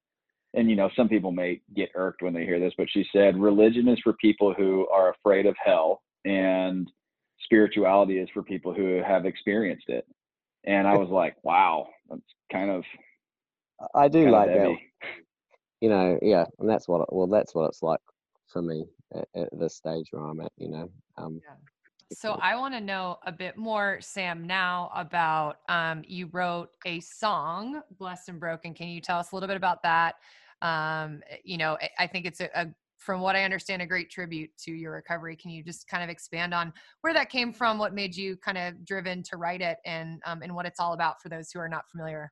and 0.53 0.69
you 0.69 0.75
know, 0.75 0.89
some 0.95 1.09
people 1.09 1.31
may 1.31 1.61
get 1.75 1.89
irked 1.95 2.21
when 2.21 2.33
they 2.33 2.45
hear 2.45 2.59
this, 2.59 2.73
but 2.77 2.87
she 2.89 3.05
said, 3.11 3.37
religion 3.37 3.87
is 3.87 3.99
for 4.03 4.13
people 4.13 4.53
who 4.53 4.87
are 4.89 5.11
afraid 5.11 5.45
of 5.45 5.55
hell, 5.63 6.01
and 6.25 6.89
spirituality 7.43 8.19
is 8.19 8.29
for 8.33 8.43
people 8.43 8.73
who 8.73 9.01
have 9.05 9.25
experienced 9.25 9.89
it. 9.89 10.05
And 10.65 10.87
I 10.87 10.97
was 10.97 11.09
like, 11.09 11.35
wow, 11.43 11.87
that's 12.09 12.21
kind 12.51 12.69
of. 12.69 12.83
I 13.95 14.07
do 14.07 14.29
like 14.29 14.49
that. 14.49 14.75
You 15.79 15.89
know, 15.89 16.19
yeah, 16.21 16.45
and 16.59 16.69
that's 16.69 16.87
what. 16.87 17.13
Well, 17.13 17.27
that's 17.27 17.53
what 17.55 17.67
it's 17.67 17.83
like 17.83 18.01
for 18.51 18.61
me 18.61 18.85
at, 19.15 19.27
at 19.35 19.59
this 19.59 19.75
stage 19.75 20.07
where 20.11 20.23
I'm 20.23 20.41
at, 20.41 20.51
you 20.57 20.69
know. 20.69 20.89
Um, 21.17 21.41
yeah. 21.43 21.55
So 22.13 22.33
I 22.41 22.55
want 22.55 22.73
to 22.73 22.79
know 22.79 23.17
a 23.25 23.31
bit 23.33 23.57
more, 23.57 23.97
Sam, 23.99 24.47
now 24.47 24.89
about 24.95 25.57
um, 25.67 26.03
you 26.07 26.29
wrote 26.31 26.69
a 26.85 27.01
song, 27.01 27.81
"Blessed 27.99 28.29
and 28.29 28.39
Broken." 28.39 28.73
Can 28.73 28.87
you 28.87 29.01
tell 29.01 29.19
us 29.19 29.31
a 29.31 29.35
little 29.35 29.47
bit 29.47 29.57
about 29.57 29.83
that? 29.83 30.15
Um, 30.61 31.21
eh, 31.29 31.37
you 31.43 31.57
know, 31.57 31.77
I 31.99 32.07
think 32.07 32.25
it's 32.25 32.39
a, 32.39 32.49
a, 32.55 32.67
from 32.97 33.19
what 33.19 33.35
I 33.35 33.43
understand, 33.43 33.81
a 33.81 33.85
great 33.85 34.09
tribute 34.09 34.49
to 34.59 34.71
your 34.71 34.93
recovery. 34.93 35.35
Can 35.35 35.51
you 35.51 35.63
just 35.63 35.87
kind 35.87 36.01
of 36.01 36.09
expand 36.09 36.53
on 36.53 36.71
where 37.01 37.13
that 37.13 37.29
came 37.29 37.51
from, 37.51 37.77
what 37.77 37.93
made 37.93 38.15
you 38.15 38.37
kind 38.37 38.57
of 38.57 38.85
driven 38.85 39.21
to 39.23 39.37
write 39.37 39.61
it, 39.61 39.77
and 39.85 40.21
um, 40.25 40.41
and 40.43 40.55
what 40.55 40.65
it's 40.65 40.79
all 40.79 40.93
about 40.93 41.21
for 41.21 41.27
those 41.27 41.51
who 41.51 41.59
are 41.59 41.69
not 41.69 41.89
familiar? 41.91 42.31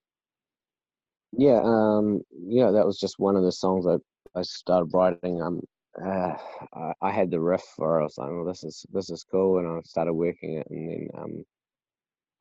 Yeah, 1.37 1.59
um, 1.61 2.21
yeah, 2.31 2.71
that 2.71 2.85
was 2.85 2.97
just 2.97 3.19
one 3.19 3.35
of 3.35 3.43
the 3.43 3.51
songs 3.51 3.85
I 3.85 3.97
I 4.39 4.41
started 4.43 4.93
writing. 4.93 5.41
Um, 5.41 5.61
uh, 6.03 6.35
I, 7.01 7.11
had 7.11 7.31
the 7.31 7.39
riff 7.39 7.63
for. 7.75 8.01
I 8.01 8.03
was 8.03 8.17
like, 8.17 8.29
well, 8.29 8.45
this 8.45 8.63
is 8.63 8.85
this 8.91 9.09
is 9.09 9.25
cool, 9.29 9.59
and 9.59 9.67
I 9.67 9.81
started 9.83 10.13
working 10.13 10.55
it, 10.55 10.67
and 10.69 10.89
then 10.89 11.09
um, 11.17 11.45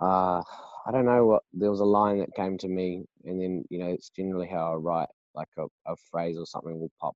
uh, 0.00 0.42
I 0.86 0.92
don't 0.92 1.06
know 1.06 1.26
what 1.26 1.42
there 1.52 1.70
was 1.70 1.80
a 1.80 1.84
line 1.84 2.18
that 2.18 2.34
came 2.34 2.58
to 2.58 2.68
me, 2.68 3.04
and 3.24 3.40
then 3.40 3.64
you 3.70 3.78
know 3.78 3.88
it's 3.88 4.10
generally 4.10 4.48
how 4.48 4.72
I 4.72 4.76
write, 4.76 5.08
like 5.34 5.48
a, 5.58 5.66
a 5.86 5.96
phrase 6.10 6.36
or 6.38 6.46
something 6.46 6.78
will 6.78 6.90
pop 7.00 7.14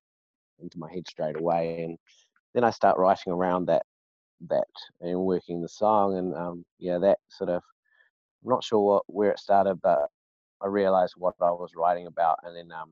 into 0.61 0.79
my 0.79 0.91
head 0.93 1.09
straight 1.09 1.37
away, 1.37 1.83
and 1.83 1.99
then 2.55 2.65
I 2.65 2.71
start 2.71 2.99
writing 2.99 3.33
around 3.33 3.67
that 3.67 3.83
that 4.49 4.65
and 5.01 5.21
working 5.21 5.61
the 5.61 5.69
song, 5.69 6.17
and 6.19 6.35
um, 6.35 6.65
yeah, 6.79 6.99
that 6.99 7.19
sort 7.31 7.51
of 7.51 7.63
I'm 8.45 8.51
not 8.51 8.65
sure 8.65 8.81
what 8.81 9.03
where 9.07 9.33
it 9.33 9.41
started, 9.41 9.81
but 9.83 10.09
I 10.61 10.67
realized 10.69 11.15
what 11.17 11.35
I 11.41 11.51
was 11.51 11.73
writing 11.77 12.07
about, 12.07 12.39
and 12.45 12.57
then 12.57 12.71
um, 12.73 12.91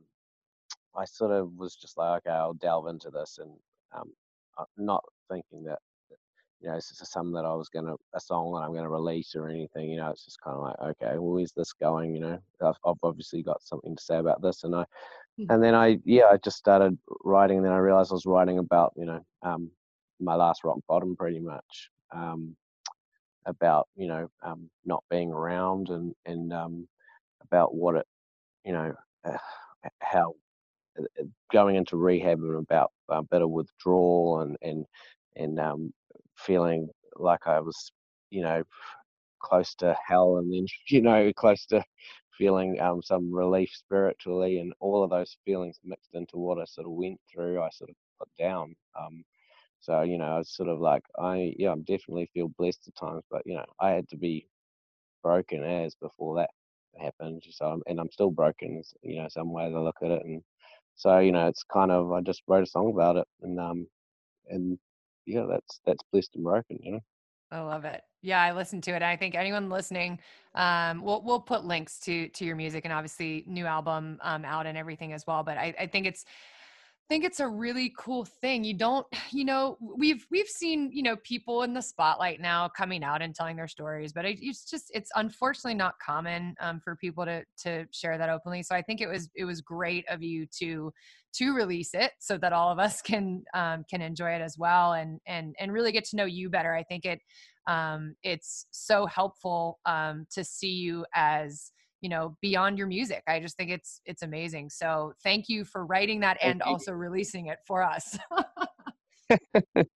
I 0.97 1.05
sort 1.05 1.33
of 1.33 1.53
was 1.57 1.77
just 1.77 1.99
like, 1.99 2.19
okay, 2.27 2.35
I'll 2.35 2.55
delve 2.55 2.89
into 2.89 3.11
this, 3.11 3.39
and 3.41 3.51
um, 3.97 4.13
not 4.77 5.05
thinking 5.29 5.65
that 5.65 5.79
you 6.61 6.69
know, 6.69 6.77
it's 6.77 6.89
just 6.89 7.13
something 7.13 7.35
that 7.35 7.45
I 7.45 7.53
was 7.55 7.69
gonna 7.69 7.95
a 8.15 8.21
song 8.21 8.53
that 8.53 8.61
I'm 8.61 8.75
gonna 8.75 8.91
release 8.91 9.35
or 9.35 9.49
anything. 9.49 9.91
You 9.91 9.99
know, 9.99 10.11
it's 10.11 10.25
just 10.25 10.41
kind 10.41 10.57
of 10.57 10.63
like, 10.63 10.79
okay, 10.81 11.19
well, 11.19 11.35
where's 11.35 11.53
this 11.53 11.73
going? 11.73 12.15
You 12.15 12.21
know, 12.21 12.39
I've, 12.63 12.77
I've 12.85 12.97
obviously 13.03 13.43
got 13.43 13.63
something 13.63 13.95
to 13.97 14.03
say 14.03 14.17
about 14.17 14.43
this, 14.43 14.65
and 14.65 14.75
I, 14.75 14.83
mm-hmm. 15.39 15.51
and 15.51 15.63
then 15.63 15.75
I, 15.75 15.99
yeah, 16.05 16.27
I 16.33 16.39
just 16.39 16.57
started 16.57 16.97
writing, 17.25 17.59
and 17.59 17.67
then 17.67 17.73
I 17.73 17.79
realized 17.79 18.11
I 18.11 18.15
was 18.15 18.27
writing 18.27 18.59
about, 18.59 18.93
you 18.97 19.05
know, 19.05 19.25
um, 19.43 19.71
my 20.19 20.35
last 20.35 20.65
rock 20.65 20.79
bottom 20.89 21.15
pretty 21.17 21.41
much. 21.41 21.91
Um, 22.13 22.57
about 23.47 23.89
you 23.97 24.09
know 24.09 24.29
um, 24.43 24.69
not 24.85 25.05
being 25.09 25.33
around 25.33 25.89
and 25.89 26.15
and 26.27 26.53
um, 26.53 26.89
about 27.43 27.75
what 27.75 27.95
it 27.95 28.07
you 28.65 28.73
know 28.73 28.93
uh, 29.25 29.37
how 30.01 30.31
uh, 30.31 30.31
uh, 30.31 30.46
going 31.53 31.77
into 31.77 31.97
rehab 31.97 32.41
and 32.41 32.57
about 32.57 32.93
bit 33.31 33.43
of 33.43 33.51
withdrawal 33.51 34.41
and 34.41 34.57
and 34.63 34.87
and 35.37 35.61
um, 35.61 35.93
feeling 36.37 36.89
like 37.17 37.47
I 37.47 37.61
was 37.61 37.93
you 38.31 38.43
know 38.43 38.63
close 39.41 39.75
to 39.77 39.97
hell 40.07 40.39
and 40.39 40.53
then 40.53 40.67
you 40.89 41.03
know 41.03 41.33
close 41.35 41.67
to 41.67 41.85
feeling 42.39 42.81
um, 42.81 43.03
some 43.03 43.33
relief 43.33 43.71
spiritually 43.73 44.59
and 44.61 44.73
all 44.81 45.03
of 45.03 45.11
those 45.11 45.39
feelings 45.45 45.79
mixed 45.85 46.15
into 46.15 46.37
what 46.37 46.59
I 46.61 46.65
sort 46.67 46.87
of 46.87 46.93
went 46.93 47.19
through 47.33 47.63
I 47.63 47.71
sort 47.71 47.91
of 47.91 47.97
put 48.19 48.29
down 48.39 48.75
um, 48.99 49.25
so 49.81 50.03
you 50.03 50.19
know 50.19 50.39
it's 50.39 50.57
sort 50.57 50.69
of 50.69 50.81
like 50.81 51.03
I 51.19 51.55
yeah 51.59 51.73
I 51.73 51.77
definitely 51.77 52.31
feel 52.35 52.49
blessed 52.59 52.89
at 52.89 52.97
times 52.97 53.25
but 53.31 53.43
you 53.47 53.55
know 53.55 53.65
I 53.81 53.91
had 53.91 54.09
to 54.11 54.17
be 54.17 54.49
broken 55.23 55.65
as 55.65 55.95
before 55.97 56.37
that 56.37 56.51
happened 56.99 57.43
so 57.51 57.67
I'm, 57.67 57.83
and 57.87 58.01
I'm 58.01 58.11
still 58.11 58.31
broken 58.31 58.83
you 59.03 59.23
know 59.23 59.29
some 59.29 59.53
ways 59.53 59.73
I 59.75 59.79
look 59.79 59.99
at 60.03 60.11
it 60.11 60.25
and 60.25 60.43
so 60.97 61.19
you 61.19 61.33
know 61.33 61.47
it's 61.47 61.63
kind 61.63 61.91
of 61.91 62.11
I 62.13 62.21
just 62.21 62.43
wrote 62.49 62.65
a 62.65 62.67
song 62.67 62.91
about 62.91 63.17
it 63.17 63.29
and 63.43 63.61
um 63.61 63.87
and 64.49 64.79
yeah 65.27 65.47
that's 65.49 65.81
that's 65.87 66.03
blessed 66.13 66.35
and 66.35 66.45
broken 66.45 66.79
you 66.83 66.93
know 66.93 67.01
I 67.51 67.61
love 67.61 67.85
it. 67.85 68.03
Yeah, 68.23 68.43
I 68.43 68.53
listened 68.53 68.83
to 68.85 68.91
it. 68.91 68.97
And 68.97 69.05
I 69.05 69.17
think 69.17 69.35
anyone 69.35 69.71
listening, 69.71 70.19
um, 70.55 71.03
we'll 71.03 71.23
we'll 71.23 71.41
put 71.41 71.65
links 71.65 72.01
to 72.01 72.29
to 72.31 72.45
your 72.45 72.57
music 72.57 72.85
and 72.85 72.93
obviously 72.93 73.45
new 73.47 73.67
album 73.67 74.19
um, 74.23 74.45
out 74.45 74.67
and 74.67 74.77
everything 74.77 75.13
as 75.13 75.27
well. 75.27 75.45
But 75.45 75.57
I, 75.57 75.75
I 75.79 75.87
think 75.87 76.07
it's 76.07 76.25
think 77.09 77.25
it's 77.25 77.41
a 77.41 77.49
really 77.49 77.93
cool 77.99 78.25
thing. 78.25 78.65
You 78.65 78.75
don't, 78.75 79.07
you 79.31 79.45
know, 79.45 79.79
we've 79.81 80.27
we've 80.31 80.49
seen, 80.49 80.91
you 80.93 81.03
know, 81.03 81.17
people 81.17 81.63
in 81.63 81.75
the 81.75 81.83
spotlight 81.83 82.41
now 82.41 82.69
coming 82.69 83.03
out 83.03 83.23
and 83.23 83.35
telling 83.35 83.57
their 83.57 83.69
stories, 83.69 84.13
but 84.13 84.25
it's 84.25 84.69
just 84.69 84.91
it's 84.95 85.11
unfortunately 85.17 85.75
not 85.75 85.95
common 86.05 86.55
um, 86.61 86.81
for 86.81 86.97
people 86.97 87.25
to 87.25 87.45
to 87.63 87.87
share 87.93 88.19
that 88.19 88.29
openly. 88.29 88.63
So 88.63 88.75
I 88.75 88.83
think 88.83 89.01
it 89.01 89.09
was 89.09 89.31
it 89.35 89.45
was 89.45 89.61
great 89.61 90.05
of 90.09 90.23
you 90.23 90.47
to 90.59 90.93
to 91.35 91.55
release 91.55 91.93
it 91.93 92.13
so 92.19 92.39
that 92.39 92.53
all 92.53 92.71
of 92.73 92.79
us 92.79 93.03
can 93.11 93.45
um, 93.55 93.85
can 93.89 94.01
enjoy 94.01 94.31
it 94.31 94.41
as 94.41 94.57
well 94.59 94.95
and 94.95 95.21
and 95.27 95.55
and 95.59 95.73
really 95.73 95.93
get 95.93 96.05
to 96.07 96.17
know 96.17 96.25
you 96.25 96.49
better. 96.51 96.75
I 96.75 96.83
think 96.83 97.05
it 97.05 97.21
um, 97.67 98.15
it's 98.23 98.67
so 98.71 99.07
helpful 99.07 99.81
um, 99.87 100.27
to 100.31 100.45
see 100.45 100.73
you 100.73 101.05
as 101.15 101.73
you 102.07 102.11
know 102.11 102.37
beyond 102.41 102.79
your 102.79 102.87
music. 102.87 103.25
I 103.27 103.41
just 103.41 103.57
think 103.57 103.73
it's 103.73 104.01
it's 104.05 104.23
amazing. 104.23 104.71
So 104.71 105.13
thank 105.25 105.49
you 105.49 105.65
for 105.65 105.85
writing 105.85 106.21
that 106.21 106.39
and 106.41 106.63
also 106.63 106.93
releasing 106.93 107.49
it 107.49 107.59
for 107.67 107.83
us. 107.83 108.17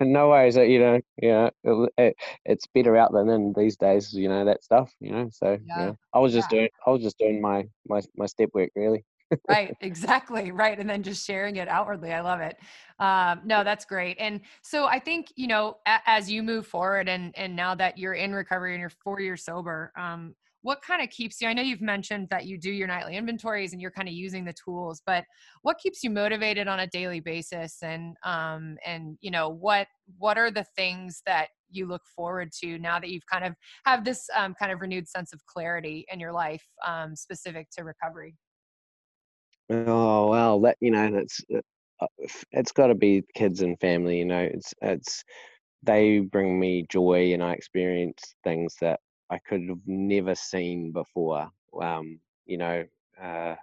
No 0.00 0.28
worries 0.28 0.56
you 0.56 0.78
know 0.78 1.00
yeah 1.20 1.50
it, 1.64 2.14
it's 2.44 2.66
better 2.72 2.96
out 2.96 3.12
than 3.12 3.28
in 3.30 3.52
these 3.56 3.76
days 3.76 4.12
you 4.12 4.28
know 4.28 4.44
that 4.44 4.62
stuff 4.62 4.92
you 5.00 5.10
know 5.10 5.28
so 5.32 5.58
yeah, 5.66 5.86
yeah. 5.86 5.92
i 6.14 6.20
was 6.20 6.32
just 6.32 6.52
yeah. 6.52 6.58
doing 6.58 6.68
i 6.86 6.90
was 6.90 7.02
just 7.02 7.18
doing 7.18 7.40
my 7.40 7.66
my 7.88 8.00
my 8.16 8.26
step 8.26 8.50
work 8.54 8.70
really. 8.76 9.04
Right 9.48 9.74
exactly 9.80 10.52
right 10.52 10.78
and 10.78 10.88
then 10.88 11.02
just 11.02 11.26
sharing 11.26 11.56
it 11.56 11.66
outwardly 11.66 12.12
i 12.12 12.20
love 12.20 12.40
it. 12.40 12.56
Um, 13.00 13.40
no 13.44 13.64
that's 13.64 13.84
great 13.84 14.18
and 14.20 14.40
so 14.62 14.84
i 14.86 15.00
think 15.00 15.32
you 15.34 15.48
know 15.48 15.78
a, 15.84 15.98
as 16.06 16.30
you 16.30 16.44
move 16.44 16.66
forward 16.66 17.08
and 17.08 17.36
and 17.36 17.56
now 17.56 17.74
that 17.74 17.98
you're 17.98 18.14
in 18.14 18.32
recovery 18.32 18.74
and 18.74 18.80
you're 18.80 18.90
four 19.02 19.20
years 19.20 19.42
sober 19.42 19.92
um, 19.98 20.36
what 20.66 20.82
kind 20.82 21.00
of 21.00 21.08
keeps 21.10 21.40
you 21.40 21.46
i 21.46 21.52
know 21.52 21.62
you've 21.62 21.80
mentioned 21.80 22.26
that 22.28 22.44
you 22.44 22.58
do 22.58 22.72
your 22.72 22.88
nightly 22.88 23.16
inventories 23.16 23.72
and 23.72 23.80
you're 23.80 23.90
kind 23.92 24.08
of 24.08 24.14
using 24.14 24.44
the 24.44 24.52
tools 24.52 25.00
but 25.06 25.22
what 25.62 25.78
keeps 25.78 26.02
you 26.02 26.10
motivated 26.10 26.66
on 26.66 26.80
a 26.80 26.86
daily 26.88 27.20
basis 27.20 27.78
and 27.82 28.16
um 28.24 28.76
and 28.84 29.16
you 29.20 29.30
know 29.30 29.48
what 29.48 29.86
what 30.18 30.36
are 30.36 30.50
the 30.50 30.66
things 30.74 31.22
that 31.24 31.48
you 31.70 31.86
look 31.86 32.02
forward 32.16 32.50
to 32.50 32.78
now 32.78 32.98
that 32.98 33.10
you've 33.10 33.26
kind 33.32 33.44
of 33.44 33.54
have 33.84 34.04
this 34.04 34.28
um, 34.36 34.54
kind 34.58 34.72
of 34.72 34.80
renewed 34.80 35.08
sense 35.08 35.32
of 35.32 35.44
clarity 35.46 36.04
in 36.12 36.20
your 36.20 36.32
life 36.32 36.64
um, 36.86 37.16
specific 37.16 37.68
to 37.70 37.82
recovery? 37.82 38.36
Oh 39.68 40.28
well 40.28 40.60
that 40.60 40.76
you 40.80 40.90
know 40.90 41.10
that's 41.10 41.40
uh, 41.54 41.60
uh 42.00 42.06
it's 42.52 42.72
got 42.72 42.88
to 42.88 42.94
be 42.94 43.22
kids 43.34 43.62
and 43.62 43.78
family 43.80 44.18
you 44.18 44.24
know 44.24 44.48
it's 44.52 44.72
it's 44.82 45.24
they 45.82 46.20
bring 46.20 46.58
me 46.58 46.86
joy 46.90 47.32
and 47.32 47.42
i 47.42 47.52
experience 47.52 48.34
things 48.44 48.74
that 48.80 49.00
I 49.30 49.38
could 49.38 49.62
have 49.68 49.80
never 49.86 50.34
seen 50.34 50.92
before. 50.92 51.50
Um, 51.80 52.20
you 52.46 52.58
know, 52.58 52.84
uh, 53.20 53.54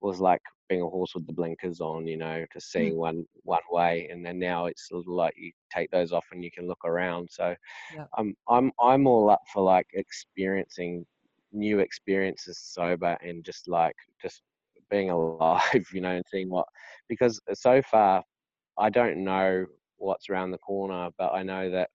was 0.00 0.20
like 0.20 0.40
being 0.68 0.82
a 0.82 0.88
horse 0.88 1.14
with 1.14 1.26
the 1.26 1.32
blinkers 1.32 1.80
on, 1.80 2.06
you 2.06 2.16
know, 2.16 2.44
to 2.52 2.60
seeing 2.60 2.94
mm. 2.94 2.98
one 2.98 3.26
one 3.42 3.62
way, 3.70 4.08
and 4.10 4.24
then 4.24 4.38
now 4.38 4.66
it's 4.66 4.88
like 4.92 5.34
you 5.36 5.50
take 5.72 5.90
those 5.90 6.12
off 6.12 6.26
and 6.32 6.44
you 6.44 6.50
can 6.50 6.68
look 6.68 6.84
around. 6.84 7.28
So, 7.30 7.54
yeah. 7.94 8.04
um, 8.16 8.34
I'm 8.48 8.70
I'm 8.80 9.06
all 9.06 9.30
up 9.30 9.42
for 9.52 9.62
like 9.62 9.86
experiencing 9.94 11.04
new 11.52 11.78
experiences 11.78 12.58
sober 12.58 13.16
and 13.22 13.44
just 13.44 13.68
like 13.68 13.96
just 14.20 14.42
being 14.90 15.10
alive, 15.10 15.86
you 15.92 16.00
know, 16.00 16.10
and 16.10 16.24
seeing 16.30 16.50
what 16.50 16.66
because 17.08 17.40
so 17.54 17.82
far 17.82 18.22
I 18.78 18.90
don't 18.90 19.24
know 19.24 19.66
what's 19.96 20.30
around 20.30 20.52
the 20.52 20.58
corner, 20.58 21.10
but 21.18 21.32
I 21.32 21.42
know 21.42 21.70
that 21.70 21.90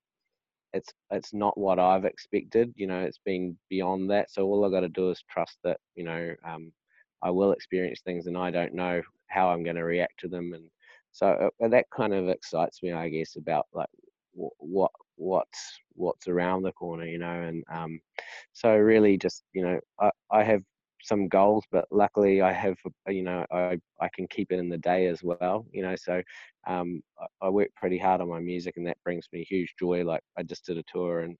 it's 0.74 0.92
it's 1.10 1.32
not 1.32 1.56
what 1.58 1.78
I've 1.78 2.04
expected. 2.04 2.74
You 2.76 2.88
know, 2.88 3.00
it's 3.00 3.20
been 3.24 3.56
beyond 3.70 4.10
that. 4.10 4.30
So 4.30 4.44
all 4.46 4.66
I 4.66 4.70
got 4.70 4.80
to 4.80 4.88
do 4.88 5.10
is 5.10 5.24
trust 5.30 5.58
that 5.64 5.78
you 5.96 6.04
know 6.04 6.34
um, 6.46 6.72
I 7.22 7.30
will 7.30 7.52
experience 7.52 8.02
things, 8.04 8.26
and 8.26 8.36
I 8.36 8.50
don't 8.50 8.74
know 8.74 9.02
how 9.28 9.48
I'm 9.50 9.64
going 9.64 9.76
to 9.76 9.84
react 9.84 10.20
to 10.20 10.28
them. 10.28 10.52
And 10.54 10.68
so 11.12 11.50
uh, 11.62 11.68
that 11.68 11.86
kind 11.96 12.12
of 12.12 12.28
excites 12.28 12.82
me, 12.82 12.92
I 12.92 13.08
guess, 13.08 13.36
about 13.36 13.66
like 13.72 13.88
what 14.34 14.90
what's 15.16 15.80
what's 15.94 16.28
around 16.28 16.62
the 16.62 16.72
corner, 16.72 17.06
you 17.06 17.18
know. 17.18 17.42
And 17.42 17.64
um, 17.72 18.00
so 18.52 18.74
really, 18.76 19.16
just 19.16 19.44
you 19.52 19.62
know, 19.62 19.80
I, 20.00 20.10
I 20.30 20.42
have 20.42 20.62
some 21.04 21.28
goals, 21.28 21.64
but 21.70 21.86
luckily 21.90 22.40
I 22.40 22.52
have, 22.52 22.76
uh, 22.86 23.10
you 23.10 23.22
know, 23.22 23.44
I, 23.52 23.78
I 24.00 24.08
can 24.14 24.26
keep 24.28 24.50
it 24.50 24.58
in 24.58 24.68
the 24.68 24.78
day 24.78 25.06
as 25.06 25.22
well, 25.22 25.66
you 25.70 25.82
know, 25.82 25.94
so 25.96 26.22
um, 26.66 27.02
I, 27.20 27.46
I 27.46 27.48
work 27.50 27.68
pretty 27.76 27.98
hard 27.98 28.20
on 28.20 28.28
my 28.28 28.40
music 28.40 28.76
and 28.76 28.86
that 28.86 28.96
brings 29.04 29.26
me 29.32 29.44
huge 29.44 29.74
joy. 29.78 30.02
Like 30.04 30.22
I 30.38 30.42
just 30.42 30.64
did 30.64 30.78
a 30.78 30.84
tour 30.90 31.20
and 31.20 31.36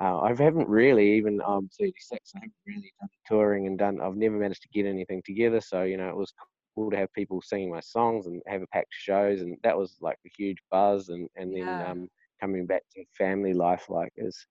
uh, 0.00 0.20
I 0.20 0.28
haven't 0.28 0.68
really, 0.68 1.12
even 1.16 1.40
I'm 1.46 1.68
36, 1.78 2.32
I 2.34 2.38
haven't 2.38 2.52
really 2.66 2.92
done 3.00 3.08
touring 3.26 3.66
and 3.66 3.78
done, 3.78 4.00
I've 4.00 4.16
never 4.16 4.36
managed 4.36 4.62
to 4.62 4.68
get 4.68 4.86
anything 4.86 5.22
together. 5.24 5.60
So, 5.60 5.82
you 5.82 5.96
know, 5.96 6.08
it 6.08 6.16
was 6.16 6.32
cool 6.74 6.90
to 6.90 6.96
have 6.96 7.12
people 7.12 7.42
singing 7.42 7.70
my 7.70 7.80
songs 7.80 8.26
and 8.26 8.40
have 8.46 8.62
a 8.62 8.66
packed 8.68 8.92
shows. 8.92 9.42
And 9.42 9.58
that 9.64 9.76
was 9.76 9.96
like 10.00 10.18
a 10.24 10.30
huge 10.36 10.58
buzz. 10.70 11.10
And, 11.10 11.28
and 11.36 11.52
then 11.52 11.66
yeah. 11.66 11.90
um, 11.90 12.08
coming 12.40 12.64
back 12.64 12.82
to 12.94 13.04
family 13.16 13.52
life, 13.52 13.86
like 13.90 14.12
is, 14.16 14.46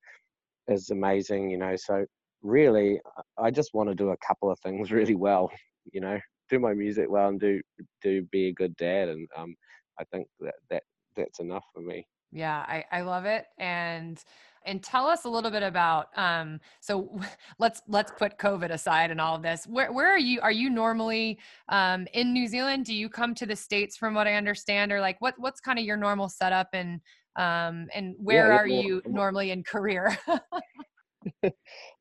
is 0.68 0.90
amazing, 0.90 1.50
you 1.50 1.58
know, 1.58 1.76
so 1.76 2.06
really, 2.48 3.00
I 3.38 3.52
just 3.52 3.74
want 3.74 3.90
to 3.90 3.96
do 3.96 4.10
a 4.10 4.18
couple 4.26 4.50
of 4.50 4.60
things 4.60 4.92
really 4.92 5.16
well. 5.16 5.52
You 5.92 6.02
know, 6.02 6.20
do 6.50 6.60
my 6.60 6.74
music 6.74 7.08
well 7.10 7.30
and 7.30 7.40
do 7.40 7.62
do 8.02 8.24
be 8.32 8.48
a 8.48 8.54
good 8.54 8.76
dad, 8.78 9.10
and 9.10 9.28
um, 9.38 9.56
I 10.00 10.04
think 10.06 10.28
that 10.40 10.56
that 10.70 10.84
that's 11.16 11.40
enough 11.40 11.64
for 11.74 11.82
me. 11.82 12.06
Yeah, 12.32 12.66
I 12.68 12.84
I 12.92 13.02
love 13.02 13.26
it, 13.26 13.46
and 13.58 14.22
and 14.68 14.84
tell 14.84 15.08
us 15.08 15.24
a 15.24 15.30
little 15.30 15.50
bit 15.50 15.64
about 15.64 16.08
um 16.18 16.60
so 16.82 17.18
let's 17.60 17.82
let's 17.88 18.12
put 18.18 18.38
covid 18.38 18.70
aside 18.70 19.10
and 19.10 19.20
all 19.20 19.36
of 19.36 19.42
this 19.42 19.66
where 19.66 19.92
where 19.92 20.12
are 20.12 20.20
you 20.20 20.40
are 20.42 20.52
you 20.52 20.70
normally 20.70 21.40
um 21.70 22.06
in 22.14 22.34
new 22.34 22.48
zealand 22.48 22.86
do 22.86 22.94
you 22.94 23.10
come 23.10 23.34
to 23.34 23.46
the 23.46 23.56
states 23.56 23.98
from 23.98 24.14
what 24.14 24.28
i 24.28 24.34
understand 24.34 24.92
or 24.92 25.00
like 25.00 25.20
what 25.20 25.34
what's 25.38 25.62
kind 25.62 25.80
of 25.80 25.86
your 25.86 25.98
normal 25.98 26.28
setup 26.28 26.68
and 26.74 27.00
um 27.38 27.88
and 27.96 28.14
where 28.18 28.52
yeah, 28.52 28.58
are 28.58 28.68
you 28.68 29.02
normally 29.08 29.52
in 29.52 29.64
career 29.64 30.18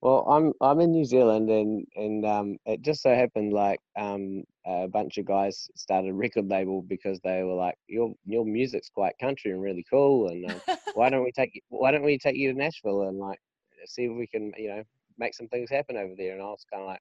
well, 0.03 0.27
I'm 0.29 0.53
I'm 0.61 0.81
in 0.81 0.93
New 0.93 1.05
Zealand, 1.05 1.51
and 1.51 1.87
and 1.97 2.25
um, 2.25 2.57
it 2.67 2.83
just 2.83 3.03
so 3.03 3.15
happened 3.15 3.53
like 3.53 3.81
um, 3.97 4.45
a 4.67 4.89
bunch 4.89 5.19
of 5.19 5.27
guys 5.27 5.69
started 5.77 6.11
a 6.11 6.15
record 6.15 6.49
label 6.49 6.83
because 6.83 7.21
they 7.21 7.43
were 7.43 7.55
like, 7.55 7.77
your 7.87 8.15
your 8.25 8.45
music's 8.45 8.89
quite 8.89 9.15
country 9.21 9.53
and 9.53 9.63
really 9.63 9.85
cool, 9.91 10.29
and 10.29 10.51
uh, 10.51 10.77
why 10.95 11.11
don't 11.11 11.25
we 11.25 11.33
take 11.33 11.55
you, 11.55 11.61
why 11.69 11.91
don't 11.91 12.05
we 12.05 12.19
take 12.19 12.37
you 12.37 12.53
to 12.53 12.59
Nashville 12.59 13.03
and 13.03 13.19
like 13.19 13.39
see 13.87 14.05
if 14.05 14.13
we 14.17 14.27
can 14.27 14.53
you 14.57 14.69
know 14.69 14.83
make 15.19 15.35
some 15.35 15.49
things 15.49 15.71
happen 15.71 15.97
over 15.97 16.15
there? 16.17 16.33
And 16.33 16.43
I 16.43 16.47
was 16.47 16.65
kind 16.71 16.83
of 16.83 16.89
like, 16.89 17.01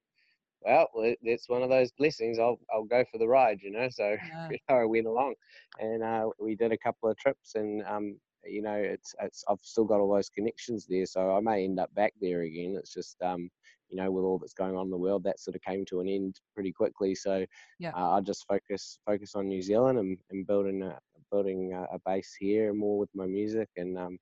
well, 0.61 0.87
it's 1.21 1.49
one 1.49 1.63
of 1.63 1.69
those 1.69 1.91
blessings. 1.91 2.39
I'll 2.39 2.59
I'll 2.73 2.85
go 2.85 3.03
for 3.11 3.17
the 3.17 3.27
ride, 3.27 3.59
you 3.61 3.71
know. 3.71 3.89
So 3.89 4.15
yeah. 4.27 4.49
you 4.49 4.57
know, 4.69 4.75
I 4.75 4.85
went 4.85 5.07
along, 5.07 5.35
and 5.79 6.03
uh, 6.03 6.29
we 6.39 6.55
did 6.55 6.71
a 6.71 6.77
couple 6.77 7.09
of 7.09 7.17
trips, 7.17 7.55
and 7.55 7.83
um, 7.85 8.19
you 8.45 8.61
know, 8.61 8.75
it's 8.75 9.15
it's 9.21 9.43
I've 9.49 9.59
still 9.61 9.85
got 9.85 9.99
all 9.99 10.13
those 10.13 10.29
connections 10.29 10.85
there, 10.87 11.05
so 11.05 11.35
I 11.35 11.39
may 11.39 11.63
end 11.63 11.79
up 11.79 11.93
back 11.95 12.13
there 12.21 12.41
again. 12.41 12.75
It's 12.77 12.93
just 12.93 13.21
um, 13.21 13.49
you 13.89 13.97
know, 13.97 14.11
with 14.11 14.23
all 14.23 14.39
that's 14.39 14.53
going 14.53 14.75
on 14.75 14.85
in 14.85 14.91
the 14.91 14.97
world, 14.97 15.23
that 15.23 15.39
sort 15.39 15.55
of 15.55 15.61
came 15.61 15.85
to 15.85 15.99
an 15.99 16.07
end 16.07 16.39
pretty 16.53 16.71
quickly. 16.71 17.15
So 17.15 17.45
yeah, 17.79 17.91
uh, 17.95 18.11
I 18.11 18.21
just 18.21 18.45
focus 18.47 18.99
focus 19.05 19.35
on 19.35 19.47
New 19.47 19.61
Zealand 19.61 19.99
and, 19.99 20.17
and 20.31 20.47
building 20.47 20.81
a, 20.83 20.97
building 21.31 21.73
a, 21.73 21.83
a 21.95 21.99
base 22.05 22.35
here 22.39 22.73
more 22.73 22.97
with 22.97 23.09
my 23.13 23.25
music 23.25 23.69
and 23.77 23.97
um, 23.97 24.17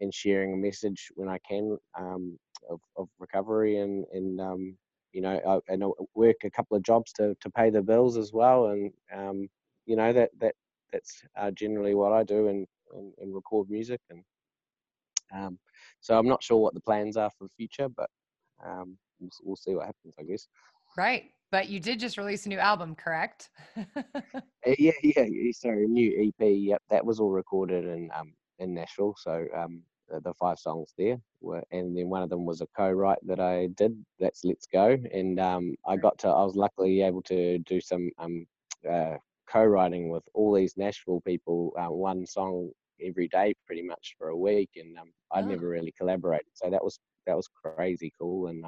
and 0.00 0.14
sharing 0.14 0.54
a 0.54 0.56
message 0.56 1.08
when 1.16 1.28
I 1.28 1.38
can 1.48 1.76
um, 1.98 2.38
of, 2.70 2.80
of 2.96 3.08
recovery 3.18 3.78
and 3.78 4.04
and 4.12 4.40
um, 4.40 4.76
you 5.12 5.22
know, 5.22 5.40
I, 5.46 5.72
and 5.72 5.82
I 5.82 5.88
work 6.14 6.36
a 6.44 6.50
couple 6.50 6.76
of 6.76 6.82
jobs 6.82 7.12
to, 7.14 7.34
to 7.40 7.50
pay 7.50 7.70
the 7.70 7.82
bills 7.82 8.16
as 8.16 8.32
well, 8.32 8.66
and 8.66 8.92
um, 9.14 9.48
you 9.86 9.96
know 9.96 10.12
that 10.12 10.30
that 10.38 10.54
that's 10.92 11.22
uh, 11.36 11.50
generally 11.52 11.94
what 11.94 12.12
I 12.12 12.22
do, 12.24 12.48
and 12.48 12.66
and, 12.92 13.12
and 13.18 13.34
record 13.34 13.68
music 13.70 14.00
and 14.10 14.22
Um, 15.34 15.58
so 16.00 16.18
I'm 16.18 16.26
not 16.28 16.42
sure 16.42 16.58
what 16.58 16.74
the 16.74 16.80
plans 16.80 17.16
are 17.16 17.30
for 17.30 17.44
the 17.44 17.50
future, 17.56 17.88
but 17.88 18.08
um, 18.64 18.96
we'll, 19.20 19.30
we'll 19.44 19.56
see 19.56 19.74
what 19.74 19.86
happens, 19.86 20.14
I 20.18 20.22
guess. 20.22 20.48
Right. 20.96 21.24
But 21.50 21.68
you 21.68 21.80
did 21.80 21.98
just 22.00 22.18
release 22.18 22.46
a 22.46 22.48
new 22.48 22.58
album, 22.58 22.94
correct? 22.94 23.50
Uh, 24.66 24.74
yeah, 24.78 24.92
yeah. 25.02 25.24
Sorry, 25.52 25.84
a 25.84 25.88
new 25.88 26.10
EP. 26.40 26.46
Yep, 26.50 26.82
that 26.90 27.06
was 27.06 27.20
all 27.20 27.30
recorded 27.30 27.84
in 27.84 28.10
um 28.12 28.34
in 28.58 28.74
Nashville. 28.74 29.14
So 29.16 29.46
um 29.56 29.82
the, 30.08 30.20
the 30.20 30.34
five 30.34 30.58
songs 30.58 30.92
there 30.98 31.16
were, 31.40 31.62
and 31.70 31.96
then 31.96 32.08
one 32.08 32.22
of 32.22 32.28
them 32.28 32.44
was 32.44 32.60
a 32.60 32.66
co-write 32.76 33.18
that 33.26 33.38
I 33.40 33.68
did. 33.76 34.04
That's 34.18 34.44
Let's 34.44 34.66
Go, 34.66 34.96
and 35.12 35.38
um 35.38 35.76
I 35.86 35.96
got 35.96 36.18
to. 36.18 36.28
I 36.28 36.44
was 36.44 36.56
luckily 36.56 37.02
able 37.02 37.22
to 37.22 37.58
do 37.60 37.80
some 37.80 38.10
um 38.18 38.46
uh, 38.90 39.16
co-writing 39.50 40.10
with 40.10 40.24
all 40.34 40.52
these 40.54 40.76
Nashville 40.76 41.20
people. 41.22 41.72
Uh, 41.78 41.90
one 41.92 42.26
song 42.26 42.70
every 43.04 43.28
day, 43.28 43.54
pretty 43.66 43.82
much 43.82 44.14
for 44.18 44.28
a 44.28 44.36
week, 44.36 44.70
and 44.76 44.96
um 44.98 45.12
I 45.32 45.42
Oh. 45.42 45.42
never 45.42 45.68
really 45.68 45.92
collaborated. 45.98 46.52
So 46.54 46.70
that 46.70 46.84
was 46.84 46.98
that 47.26 47.36
was 47.36 47.48
crazy 47.48 48.12
cool, 48.18 48.36
and 48.48 48.64
um 48.64 48.66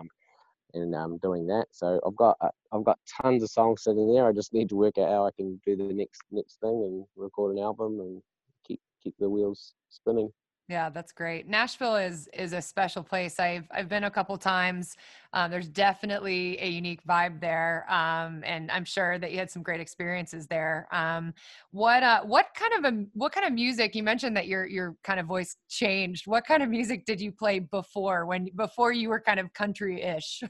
and 0.74 0.94
um, 0.94 1.18
doing 1.18 1.46
that. 1.46 1.66
So 1.70 2.00
I've 2.06 2.16
got 2.16 2.36
uh, 2.40 2.50
I've 2.72 2.84
got 2.84 2.98
tons 3.22 3.42
of 3.42 3.50
songs 3.50 3.82
sitting 3.84 4.12
there. 4.12 4.26
I 4.28 4.32
just 4.32 4.52
need 4.54 4.68
to 4.70 4.76
work 4.76 4.98
out 4.98 5.08
how 5.08 5.26
I 5.26 5.32
can 5.36 5.60
do 5.66 5.76
the 5.76 5.86
next 5.86 6.22
next 6.30 6.60
thing 6.60 6.70
and 6.84 7.06
record 7.16 7.56
an 7.56 7.62
album 7.62 8.00
and 8.00 8.22
keep 8.66 8.80
keep 9.02 9.14
the 9.18 9.28
wheels 9.30 9.74
spinning. 9.88 10.30
Yeah, 10.70 10.88
that's 10.88 11.10
great. 11.10 11.48
Nashville 11.48 11.96
is 11.96 12.28
is 12.32 12.52
a 12.52 12.62
special 12.62 13.02
place. 13.02 13.40
I've 13.40 13.66
I've 13.72 13.88
been 13.88 14.04
a 14.04 14.10
couple 14.10 14.38
times. 14.38 14.96
Um, 15.32 15.50
there's 15.50 15.68
definitely 15.68 16.58
a 16.60 16.68
unique 16.68 17.02
vibe 17.04 17.40
there, 17.40 17.86
um, 17.90 18.44
and 18.46 18.70
I'm 18.70 18.84
sure 18.84 19.18
that 19.18 19.32
you 19.32 19.38
had 19.38 19.50
some 19.50 19.64
great 19.64 19.80
experiences 19.80 20.46
there. 20.46 20.86
Um, 20.92 21.34
what 21.72 22.04
uh, 22.04 22.22
what 22.22 22.54
kind 22.54 22.72
of 22.84 22.94
a 22.94 23.04
what 23.14 23.32
kind 23.32 23.48
of 23.48 23.52
music? 23.52 23.96
You 23.96 24.04
mentioned 24.04 24.36
that 24.36 24.46
your 24.46 24.64
your 24.64 24.96
kind 25.02 25.18
of 25.18 25.26
voice 25.26 25.56
changed. 25.68 26.28
What 26.28 26.46
kind 26.46 26.62
of 26.62 26.68
music 26.68 27.04
did 27.04 27.20
you 27.20 27.32
play 27.32 27.58
before 27.58 28.24
when 28.26 28.48
before 28.54 28.92
you 28.92 29.08
were 29.08 29.20
kind 29.20 29.40
of 29.40 29.52
country-ish? 29.52 30.44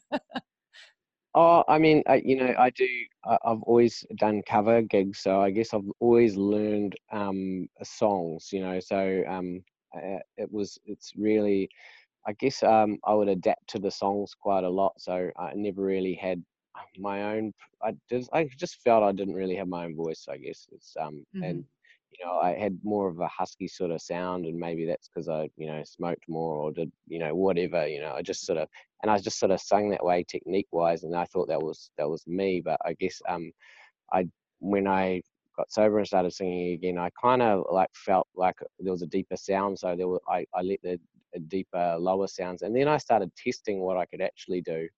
Oh, 1.34 1.62
I 1.68 1.78
mean, 1.78 2.02
I, 2.08 2.16
you 2.24 2.36
know, 2.36 2.52
I 2.58 2.70
do. 2.70 2.86
I, 3.24 3.38
I've 3.44 3.62
always 3.62 4.04
done 4.18 4.42
cover 4.46 4.82
gigs, 4.82 5.20
so 5.20 5.40
I 5.40 5.50
guess 5.50 5.72
I've 5.72 5.88
always 6.00 6.36
learned 6.36 6.96
um, 7.12 7.68
songs. 7.82 8.52
You 8.52 8.62
know, 8.62 8.80
so 8.80 9.22
um, 9.28 9.62
uh, 9.62 9.69
it 9.94 10.50
was. 10.52 10.78
It's 10.84 11.12
really. 11.16 11.68
I 12.26 12.32
guess 12.34 12.62
um, 12.62 12.98
I 13.04 13.14
would 13.14 13.28
adapt 13.28 13.68
to 13.70 13.78
the 13.78 13.90
songs 13.90 14.34
quite 14.34 14.64
a 14.64 14.68
lot. 14.70 15.00
So 15.00 15.30
I 15.38 15.52
never 15.54 15.82
really 15.82 16.14
had 16.14 16.42
my 16.98 17.34
own. 17.36 17.52
I 17.82 17.94
just. 18.10 18.30
I 18.32 18.48
just 18.58 18.76
felt 18.82 19.02
I 19.04 19.12
didn't 19.12 19.34
really 19.34 19.56
have 19.56 19.68
my 19.68 19.84
own 19.84 19.96
voice. 19.96 20.26
I 20.30 20.36
guess 20.38 20.66
it's 20.72 20.94
um 21.00 21.24
Mhm. 21.34 21.42
and 21.42 21.64
you 22.10 22.24
know 22.24 22.38
I 22.38 22.54
had 22.58 22.78
more 22.82 23.08
of 23.08 23.20
a 23.20 23.28
husky 23.28 23.68
sort 23.68 23.90
of 23.90 24.00
sound, 24.02 24.46
and 24.46 24.58
maybe 24.58 24.86
that's 24.86 25.08
because 25.08 25.28
I 25.28 25.50
you 25.56 25.66
know 25.66 25.82
smoked 25.84 26.24
more 26.28 26.56
or 26.56 26.72
did 26.72 26.92
you 27.06 27.18
know 27.18 27.34
whatever. 27.34 27.86
You 27.86 28.00
know, 28.00 28.14
I 28.14 28.22
just 28.22 28.46
sort 28.46 28.58
of 28.58 28.68
and 29.02 29.10
I 29.10 29.18
just 29.18 29.38
sort 29.38 29.52
of 29.52 29.60
sung 29.60 29.90
that 29.90 30.04
way 30.04 30.24
technique 30.24 30.68
wise, 30.72 31.04
and 31.04 31.14
I 31.16 31.24
thought 31.26 31.48
that 31.48 31.62
was 31.62 31.90
that 31.98 32.08
was 32.08 32.26
me. 32.26 32.60
But 32.64 32.80
I 32.84 32.94
guess 32.94 33.20
um, 33.28 33.52
I 34.12 34.26
when 34.60 34.86
I 34.86 35.22
got 35.60 35.72
sober 35.72 35.98
and 35.98 36.06
started 36.06 36.32
singing 36.32 36.72
again, 36.72 36.98
I 36.98 37.10
kind 37.20 37.42
of 37.42 37.64
like 37.70 37.90
felt 37.94 38.26
like 38.34 38.56
there 38.78 38.92
was 38.92 39.02
a 39.02 39.06
deeper 39.06 39.36
sound. 39.36 39.78
So 39.78 39.94
there 39.94 40.08
were 40.08 40.20
I, 40.28 40.44
I 40.54 40.62
let 40.62 40.80
the 40.82 40.94
uh, 40.94 41.40
deeper 41.48 41.96
lower 41.98 42.26
sounds, 42.26 42.62
and 42.62 42.74
then 42.74 42.88
I 42.88 42.96
started 42.98 43.30
testing 43.36 43.80
what 43.80 43.96
I 43.96 44.06
could 44.06 44.22
actually 44.22 44.62
do 44.62 44.88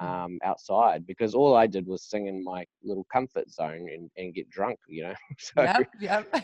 um, 0.00 0.38
outside 0.44 1.06
because 1.06 1.34
all 1.34 1.56
I 1.56 1.66
did 1.66 1.86
was 1.86 2.02
sing 2.02 2.26
in 2.26 2.44
my 2.44 2.64
little 2.82 3.06
comfort 3.12 3.50
zone 3.50 3.88
and, 3.92 4.10
and 4.16 4.34
get 4.34 4.48
drunk, 4.50 4.78
you 4.88 5.04
know. 5.04 5.14
so 5.38 5.62
yep, 5.62 5.88
yep. 6.00 6.34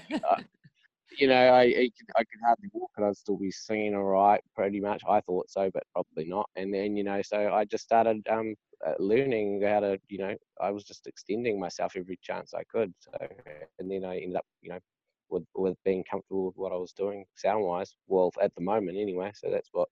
You 1.18 1.28
know, 1.28 1.34
I 1.34 1.62
I 1.62 1.90
could, 1.96 2.10
I 2.16 2.24
could 2.24 2.40
hardly 2.44 2.68
walk, 2.72 2.90
and 2.96 3.06
I'd 3.06 3.16
still 3.16 3.36
be 3.36 3.50
singing 3.50 3.94
all 3.94 4.04
right, 4.04 4.40
pretty 4.54 4.80
much. 4.80 5.02
I 5.08 5.20
thought 5.20 5.50
so, 5.50 5.70
but 5.72 5.82
probably 5.92 6.26
not. 6.26 6.48
And 6.56 6.72
then, 6.72 6.96
you 6.96 7.04
know, 7.04 7.20
so 7.22 7.52
I 7.52 7.64
just 7.64 7.84
started 7.84 8.26
um 8.30 8.54
uh, 8.86 8.92
learning 8.98 9.62
how 9.62 9.80
to, 9.80 9.98
you 10.08 10.18
know, 10.18 10.34
I 10.60 10.70
was 10.70 10.84
just 10.84 11.06
extending 11.06 11.58
myself 11.58 11.94
every 11.96 12.18
chance 12.22 12.52
I 12.54 12.62
could. 12.64 12.92
So, 13.00 13.12
and 13.78 13.90
then 13.90 14.04
I 14.04 14.18
ended 14.18 14.36
up, 14.36 14.46
you 14.60 14.70
know, 14.70 14.78
with 15.30 15.44
with 15.54 15.76
being 15.84 16.04
comfortable 16.10 16.46
with 16.46 16.56
what 16.56 16.72
I 16.72 16.76
was 16.76 16.92
doing 16.92 17.24
sound 17.34 17.64
wise. 17.64 17.94
Well, 18.06 18.32
at 18.40 18.54
the 18.54 18.62
moment, 18.62 18.98
anyway. 18.98 19.32
So 19.34 19.50
that's 19.50 19.70
what 19.72 19.88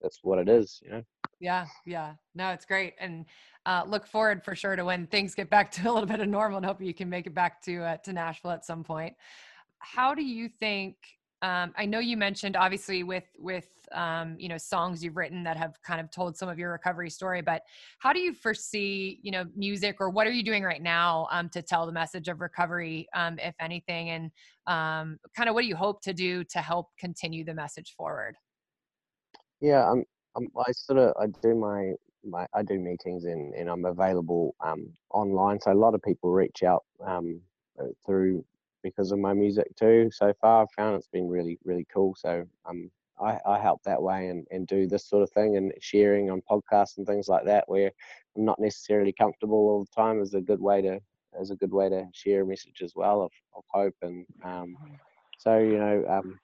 that's 0.00 0.20
what 0.22 0.38
it 0.38 0.48
is, 0.48 0.80
you 0.82 0.90
know. 0.90 1.02
Yeah, 1.40 1.66
yeah. 1.86 2.14
No, 2.34 2.50
it's 2.50 2.64
great. 2.64 2.94
And 2.98 3.24
uh, 3.64 3.84
look 3.86 4.06
forward 4.06 4.42
for 4.44 4.56
sure 4.56 4.74
to 4.74 4.84
when 4.84 5.06
things 5.06 5.34
get 5.34 5.50
back 5.50 5.70
to 5.72 5.90
a 5.90 5.92
little 5.92 6.06
bit 6.08 6.20
of 6.20 6.28
normal 6.28 6.58
and 6.58 6.66
hope 6.66 6.80
you 6.82 6.94
can 6.94 7.08
make 7.08 7.26
it 7.26 7.34
back 7.34 7.62
to 7.62 7.82
uh, 7.82 7.96
to 7.98 8.12
Nashville 8.12 8.50
at 8.50 8.64
some 8.64 8.82
point. 8.84 9.14
How 9.80 10.14
do 10.14 10.22
you 10.22 10.48
think 10.48 10.96
um, 11.40 11.72
I 11.76 11.86
know 11.86 12.00
you 12.00 12.16
mentioned 12.16 12.56
obviously 12.56 13.04
with 13.04 13.28
with 13.38 13.68
um, 13.92 14.34
you 14.38 14.48
know 14.48 14.58
songs 14.58 15.04
you've 15.04 15.16
written 15.16 15.44
that 15.44 15.56
have 15.56 15.80
kind 15.82 16.00
of 16.00 16.10
told 16.10 16.36
some 16.36 16.48
of 16.48 16.58
your 16.58 16.72
recovery 16.72 17.10
story, 17.10 17.42
but 17.42 17.62
how 18.00 18.12
do 18.12 18.18
you 18.18 18.34
foresee 18.34 19.20
you 19.22 19.30
know 19.30 19.44
music 19.54 19.96
or 20.00 20.10
what 20.10 20.26
are 20.26 20.32
you 20.32 20.42
doing 20.42 20.64
right 20.64 20.82
now 20.82 21.28
um, 21.30 21.48
to 21.50 21.62
tell 21.62 21.86
the 21.86 21.92
message 21.92 22.26
of 22.28 22.40
recovery, 22.40 23.08
um, 23.14 23.38
if 23.38 23.54
anything, 23.60 24.10
and 24.10 24.30
um, 24.66 25.18
kind 25.36 25.48
of 25.48 25.54
what 25.54 25.62
do 25.62 25.68
you 25.68 25.76
hope 25.76 26.02
to 26.02 26.12
do 26.12 26.42
to 26.44 26.58
help 26.58 26.88
continue 26.98 27.44
the 27.44 27.54
message 27.54 27.94
forward? 27.96 28.34
Yeah, 29.60 29.88
I'm, 29.88 30.04
I'm 30.36 30.48
I 30.58 30.72
sort 30.72 30.98
of 30.98 31.14
I 31.20 31.26
do 31.40 31.54
my 31.54 31.92
my 32.24 32.46
I 32.52 32.64
do 32.64 32.80
meetings 32.80 33.26
and 33.26 33.54
and 33.54 33.70
I'm 33.70 33.84
available 33.84 34.56
um 34.58 34.92
online. 35.10 35.60
So 35.60 35.70
a 35.70 35.74
lot 35.74 35.94
of 35.94 36.02
people 36.02 36.32
reach 36.32 36.64
out 36.64 36.82
uh, 37.06 37.20
through 38.04 38.44
because 38.82 39.12
of 39.12 39.18
my 39.18 39.32
music 39.34 39.74
too. 39.76 40.10
So 40.12 40.32
far, 40.40 40.62
I've 40.62 40.72
found 40.76 40.96
it's 40.96 41.08
been 41.08 41.28
really 41.28 41.58
really 41.64 41.86
cool. 41.92 42.14
So 42.16 42.44
um 42.68 42.90
I 43.20 43.38
I 43.46 43.58
help 43.58 43.82
that 43.84 44.02
way 44.02 44.28
and 44.28 44.46
and 44.50 44.66
do 44.66 44.86
this 44.86 45.06
sort 45.06 45.22
of 45.22 45.30
thing 45.30 45.56
and 45.56 45.72
sharing 45.80 46.30
on 46.30 46.42
podcasts 46.50 46.98
and 46.98 47.06
things 47.06 47.28
like 47.28 47.44
that 47.46 47.64
where 47.68 47.90
I'm 48.36 48.44
not 48.44 48.60
necessarily 48.60 49.12
comfortable 49.12 49.58
all 49.58 49.84
the 49.84 50.02
time 50.02 50.20
is 50.20 50.34
a 50.34 50.40
good 50.40 50.60
way 50.60 50.82
to 50.82 51.00
is 51.40 51.50
a 51.50 51.56
good 51.56 51.72
way 51.72 51.88
to 51.88 52.06
share 52.12 52.42
a 52.42 52.46
message 52.46 52.82
as 52.82 52.94
well 52.96 53.22
of, 53.22 53.32
of 53.54 53.62
hope 53.68 53.94
and 54.02 54.24
um 54.44 54.76
so 55.38 55.58
you 55.58 55.78
know 55.78 56.04
um 56.08 56.40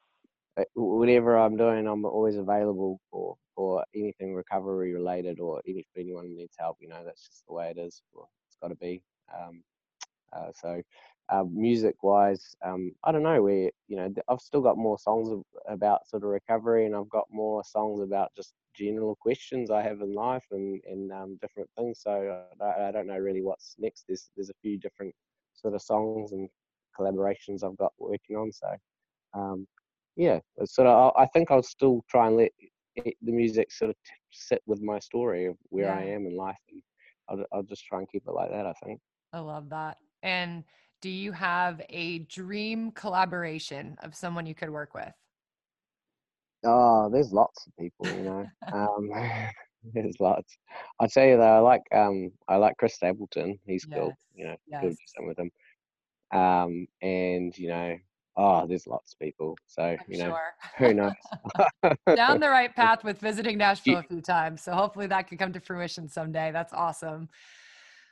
uh, 0.57 0.65
whatever 0.75 1.37
I'm 1.37 1.57
doing, 1.57 1.87
I'm 1.87 2.05
always 2.05 2.37
available 2.37 3.01
for 3.11 3.37
for 3.55 3.85
anything 3.95 4.35
recovery 4.35 4.93
related 4.93 5.41
or 5.41 5.61
any, 5.67 5.81
if 5.81 5.87
anyone 5.97 6.35
needs 6.35 6.57
help. 6.59 6.77
You 6.81 6.89
know, 6.89 7.03
that's 7.05 7.27
just 7.27 7.47
the 7.47 7.55
way 7.55 7.71
it 7.71 7.79
is. 7.79 8.03
It's 8.47 8.57
got 8.61 8.69
to 8.69 8.77
be. 8.77 9.03
Um, 9.37 9.63
uh, 10.33 10.51
so, 10.53 10.83
uh, 11.29 11.45
music 11.51 12.03
wise, 12.03 12.55
um, 12.65 12.93
I 13.05 13.13
don't 13.13 13.23
know 13.23 13.43
where 13.43 13.71
you 13.89 13.97
know 13.97 14.13
I've 14.29 14.41
still 14.41 14.61
got 14.61 14.77
more 14.77 14.99
songs 14.99 15.29
about 15.69 16.07
sort 16.09 16.23
of 16.25 16.29
recovery, 16.31 16.87
and 16.87 16.95
I've 16.95 17.09
got 17.09 17.27
more 17.31 17.65
songs 17.65 18.01
about 18.01 18.33
just 18.37 18.55
general 18.75 19.17
questions 19.17 19.71
I 19.71 19.83
have 19.83 20.01
in 20.01 20.15
life 20.15 20.45
and 20.51 20.81
and 20.87 21.13
um, 21.13 21.39
different 21.41 21.71
things. 21.77 22.01
So 22.03 22.43
I, 22.61 22.89
I 22.89 22.91
don't 22.93 23.07
know 23.07 23.19
really 23.19 23.43
what's 23.43 23.75
next. 23.79 24.05
There's 24.07 24.31
there's 24.37 24.51
a 24.51 24.61
few 24.63 24.79
different 24.79 25.15
sort 25.55 25.75
of 25.75 25.83
songs 25.83 26.33
and 26.33 26.49
collaborations 26.99 27.65
I've 27.65 27.77
got 27.79 27.93
working 27.99 28.37
on. 28.37 28.53
So. 28.53 28.69
Um, 29.35 29.67
yeah, 30.17 30.39
sort 30.65 30.87
of. 30.87 31.13
I 31.17 31.23
I 31.23 31.27
think 31.27 31.51
I'll 31.51 31.63
still 31.63 32.05
try 32.09 32.29
and 32.29 32.37
let 32.37 32.53
it, 32.97 33.17
the 33.23 33.33
music 33.33 33.73
sort 33.73 33.91
of 33.91 33.97
t- 34.05 34.13
sit 34.31 34.63
with 34.67 34.81
my 34.81 34.99
story 34.99 35.47
of 35.47 35.57
where 35.71 35.93
I 35.93 36.05
am 36.05 36.27
in 36.27 36.37
life, 36.37 36.59
and 36.71 36.83
I'll, 37.29 37.45
I'll 37.53 37.63
just 37.63 37.85
try 37.85 37.99
and 37.99 38.09
keep 38.09 38.25
it 38.27 38.33
like 38.33 38.51
that. 38.51 38.67
I 38.67 38.73
think. 38.85 39.01
I 39.33 39.41
love 39.41 39.69
that. 39.71 39.99
And 40.23 40.65
do 41.05 41.11
you 41.11 41.33
have 41.33 41.83
a 41.91 42.21
dream 42.21 42.91
collaboration 42.91 43.95
of 44.03 44.15
someone 44.15 44.47
you 44.47 44.55
could 44.55 44.71
work 44.71 44.95
with? 44.95 45.13
Oh, 46.65 47.11
there's 47.13 47.31
lots 47.31 47.67
of 47.67 47.77
people, 47.79 48.07
you 48.07 48.23
know. 48.23 48.47
um, 48.73 49.11
there's 49.93 50.19
lots. 50.19 50.57
I 50.99 51.07
tell 51.07 51.27
you 51.27 51.37
though, 51.37 51.43
I 51.43 51.59
like 51.59 51.83
um, 51.95 52.31
I 52.49 52.57
like 52.57 52.79
Chris 52.79 52.95
Stapleton. 52.95 53.59
He's 53.67 53.85
cool. 53.85 54.15
You 54.35 54.47
know, 54.47 54.57
Yes, 54.67 54.81
cool 54.81 54.89
to 54.89 54.95
do 54.95 54.99
yes. 54.99 55.13
something 55.15 55.29
with 55.29 55.39
him. 55.39 55.51
Um, 56.41 56.87
and 57.03 57.59
you 57.59 57.69
know, 57.69 57.97
oh, 58.39 58.67
there's 58.67 58.87
lots 58.87 59.13
of 59.13 59.19
people. 59.19 59.59
So 59.67 59.83
I'm 59.83 59.99
you 60.09 60.17
know, 60.17 60.31
sure. 60.31 60.55
who 60.79 60.95
knows? 60.95 61.13
Down 62.17 62.41
the 62.41 62.49
right 62.49 62.75
path 62.75 63.05
with 63.05 63.19
visiting 63.19 63.59
Nashville 63.59 63.99
a 63.99 64.03
few 64.03 64.23
times. 64.23 64.63
So 64.63 64.73
hopefully 64.73 65.09
that 65.09 65.29
can 65.29 65.37
come 65.37 65.53
to 65.53 65.61
fruition 65.61 66.09
someday. 66.09 66.51
That's 66.51 66.73
awesome. 66.73 67.29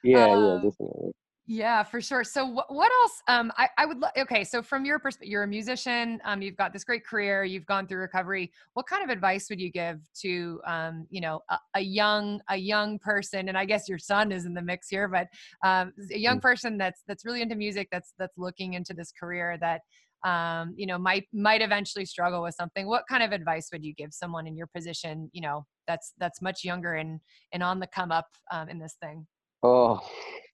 yeah, 0.05 0.26
yeah, 0.26 0.34
Um, 0.34 0.57
definitely. 0.57 1.12
Yeah, 1.47 1.82
for 1.82 2.01
sure. 2.01 2.22
So 2.22 2.47
what, 2.47 2.72
what 2.72 2.93
else? 3.03 3.20
Um, 3.26 3.53
I, 3.59 3.68
I 3.76 3.84
would, 3.84 3.99
lo- 3.99 4.09
okay. 4.16 4.45
So 4.45 4.62
from 4.62 4.84
your 4.84 5.01
perspective, 5.01 5.28
you're 5.28 5.43
a 5.43 5.47
musician, 5.49 6.20
um, 6.24 6.40
you've 6.40 6.57
got 6.57 6.72
this 6.72 6.84
great 6.84 7.05
career, 7.05 7.43
you've 7.43 7.66
gone 7.66 7.88
through 7.88 7.99
recovery. 7.99 8.53
What 8.74 8.86
kind 8.86 9.03
of 9.03 9.11
advice 9.11 9.49
would 9.51 9.61
you 9.61 9.70
give 9.70 9.99
to, 10.20 10.61
um, 10.64 11.05
you 11.11 11.20
know, 11.20 11.40
a, 11.51 11.59
a 11.74 11.80
young, 11.80 12.40
a 12.49 12.57
young 12.57 12.97
person, 13.01 13.49
and 13.49 13.59
I 13.59 13.64
guess 13.64 13.88
your 13.88 13.99
son 13.99 14.30
is 14.30 14.45
in 14.47 14.55
the 14.55 14.62
mix 14.62 14.88
here, 14.88 15.09
but, 15.09 15.26
um, 15.68 15.93
a 16.12 16.18
young 16.18 16.38
Mm. 16.38 16.43
person 16.43 16.78
that's, 16.78 17.03
that's 17.09 17.24
really 17.24 17.43
into 17.43 17.57
music, 17.57 17.88
that's, 17.90 18.14
that's 18.20 18.38
looking 18.38 18.74
into 18.74 18.95
this 18.95 19.12
career 19.18 19.59
that, 19.61 19.80
um, 20.24 20.74
you 20.76 20.86
know, 20.86 20.97
might, 20.97 21.24
might 21.32 21.61
eventually 21.61 22.05
struggle 22.05 22.40
with 22.43 22.55
something. 22.55 22.86
What 22.86 23.03
kind 23.09 23.24
of 23.24 23.32
advice 23.32 23.68
would 23.72 23.84
you 23.84 23.95
give 23.95 24.14
someone 24.14 24.47
in 24.47 24.57
your 24.57 24.68
position, 24.68 25.28
you 25.32 25.43
know, 25.43 25.66
that's, 25.88 26.12
that's 26.18 26.40
much 26.40 26.62
younger 26.62 26.95
and, 26.95 27.18
and 27.53 27.64
on 27.64 27.80
the 27.80 27.88
come 27.88 28.12
up, 28.12 28.28
um, 28.53 28.68
in 28.68 28.78
this 28.78 28.95
thing? 29.03 29.26
Oh, 29.62 30.00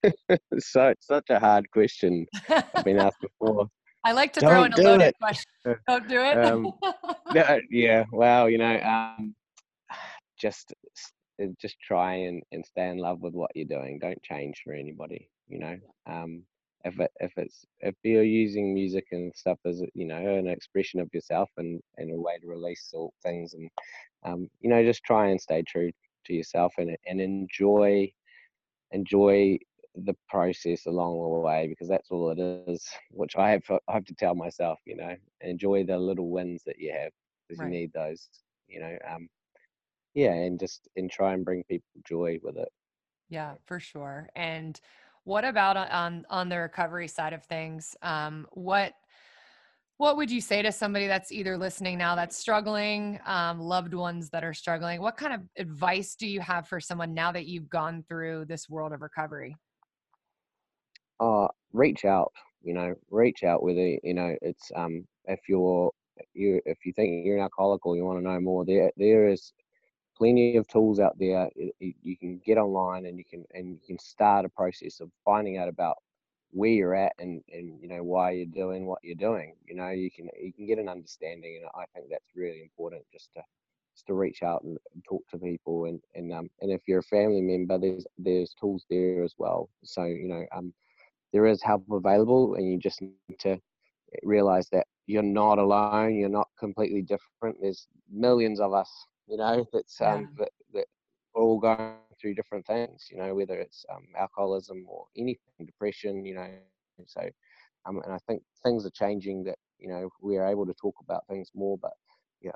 so 0.59 0.95
such 1.01 1.31
a 1.31 1.39
hard 1.39 1.71
question. 1.71 2.27
I've 2.49 2.85
been 2.85 2.99
asked 2.99 3.21
before. 3.21 3.69
I 4.05 4.13
like 4.13 4.33
to 4.35 4.41
throw 4.41 4.65
in 4.65 4.73
a 4.73 4.77
Don't 4.77 4.85
loaded 4.85 5.09
it. 5.09 5.17
question. 5.21 5.51
Don't 5.89 6.09
do 6.09 6.21
it. 6.21 6.37
Um, 6.37 6.73
Yeah, 7.35 7.59
yeah. 7.71 8.05
Well, 8.13 8.49
you 8.49 8.59
know, 8.59 8.79
um, 8.81 9.35
just 10.39 10.73
uh, 11.43 11.47
just 11.61 11.81
try 11.81 12.15
and, 12.15 12.43
and 12.53 12.65
stay 12.65 12.89
in 12.89 12.99
love 12.99 13.21
with 13.21 13.35
what 13.35 13.51
you're 13.55 13.67
doing. 13.67 13.99
Don't 13.99 14.23
change 14.23 14.61
for 14.65 14.73
anybody. 14.73 15.31
You 15.49 15.59
know, 15.59 15.77
um, 16.07 16.43
if 16.85 16.99
it, 17.01 17.11
if 17.21 17.33
it's 17.37 17.65
if 17.81 17.95
you're 18.03 18.23
using 18.23 18.75
music 18.75 19.07
and 19.13 19.35
stuff 19.35 19.59
as 19.65 19.83
you 19.95 20.07
know 20.07 20.17
an 20.17 20.47
expression 20.47 21.01
of 21.01 21.09
yourself 21.13 21.51
and, 21.57 21.81
and 21.97 22.13
a 22.13 22.21
way 22.21 22.39
to 22.39 22.47
release 22.47 22.91
all 22.95 23.13
things 23.23 23.55
and 23.55 23.69
um, 24.25 24.49
you 24.61 24.71
know 24.71 24.83
just 24.85 25.03
try 25.05 25.29
and 25.29 25.41
stay 25.41 25.63
true 25.63 25.91
to 26.27 26.35
yourself 26.35 26.73
and 26.79 26.97
and 27.07 27.21
enjoy 27.21 28.11
enjoy 28.93 29.59
the 29.95 30.15
process 30.29 30.87
along 30.87 31.15
the 31.21 31.29
way 31.29 31.67
because 31.69 31.89
that's 31.89 32.11
all 32.11 32.31
it 32.31 32.39
is 32.39 32.89
which 33.11 33.37
i 33.37 33.51
have 33.51 33.63
I 33.89 33.93
have 33.95 34.05
to 34.07 34.15
tell 34.15 34.35
myself 34.35 34.81
you 34.87 34.97
know 34.97 35.17
enjoy 35.41 35.85
the 35.85 35.99
little 35.99 36.31
wins 36.31 36.63
that 36.67 36.79
you 36.79 36.93
have 36.93 37.13
because 37.49 37.61
Right. 37.61 37.69
you 37.69 37.71
need 37.71 37.93
those 37.93 38.29
you 38.69 38.81
know 38.81 38.97
um 39.09 39.29
yeah 40.15 40.33
and 40.33 40.59
just 40.61 40.89
and 40.97 41.11
try 41.11 41.35
and 41.35 41.45
bring 41.45 41.65
people 41.65 41.89
joy 42.07 42.39
with 42.43 42.57
it 42.59 42.69
Yeah, 43.29 43.55
for 43.65 43.81
sure. 43.81 44.29
And 44.35 44.81
what 45.25 45.45
about 45.45 45.77
on 45.77 46.25
on 46.31 46.49
the 46.49 46.59
recovery 46.59 47.09
side 47.09 47.33
of 47.33 47.45
things? 47.45 47.97
Um, 48.03 48.47
what 48.53 48.95
what 49.99 50.17
would 50.17 50.31
you 50.31 50.41
say 50.41 50.63
to 50.63 50.73
somebody 50.73 51.07
that's 51.07 51.31
either 51.31 51.57
listening 51.57 51.99
now 51.99 52.15
that's 52.15 52.37
struggling, 52.37 53.21
um, 53.27 53.61
loved 53.61 53.95
ones 53.95 54.31
that 54.31 54.45
are 54.45 54.55
struggling? 54.55 55.01
What 55.01 55.17
kind 55.17 55.35
of 55.35 55.43
advice 55.57 56.15
do 56.15 56.27
you 56.27 56.41
have 56.41 56.67
for 56.67 56.81
someone 56.81 57.15
now 57.15 57.31
that 57.33 57.47
you've 57.47 57.69
gone 57.69 58.05
through 58.09 58.47
this 58.47 58.69
world 58.69 58.93
of 58.93 59.03
recovery? 59.03 59.57
uh 61.21 61.49
reach 61.73 62.05
out 62.05 62.33
you 62.63 62.73
know 62.73 62.95
reach 63.11 63.43
out 63.45 63.63
with 63.63 63.77
it 63.77 64.01
you 64.03 64.15
know 64.15 64.35
it's 64.43 64.71
um 64.77 65.07
if 65.25 65.41
you're 65.49 65.91
you 66.35 66.61
if 66.65 66.79
you 66.85 66.93
think 66.93 67.25
you're 67.25 67.37
an 67.37 67.43
alcoholic 67.43 67.85
or 67.85 67.97
you 67.97 68.05
want 68.05 68.19
to 68.19 68.25
know 68.25 68.41
more 68.41 68.65
there 68.65 68.91
there 68.97 69.29
is 69.29 69.53
plenty 70.17 70.57
of 70.57 70.67
tools 70.69 70.99
out 70.99 71.17
there 71.19 71.49
you 71.79 72.17
can 72.17 72.41
get 72.45 72.59
online 72.59 73.07
and 73.07 73.19
you 73.19 73.25
can 73.25 73.45
and 73.55 73.69
you 73.69 73.79
can 73.87 73.99
start 73.99 74.45
a 74.45 74.49
process 74.49 75.01
of 75.01 75.11
finding 75.25 75.59
out 75.59 75.69
about 75.69 75.97
where 76.53 76.71
you're 76.71 76.95
at 76.95 77.13
and 77.19 77.43
and 77.53 77.81
you 77.81 77.89
know 77.89 78.03
why 78.03 78.31
you're 78.31 78.47
doing 78.47 78.87
what 78.87 78.99
you're 79.03 79.15
doing 79.17 79.55
you 79.67 79.75
know 79.75 79.91
you 79.91 80.11
can 80.11 80.29
you 80.41 80.53
can 80.53 80.67
get 80.67 80.79
an 80.79 80.89
understanding 80.89 81.59
and 81.61 81.69
i 81.75 81.85
think 81.95 82.07
that's 82.11 82.35
really 82.35 82.63
important 82.63 83.03
just 83.13 83.33
to 83.33 83.41
just 83.95 84.07
to 84.07 84.15
reach 84.15 84.43
out 84.43 84.63
and 84.63 84.79
talk 85.09 85.23
to 85.29 85.39
people 85.39 85.85
and 85.87 86.01
and 86.15 86.33
um 86.33 86.49
and 86.61 86.71
if 86.73 86.83
you're 86.89 87.01
a 87.01 87.03
family 87.03 87.43
member 87.43 87.79
there's 87.79 88.07
there's 88.19 88.55
tools 88.55 88.85
there 88.91 89.23
as 89.23 89.35
well 89.39 89.69
so 89.85 90.05
you 90.05 90.29
know 90.29 90.45
um 90.57 90.73
there 91.33 91.47
is 91.47 91.63
help 91.63 91.85
available 91.91 92.55
and 92.55 92.69
you 92.71 92.79
just 92.79 93.03
need 93.03 93.17
to 93.17 93.37
realize 94.23 94.69
that 94.71 94.87
you're 95.07 95.23
not 95.23 95.59
alone 95.59 96.15
you're 96.17 96.29
not 96.29 96.49
completely 96.59 97.03
different 97.03 97.57
there's 97.61 97.87
millions 98.11 98.61
of 98.61 98.73
us 98.73 98.91
you 99.27 99.37
know 99.37 99.65
that's 99.73 100.01
um 100.01 100.27
Yeah. 100.27 100.27
that, 100.37 100.51
that 100.73 100.87
all 101.35 101.59
going 101.59 101.93
through 102.21 102.35
different 102.35 102.67
things 102.67 103.07
you 103.11 103.17
know 103.19 103.35
whether 103.35 103.55
it's 103.59 103.85
um, 103.95 104.05
alcoholism 104.17 104.85
or 104.89 105.07
anything 105.17 105.67
depression 105.67 106.25
you 106.25 106.35
know 106.35 106.49
so 107.07 107.23
um, 107.87 108.01
and 108.05 108.13
i 108.13 108.19
think 108.27 108.43
things 108.63 108.85
are 108.85 108.91
changing 108.91 109.45
that 109.45 109.57
you 109.79 109.89
know 109.89 110.09
we're 110.21 110.47
able 110.47 110.67
to 110.67 110.75
talk 110.75 110.95
about 111.03 111.27
things 111.29 111.51
more 111.55 111.79
but 111.79 111.93
yeah 112.41 112.51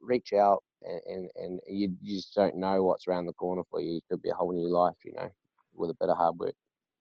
reach 0.00 0.32
out 0.32 0.62
and 0.82 1.00
and, 1.06 1.30
and 1.36 1.60
you, 1.68 1.94
you 2.00 2.16
just 2.16 2.34
don't 2.34 2.56
know 2.56 2.82
what's 2.82 3.06
around 3.06 3.26
the 3.26 3.32
corner 3.34 3.62
for 3.70 3.80
you 3.80 3.96
it 3.96 4.04
could 4.10 4.22
be 4.22 4.30
a 4.30 4.34
whole 4.34 4.52
new 4.52 4.68
life 4.68 4.96
you 5.04 5.12
know 5.14 5.28
with 5.74 5.90
a 5.90 5.94
bit 6.00 6.08
of 6.08 6.16
hard 6.16 6.36
work 6.38 6.54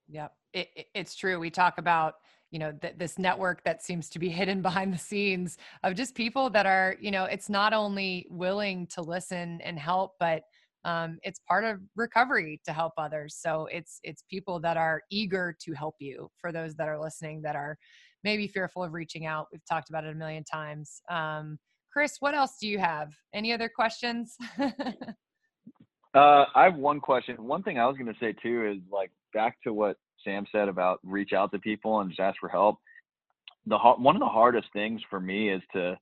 Yep, 0.08 0.34
it, 0.54 0.70
it- 0.76 0.88
it's 0.94 1.16
true. 1.16 1.40
We 1.40 1.50
talk 1.50 1.78
about 1.78 2.16
you 2.52 2.60
know 2.60 2.74
th- 2.74 2.96
this 2.98 3.18
network 3.18 3.64
that 3.64 3.82
seems 3.82 4.10
to 4.10 4.20
be 4.20 4.30
hidden 4.40 4.62
behind 4.62 4.94
the 4.94 4.98
scenes 4.98 5.58
of 5.84 5.96
just 5.96 6.16
people 6.16 6.50
that 6.52 6.66
are 6.66 6.96
you 7.00 7.12
know 7.12 7.26
it's 7.26 7.50
not 7.50 7.74
only 7.74 8.28
willing 8.30 8.88
to 8.88 9.02
listen 9.02 9.62
and 9.62 9.80
help, 9.80 10.16
but 10.20 10.44
um, 10.84 11.20
it's 11.24 11.40
part 11.48 11.64
of 11.64 11.80
recovery 11.96 12.60
to 12.66 12.74
help 12.74 12.94
others. 12.98 13.36
So 13.40 13.68
it's 13.72 14.00
it's 14.04 14.24
people 14.30 14.60
that 14.62 14.78
are 14.78 15.02
eager 15.12 15.56
to 15.62 15.74
help 15.74 15.96
you. 16.00 16.30
For 16.40 16.52
those 16.52 16.76
that 16.76 16.88
are 16.88 17.00
listening 17.00 17.42
that 17.44 17.56
are 17.56 17.78
maybe 18.24 18.48
fearful 18.48 18.84
of 18.84 18.94
reaching 18.94 19.26
out, 19.26 19.48
we've 19.52 19.66
talked 19.66 19.90
about 19.90 20.06
it 20.06 20.12
a 20.12 20.16
million 20.16 20.44
times. 20.44 21.02
Um, 21.10 21.60
Chris, 21.92 22.18
what 22.20 22.34
else 22.34 22.58
do 22.60 22.68
you 22.68 22.80
have? 22.80 23.14
Any 23.34 23.54
other 23.54 23.70
questions? 23.70 24.38
Uh, 26.14 26.44
I 26.56 26.66
have 26.66 26.76
one 26.76 27.00
question. 27.00 27.38
One 27.38 27.64
thing 27.64 27.80
I 27.80 27.86
was 27.86 27.96
going 27.96 28.14
to 28.14 28.20
say 28.20 28.34
too 28.34 28.70
is 28.70 28.84
like 28.92 29.12
back 29.34 29.56
to 29.64 29.72
what 29.72 29.96
Sam 30.26 30.46
said 30.52 30.68
about 30.68 31.00
reach 31.04 31.32
out 31.32 31.54
to 31.54 31.60
people 31.60 32.02
and 32.02 32.10
just 32.10 32.20
ask 32.20 32.38
for 32.38 32.50
help. 32.50 32.80
The 33.66 33.78
one 33.78 34.18
of 34.18 34.20
the 34.20 34.26
hardest 34.26 34.68
things 34.74 35.00
for 35.10 35.22
me 35.22 35.50
is 35.50 35.62
to 35.72 35.98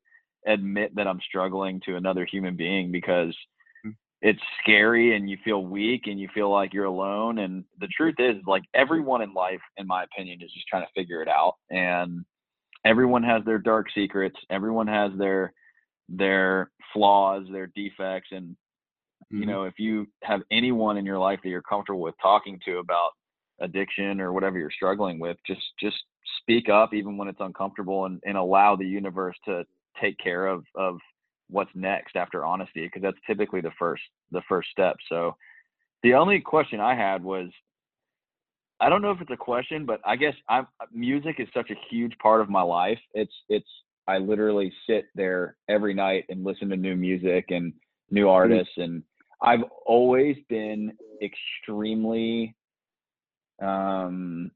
admit 0.47 0.95
that 0.95 1.05
I'm 1.05 1.19
struggling 1.27 1.79
to 1.85 1.95
another 1.95 2.25
human 2.25 2.55
being 2.55 2.91
because. 2.91 3.35
It's 4.21 4.41
scary 4.61 5.15
and 5.15 5.29
you 5.29 5.37
feel 5.43 5.65
weak 5.65 6.03
and 6.07 6.19
you 6.19 6.27
feel 6.33 6.51
like 6.51 6.73
you're 6.73 6.85
alone. 6.85 7.39
And 7.39 7.63
the 7.79 7.87
truth 7.87 8.15
is, 8.19 8.35
like 8.45 8.63
everyone 8.73 9.21
in 9.21 9.33
life, 9.33 9.61
in 9.77 9.87
my 9.87 10.03
opinion, 10.03 10.41
is 10.41 10.51
just 10.53 10.67
trying 10.67 10.83
to 10.85 10.91
figure 10.95 11.21
it 11.21 11.29
out. 11.29 11.55
And 11.69 12.25
everyone 12.85 13.23
has 13.23 13.43
their 13.45 13.59
dark 13.59 13.87
secrets. 13.93 14.35
Everyone 14.49 14.87
has 14.87 15.11
their 15.17 15.53
their 16.09 16.71
flaws, 16.93 17.45
their 17.51 17.67
defects, 17.75 18.29
and 18.31 18.55
you 19.35 19.45
Mhm. 19.45 19.47
know 19.47 19.63
if 19.63 19.79
you 19.79 20.07
have 20.23 20.41
anyone 20.51 20.97
in 20.97 21.05
your 21.05 21.19
life 21.19 21.39
that 21.43 21.49
you're 21.49 21.61
comfortable 21.61 22.01
with 22.01 22.15
talking 22.21 22.59
to 22.65 22.79
about 22.79 23.11
addiction 23.61 24.19
or 24.21 24.33
whatever 24.33 24.57
you're 24.57 24.71
struggling 24.71 25.19
with 25.19 25.37
just 25.45 25.61
just 25.79 25.97
speak 26.41 26.69
up 26.69 26.93
even 26.93 27.17
when 27.17 27.27
it's 27.27 27.41
uncomfortable 27.41 28.05
and, 28.05 28.21
and 28.25 28.37
allow 28.37 28.75
the 28.75 28.85
universe 28.87 29.35
to 29.45 29.65
take 30.01 30.17
care 30.17 30.47
of 30.47 30.63
of 30.75 30.97
what's 31.49 31.71
next 31.75 32.15
after 32.15 32.45
honesty 32.45 32.85
because 32.85 33.01
that's 33.01 33.17
typically 33.27 33.61
the 33.61 33.71
first 33.77 34.03
the 34.31 34.41
first 34.47 34.69
step. 34.71 34.97
So 35.09 35.35
the 36.03 36.13
only 36.13 36.39
question 36.39 36.79
i 36.79 36.95
had 36.95 37.23
was 37.23 37.49
i 38.79 38.87
don't 38.87 39.01
know 39.01 39.11
if 39.11 39.19
it's 39.19 39.31
a 39.31 39.37
question 39.37 39.85
but 39.85 39.99
i 40.05 40.15
guess 40.15 40.33
i'm 40.47 40.65
music 40.93 41.35
is 41.39 41.47
such 41.53 41.69
a 41.71 41.75
huge 41.89 42.17
part 42.19 42.41
of 42.41 42.49
my 42.49 42.61
life. 42.61 42.99
It's 43.13 43.33
it's 43.49 43.67
i 44.07 44.17
literally 44.17 44.71
sit 44.87 45.05
there 45.15 45.57
every 45.67 45.93
night 45.93 46.25
and 46.29 46.43
listen 46.43 46.69
to 46.69 46.77
new 46.77 46.95
music 46.95 47.45
and 47.49 47.73
new 48.11 48.29
artists 48.29 48.73
and 48.77 49.03
I've 49.41 49.63
always 49.85 50.35
been 50.49 50.91
extremely 51.21 52.55
um, 53.61 54.51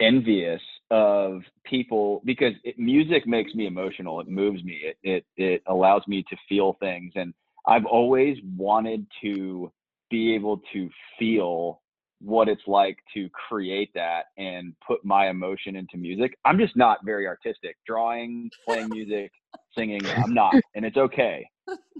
envious 0.00 0.60
of 0.90 1.42
people 1.64 2.22
because 2.24 2.52
it, 2.64 2.78
music 2.78 3.26
makes 3.26 3.54
me 3.54 3.66
emotional. 3.66 4.20
It 4.20 4.28
moves 4.28 4.62
me. 4.64 4.80
It, 4.82 4.96
it 5.02 5.24
it 5.36 5.62
allows 5.66 6.02
me 6.06 6.24
to 6.30 6.36
feel 6.48 6.76
things, 6.80 7.12
and 7.14 7.32
I've 7.66 7.86
always 7.86 8.36
wanted 8.56 9.06
to 9.22 9.72
be 10.10 10.34
able 10.34 10.60
to 10.72 10.90
feel 11.18 11.80
what 12.20 12.48
it's 12.48 12.62
like 12.66 12.98
to 13.12 13.28
create 13.48 13.90
that 13.94 14.26
and 14.38 14.74
put 14.86 15.04
my 15.04 15.28
emotion 15.28 15.76
into 15.76 15.96
music. 15.96 16.38
I'm 16.44 16.58
just 16.58 16.76
not 16.76 17.04
very 17.04 17.26
artistic. 17.26 17.76
Drawing, 17.86 18.50
playing 18.64 18.88
music, 18.88 19.32
singing, 19.76 20.02
I'm 20.22 20.32
not, 20.32 20.54
and 20.74 20.84
it's 20.84 20.96
okay. 20.96 21.46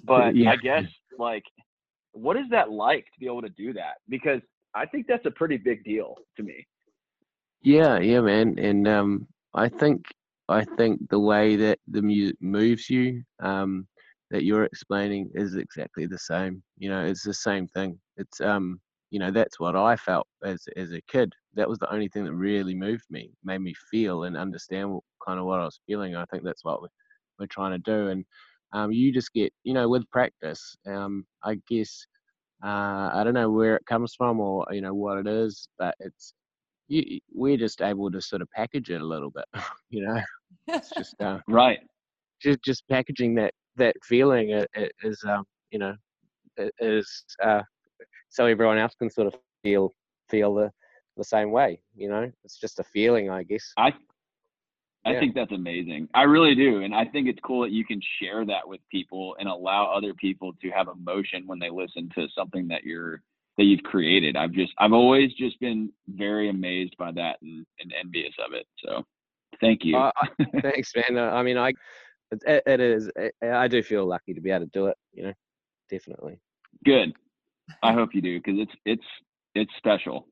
But 0.05 0.37
Yeah. 0.37 0.51
I 0.51 0.57
guess 0.57 0.85
like 1.19 1.45
what 2.13 2.37
is 2.37 2.45
that 2.51 2.71
like 2.71 3.05
to 3.07 3.21
be 3.21 3.27
able 3.27 3.43
to 3.43 3.49
do 3.51 3.73
that? 3.75 3.95
Because 4.09 4.41
I 4.75 4.87
think 4.87 5.07
that's 5.07 5.27
a 5.27 5.31
pretty 5.31 5.57
big 5.57 5.85
deal 5.85 6.15
to 6.37 6.43
me. 6.43 6.67
Yeah, 7.65 7.99
yeah, 8.01 8.21
man, 8.21 8.59
and 8.59 8.87
um, 8.89 9.27
I 9.55 9.69
think 9.69 10.07
I 10.49 10.65
think 10.65 11.01
the 11.11 11.19
way 11.21 11.57
that 11.57 11.79
the 11.89 12.03
music 12.03 12.37
moves 12.41 12.91
you, 12.91 13.25
um, 13.41 13.89
that 14.31 14.45
you're 14.45 14.65
explaining 14.65 15.31
is 15.35 15.57
exactly 15.57 16.07
the 16.07 16.19
same. 16.19 16.63
You 16.79 16.91
know, 16.91 17.05
it's 17.05 17.25
the 17.25 17.35
same 17.35 17.67
thing. 17.69 17.99
It's 18.19 18.41
um, 18.41 18.81
you 19.11 19.19
know, 19.19 19.31
that's 19.31 19.59
what 19.61 19.77
I 19.77 19.97
felt 19.97 20.27
as 20.45 20.65
as 20.77 20.93
a 20.93 21.01
kid. 21.09 21.33
That 21.55 21.69
was 21.69 21.79
the 21.79 21.93
only 21.93 22.09
thing 22.09 22.25
that 22.27 22.35
really 22.35 22.75
moved 22.75 23.07
me, 23.11 23.31
made 23.45 23.61
me 23.63 23.75
feel 23.91 24.25
and 24.25 24.37
understand 24.37 24.93
what, 24.93 25.05
kind 25.27 25.41
of 25.41 25.47
what 25.47 25.61
I 25.61 25.65
was 25.65 25.81
feeling. 25.87 26.17
I 26.17 26.27
think 26.27 26.45
that's 26.45 26.65
what 26.65 26.83
we, 26.83 26.89
we're 27.39 27.47
trying 27.47 27.73
to 27.73 27.79
do, 27.79 28.09
and 28.09 28.25
um, 28.75 28.93
you 28.93 29.13
just 29.13 29.33
get, 29.33 29.53
you 29.65 29.75
know, 29.75 29.89
with 29.89 30.09
practice. 30.11 30.77
Um, 30.87 31.27
I 31.45 31.57
guess 31.69 32.07
uh, 32.65 33.11
I 33.15 33.23
don't 33.25 33.35
know 33.35 33.51
where 33.51 33.77
it 33.77 33.87
comes 33.87 34.15
from 34.17 34.41
or 34.41 34.67
you 34.73 34.83
know 34.83 34.95
what 34.95 35.19
it 35.19 35.27
is, 35.29 35.69
but 35.79 35.95
it's 36.01 36.35
you, 36.89 37.21
we're 37.33 37.57
just 37.57 37.81
able 37.83 38.11
to 38.11 38.21
sort 38.21 38.43
of 38.43 38.49
package 38.51 38.91
it 38.91 39.01
a 39.01 39.07
little 39.07 39.31
bit, 39.31 39.45
you 39.91 40.05
know. 40.07 40.21
It's 40.69 40.91
just 40.95 41.15
uh, 41.21 41.39
Right. 41.49 41.79
just 42.43 42.63
just 42.63 42.85
packaging 42.91 43.35
that 43.37 43.53
that 43.77 43.95
feeling 44.05 44.55
i- 44.77 44.91
is 45.03 45.23
um 45.29 45.45
you 45.71 45.79
know 45.79 45.95
is 46.81 47.25
uh 47.43 47.63
so 48.29 48.47
everyone 48.47 48.79
else 48.79 48.95
can 48.95 49.11
sort 49.11 49.27
of 49.29 49.41
feel 49.63 49.91
feel 50.29 50.55
the 50.55 50.71
the 51.17 51.25
same 51.25 51.51
way. 51.53 51.81
You 51.97 52.09
know, 52.09 52.31
it's 52.45 52.59
just 52.59 52.79
a 52.81 52.85
feeling, 52.85 53.31
I 53.31 53.43
guess. 53.45 53.73
I 53.77 53.93
I 55.07 55.13
Yeah. 55.13 55.21
think 55.21 55.35
that's 55.35 55.53
amazing. 55.53 56.09
I 56.15 56.23
really 56.23 56.55
do. 56.55 56.83
And 56.83 56.95
I 56.95 57.05
think 57.05 57.29
it's 57.29 57.39
cool 57.45 57.63
that 57.63 57.73
you 57.73 57.85
can 57.85 58.01
share 58.21 58.45
that 58.47 58.67
with 58.67 58.81
people 58.91 59.37
and 59.39 59.49
allow 59.49 59.93
other 59.93 60.15
people 60.15 60.53
to 60.63 60.71
have 60.71 60.89
emotion 60.89 61.47
when 61.47 61.59
they 61.59 61.69
listen 61.71 62.09
to 62.15 62.27
something 62.35 62.67
that 62.69 62.85
you're 62.85 63.21
that 63.57 63.65
you've 63.65 63.83
created. 63.83 64.37
I've 64.37 64.53
just 64.53 64.73
I've 64.79 64.93
always 64.93 65.33
just 65.35 65.59
been 65.61 65.93
very 66.09 66.49
amazed 66.49 66.97
by 66.99 67.13
that 67.13 67.37
and, 67.43 67.65
and 67.81 67.93
envious 68.01 68.35
of 68.45 68.53
it. 68.53 68.67
So 68.85 69.05
Thank 69.61 69.85
you. 69.85 69.97
Uh, 69.97 70.11
thanks, 70.63 70.93
man. 70.95 71.19
I 71.19 71.43
mean, 71.43 71.57
I 71.57 71.73
it, 72.31 72.63
it 72.67 72.81
is. 72.81 73.11
It, 73.17 73.35
I 73.43 73.69
do 73.69 73.83
feel 73.83 74.07
lucky 74.07 74.35
to 74.35 74.41
be 74.41 74.51
able 74.51 74.67
to 74.67 74.71
do 74.73 74.87
it. 74.87 74.97
You 75.13 75.25
know, 75.25 75.33
definitely. 75.91 76.41
Good. 76.85 77.13
I 77.83 77.93
hope 77.93 78.11
you 78.15 78.21
do 78.21 78.39
because 78.39 78.59
it's 78.59 78.73
it's 78.85 79.07
it's 79.55 79.73
special. 79.79 80.29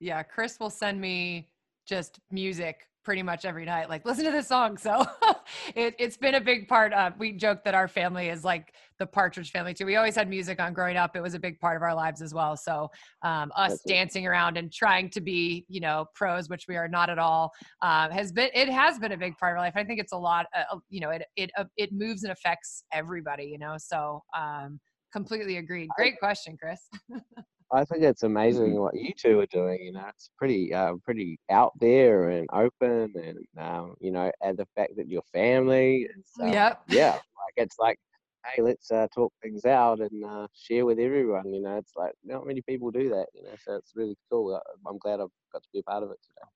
Yeah, 0.00 0.22
Chris 0.22 0.60
will 0.60 0.70
send 0.70 1.00
me 1.00 1.48
just 1.86 2.20
music 2.30 2.86
pretty 3.08 3.22
much 3.22 3.46
every 3.46 3.64
night 3.64 3.88
like 3.88 4.04
listen 4.04 4.22
to 4.22 4.30
this 4.30 4.46
song 4.46 4.76
so 4.76 5.02
it, 5.74 5.94
it's 5.98 6.18
been 6.18 6.34
a 6.34 6.40
big 6.42 6.68
part 6.68 6.92
of 6.92 7.14
we 7.18 7.32
joke 7.32 7.64
that 7.64 7.74
our 7.74 7.88
family 7.88 8.28
is 8.28 8.44
like 8.44 8.74
the 8.98 9.06
partridge 9.06 9.50
family 9.50 9.72
too. 9.72 9.86
We 9.86 9.96
always 9.96 10.14
had 10.14 10.28
music 10.28 10.60
on 10.60 10.74
growing 10.74 10.96
up. 10.96 11.16
It 11.16 11.22
was 11.22 11.34
a 11.34 11.38
big 11.38 11.58
part 11.58 11.76
of 11.76 11.82
our 11.82 11.94
lives 11.94 12.20
as 12.20 12.34
well. 12.34 12.54
So 12.56 12.90
um, 13.22 13.50
us 13.56 13.70
That's 13.70 13.82
dancing 13.84 14.24
it. 14.24 14.26
around 14.26 14.58
and 14.58 14.70
trying 14.70 15.08
to 15.10 15.20
be 15.20 15.64
you 15.68 15.80
know 15.80 16.06
pros 16.14 16.50
which 16.50 16.66
we 16.68 16.76
are 16.76 16.88
not 16.88 17.08
at 17.08 17.18
all 17.18 17.50
uh, 17.80 18.10
has 18.10 18.30
been 18.30 18.50
it 18.54 18.68
has 18.68 18.98
been 18.98 19.12
a 19.12 19.16
big 19.16 19.38
part 19.38 19.52
of 19.52 19.60
our 19.60 19.64
life. 19.64 19.74
I 19.76 19.84
think 19.84 20.00
it's 20.00 20.12
a 20.12 20.18
lot 20.18 20.46
uh, 20.54 20.76
you 20.90 21.00
know 21.00 21.10
it 21.10 21.22
it 21.36 21.50
uh, 21.56 21.64
it 21.78 21.92
moves 21.92 22.24
and 22.24 22.32
affects 22.32 22.84
everybody 22.92 23.44
you 23.44 23.58
know? 23.58 23.76
So 23.78 24.22
um, 24.36 24.80
completely 25.12 25.56
agreed 25.56 25.88
great 25.96 26.18
question 26.18 26.58
chris 26.60 26.86
I 27.72 27.84
think 27.84 28.02
it's 28.02 28.22
amazing 28.22 28.70
mm-hmm. 28.70 28.80
what 28.80 28.96
you 28.96 29.12
two 29.16 29.40
are 29.40 29.46
doing. 29.46 29.80
You 29.82 29.92
know, 29.92 30.04
it's 30.08 30.30
pretty, 30.38 30.72
uh, 30.72 30.94
pretty 31.04 31.38
out 31.50 31.72
there 31.80 32.30
and 32.30 32.48
open, 32.52 33.12
and 33.14 33.38
um, 33.58 33.94
you 34.00 34.10
know, 34.10 34.30
and 34.42 34.56
the 34.56 34.66
fact 34.74 34.96
that 34.96 35.08
your 35.08 35.22
family 35.32 36.08
is, 36.16 36.30
uh, 36.40 36.46
yep. 36.46 36.82
yeah, 36.88 37.12
like 37.12 37.54
it's 37.56 37.76
like, 37.78 37.98
hey, 38.46 38.62
let's 38.62 38.90
uh, 38.90 39.06
talk 39.14 39.32
things 39.42 39.64
out 39.64 40.00
and 40.00 40.24
uh, 40.24 40.46
share 40.54 40.86
with 40.86 40.98
everyone. 40.98 41.52
You 41.52 41.60
know, 41.60 41.76
it's 41.76 41.92
like 41.96 42.12
not 42.24 42.46
many 42.46 42.62
people 42.62 42.90
do 42.90 43.10
that. 43.10 43.26
You 43.34 43.42
know, 43.42 43.54
so 43.62 43.74
it's 43.74 43.92
really 43.94 44.16
cool. 44.30 44.54
Uh, 44.54 44.88
I'm 44.88 44.98
glad 44.98 45.20
I've 45.20 45.28
got 45.52 45.62
to 45.62 45.68
be 45.72 45.80
a 45.80 45.82
part 45.82 46.02
of 46.02 46.10
it 46.10 46.18
today. 46.22 46.48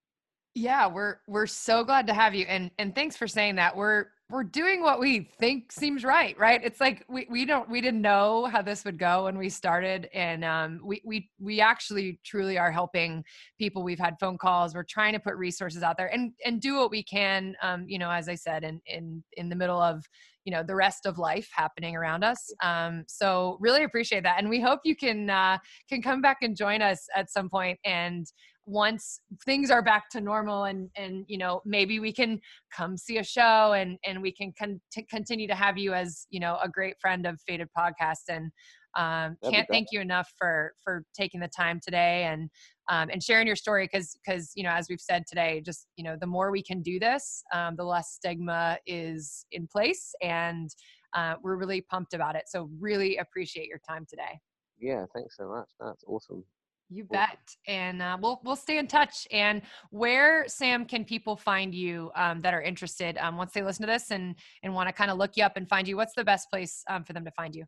Yeah, 0.55 0.87
we're 0.87 1.17
we're 1.27 1.47
so 1.47 1.85
glad 1.85 2.07
to 2.09 2.15
have 2.15 2.35
you, 2.35 2.45
and 2.47 2.71
and 2.79 2.95
thanks 2.95 3.17
for 3.17 3.27
saying 3.27 3.57
that. 3.57 3.77
We're 3.77 4.07
we're 4.33 4.43
doing 4.43 4.81
what 4.81 4.99
we 4.99 5.29
think 5.39 5.71
seems 5.71 6.05
right 6.05 6.37
right? 6.39 6.61
It's 6.65 6.81
like 6.81 7.05
we, 7.07 7.27
we 7.29 7.45
don't 7.45 7.69
we 7.69 7.83
didn't 7.83 8.01
know 8.01 8.47
how 8.47 8.63
this 8.63 8.83
would 8.85 8.99
go 8.99 9.25
when 9.25 9.37
we 9.37 9.51
started 9.51 10.09
and 10.15 10.43
um, 10.43 10.81
we 10.83 11.03
we 11.05 11.29
we 11.39 11.61
actually 11.61 12.19
truly 12.25 12.57
are 12.57 12.73
helping 12.73 13.25
people. 13.59 13.83
We've 13.83 13.99
had 13.99 14.17
phone 14.19 14.39
calls. 14.39 14.75
We're 14.75 14.85
trying 14.85 15.13
to 15.13 15.21
put 15.21 15.37
resources 15.37 15.83
out 15.83 15.99
there 15.99 16.13
and 16.13 16.33
and 16.47 16.63
do 16.63 16.77
what 16.77 16.91
we 16.91 17.03
can 17.03 17.55
um, 17.63 17.85
you 17.87 17.99
know 17.99 18.11
as 18.11 18.29
i 18.29 18.35
said 18.35 18.65
in 18.65 18.81
in 18.87 19.23
in 19.37 19.51
the 19.51 19.57
middle 19.57 19.81
of 19.81 20.03
you 20.45 20.53
know 20.53 20.63
the 20.63 20.75
rest 20.75 21.07
of 21.07 21.19
life 21.19 21.49
happening 21.55 21.95
around 21.95 22.25
us. 22.25 22.53
Um, 22.63 23.05
so 23.07 23.59
really 23.61 23.85
appreciate 23.85 24.23
that 24.23 24.37
and 24.39 24.49
we 24.49 24.61
hope 24.61 24.81
you 24.85 24.97
can 24.97 25.29
uh, 25.29 25.59
can 25.91 26.01
come 26.01 26.23
back 26.23 26.39
and 26.41 26.57
join 26.57 26.81
us 26.81 27.07
at 27.15 27.31
some 27.31 27.51
point 27.51 27.79
and 27.85 28.27
once 28.73 29.21
things 29.45 29.71
are 29.71 29.83
back 29.83 30.09
to 30.09 30.21
normal 30.21 30.65
and 30.65 30.89
and 30.97 31.25
you 31.29 31.37
know 31.37 31.61
maybe 31.67 32.01
we 32.01 32.13
can 32.13 32.41
come 32.75 32.97
see 32.97 33.19
a 33.19 33.25
show 33.25 33.75
and 33.75 33.99
and 34.05 34.21
we 34.23 34.33
can 34.33 34.53
con- 34.59 34.81
continue 35.11 35.47
to 35.47 35.55
have 35.55 35.77
you 35.77 35.93
as 35.93 36.27
you 36.31 36.41
know 36.41 36.59
a 36.63 36.69
great 36.69 36.95
friend 37.01 37.27
of 37.27 37.39
Faded 37.47 37.69
Podcast. 37.77 38.29
And 38.29 38.51
um, 38.95 39.37
can't 39.51 39.67
thank 39.71 39.89
you 39.91 40.01
enough 40.01 40.31
for 40.39 40.73
for 40.83 41.05
taking 41.15 41.41
the 41.41 41.49
time 41.49 41.81
today 41.83 42.25
and 42.25 42.51
um, 42.91 43.09
and 43.11 43.23
sharing 43.23 43.47
your 43.47 43.57
story 43.57 43.89
because 43.91 44.17
because 44.25 44.53
you 44.55 44.63
know 44.63 44.71
as 44.71 44.87
we've 44.89 45.01
said 45.01 45.25
today 45.27 45.63
just 45.65 45.87
you 45.97 46.05
know 46.05 46.17
the 46.21 46.27
more 46.27 46.51
we 46.51 46.63
can 46.63 46.83
do 46.83 46.99
this 46.99 47.43
um, 47.55 47.75
the 47.77 47.85
less 47.85 48.13
stigma 48.13 48.79
is 48.87 49.47
in 49.53 49.67
place 49.67 50.15
and 50.23 50.71
uh, 51.15 51.35
we're 51.43 51.57
really 51.57 51.83
pumped 51.83 52.15
about 52.15 52.37
it. 52.37 52.45
So 52.47 52.71
really 52.81 53.19
appreciate 53.19 53.67
your 53.67 53.81
time 53.87 54.07
today. 54.09 54.41
Yeah 54.79 55.05
thanks 55.15 55.37
so 55.37 55.49
much. 55.49 55.69
That's 55.81 56.05
awesome 56.07 56.45
you 56.93 57.05
bet. 57.05 57.39
And 57.67 58.03
uh, 58.03 58.19
we'll 58.21 58.41
we'll 58.45 58.57
stay 58.57 58.79
in 58.79 58.87
touch. 58.87 59.27
And 59.31 59.63
where 59.91 60.47
Sam 60.49 60.85
can 60.85 61.05
people 61.05 61.37
find 61.37 61.75
you 61.75 62.11
um, 62.15 62.41
that 62.41 62.55
are 62.55 62.63
interested 62.63 63.19
um, 63.19 63.37
once 63.37 63.53
they 63.53 63.63
listen 63.63 63.87
to 63.87 63.93
this 63.93 64.11
and 64.11 64.35
and 64.63 64.75
want 64.75 64.89
to 64.89 64.93
kind 64.93 65.11
of 65.11 65.19
look 65.19 65.37
you 65.37 65.45
up 65.45 65.57
and 65.57 65.69
find 65.69 65.89
you? 65.89 65.97
What's 65.97 66.15
the 66.15 66.25
best 66.25 66.51
place 66.51 66.85
um, 66.89 67.05
for 67.05 67.13
them 67.13 67.25
to 67.25 67.31
find 67.33 67.55
you? 67.55 67.65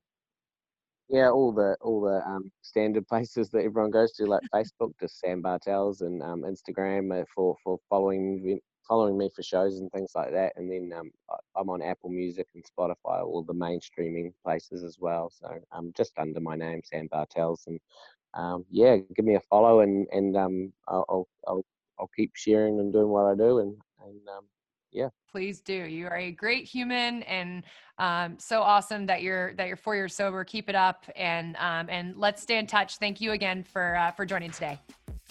Yeah, 1.08 1.30
all 1.30 1.52
the 1.52 1.76
all 1.80 2.00
the 2.00 2.26
um, 2.26 2.50
standard 2.62 3.06
places 3.08 3.50
that 3.50 3.64
everyone 3.64 3.90
goes 3.90 4.12
to, 4.12 4.26
like 4.26 4.42
Facebook, 4.54 4.92
just 5.00 5.20
Sam 5.20 5.42
Bartels, 5.42 6.00
and 6.00 6.22
um, 6.22 6.42
Instagram 6.42 7.20
uh, 7.20 7.24
for 7.34 7.56
for 7.62 7.78
following 7.90 8.42
me, 8.42 8.60
following 8.88 9.18
me 9.18 9.30
for 9.34 9.42
shows 9.42 9.78
and 9.78 9.90
things 9.92 10.12
like 10.14 10.32
that. 10.32 10.52
And 10.56 10.70
then 10.70 10.92
um, 10.98 11.10
I'm 11.56 11.68
on 11.68 11.82
Apple 11.82 12.10
Music 12.10 12.46
and 12.54 12.64
Spotify, 12.64 13.24
all 13.24 13.44
the 13.46 13.54
main 13.54 13.80
streaming 13.80 14.32
places 14.44 14.82
as 14.82 14.96
well. 14.98 15.30
So 15.30 15.48
I'm 15.72 15.92
just 15.96 16.12
under 16.18 16.40
my 16.40 16.56
name, 16.56 16.80
Sam 16.84 17.08
Bartels, 17.10 17.64
and 17.66 17.78
um, 18.34 18.64
yeah, 18.70 18.96
give 19.14 19.24
me 19.24 19.36
a 19.36 19.40
follow 19.40 19.80
and 19.80 20.06
and 20.12 20.36
um, 20.36 20.72
I'll, 20.88 21.28
I'll 21.46 21.64
I'll 21.98 22.10
keep 22.16 22.32
sharing 22.34 22.80
and 22.80 22.92
doing 22.92 23.08
what 23.08 23.26
I 23.26 23.34
do 23.34 23.58
and 23.58 23.76
and 24.04 24.20
um, 24.28 24.44
yeah. 24.92 25.08
Please 25.30 25.60
do. 25.60 25.74
You 25.74 26.06
are 26.06 26.16
a 26.16 26.30
great 26.30 26.66
human 26.66 27.24
and 27.24 27.64
um, 27.98 28.36
so 28.38 28.62
awesome 28.62 29.06
that 29.06 29.22
you're 29.22 29.54
that 29.54 29.66
you're 29.66 29.76
four 29.76 29.96
years 29.96 30.14
sober. 30.14 30.44
Keep 30.44 30.68
it 30.68 30.74
up 30.74 31.04
and 31.16 31.56
um, 31.56 31.88
and 31.90 32.16
let's 32.16 32.42
stay 32.42 32.58
in 32.58 32.66
touch. 32.66 32.98
Thank 32.98 33.20
you 33.20 33.32
again 33.32 33.64
for 33.64 33.96
uh, 33.96 34.12
for 34.12 34.24
joining 34.24 34.50
today. 34.50 34.78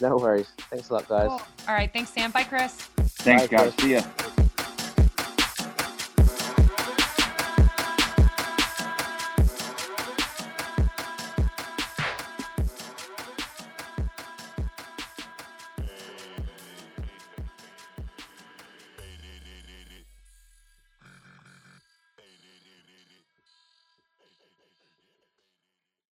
No 0.00 0.16
worries. 0.16 0.48
Thanks 0.70 0.90
a 0.90 0.94
lot, 0.94 1.08
guys. 1.08 1.28
Cool. 1.28 1.42
All 1.68 1.74
right. 1.74 1.90
Thanks, 1.92 2.10
Sam. 2.10 2.30
Bye, 2.30 2.44
Chris. 2.44 2.74
Thanks, 2.74 3.46
Bye, 3.46 3.56
guys. 3.56 3.74
Chris. 3.74 3.84
See 3.84 3.92
ya. 3.94 4.43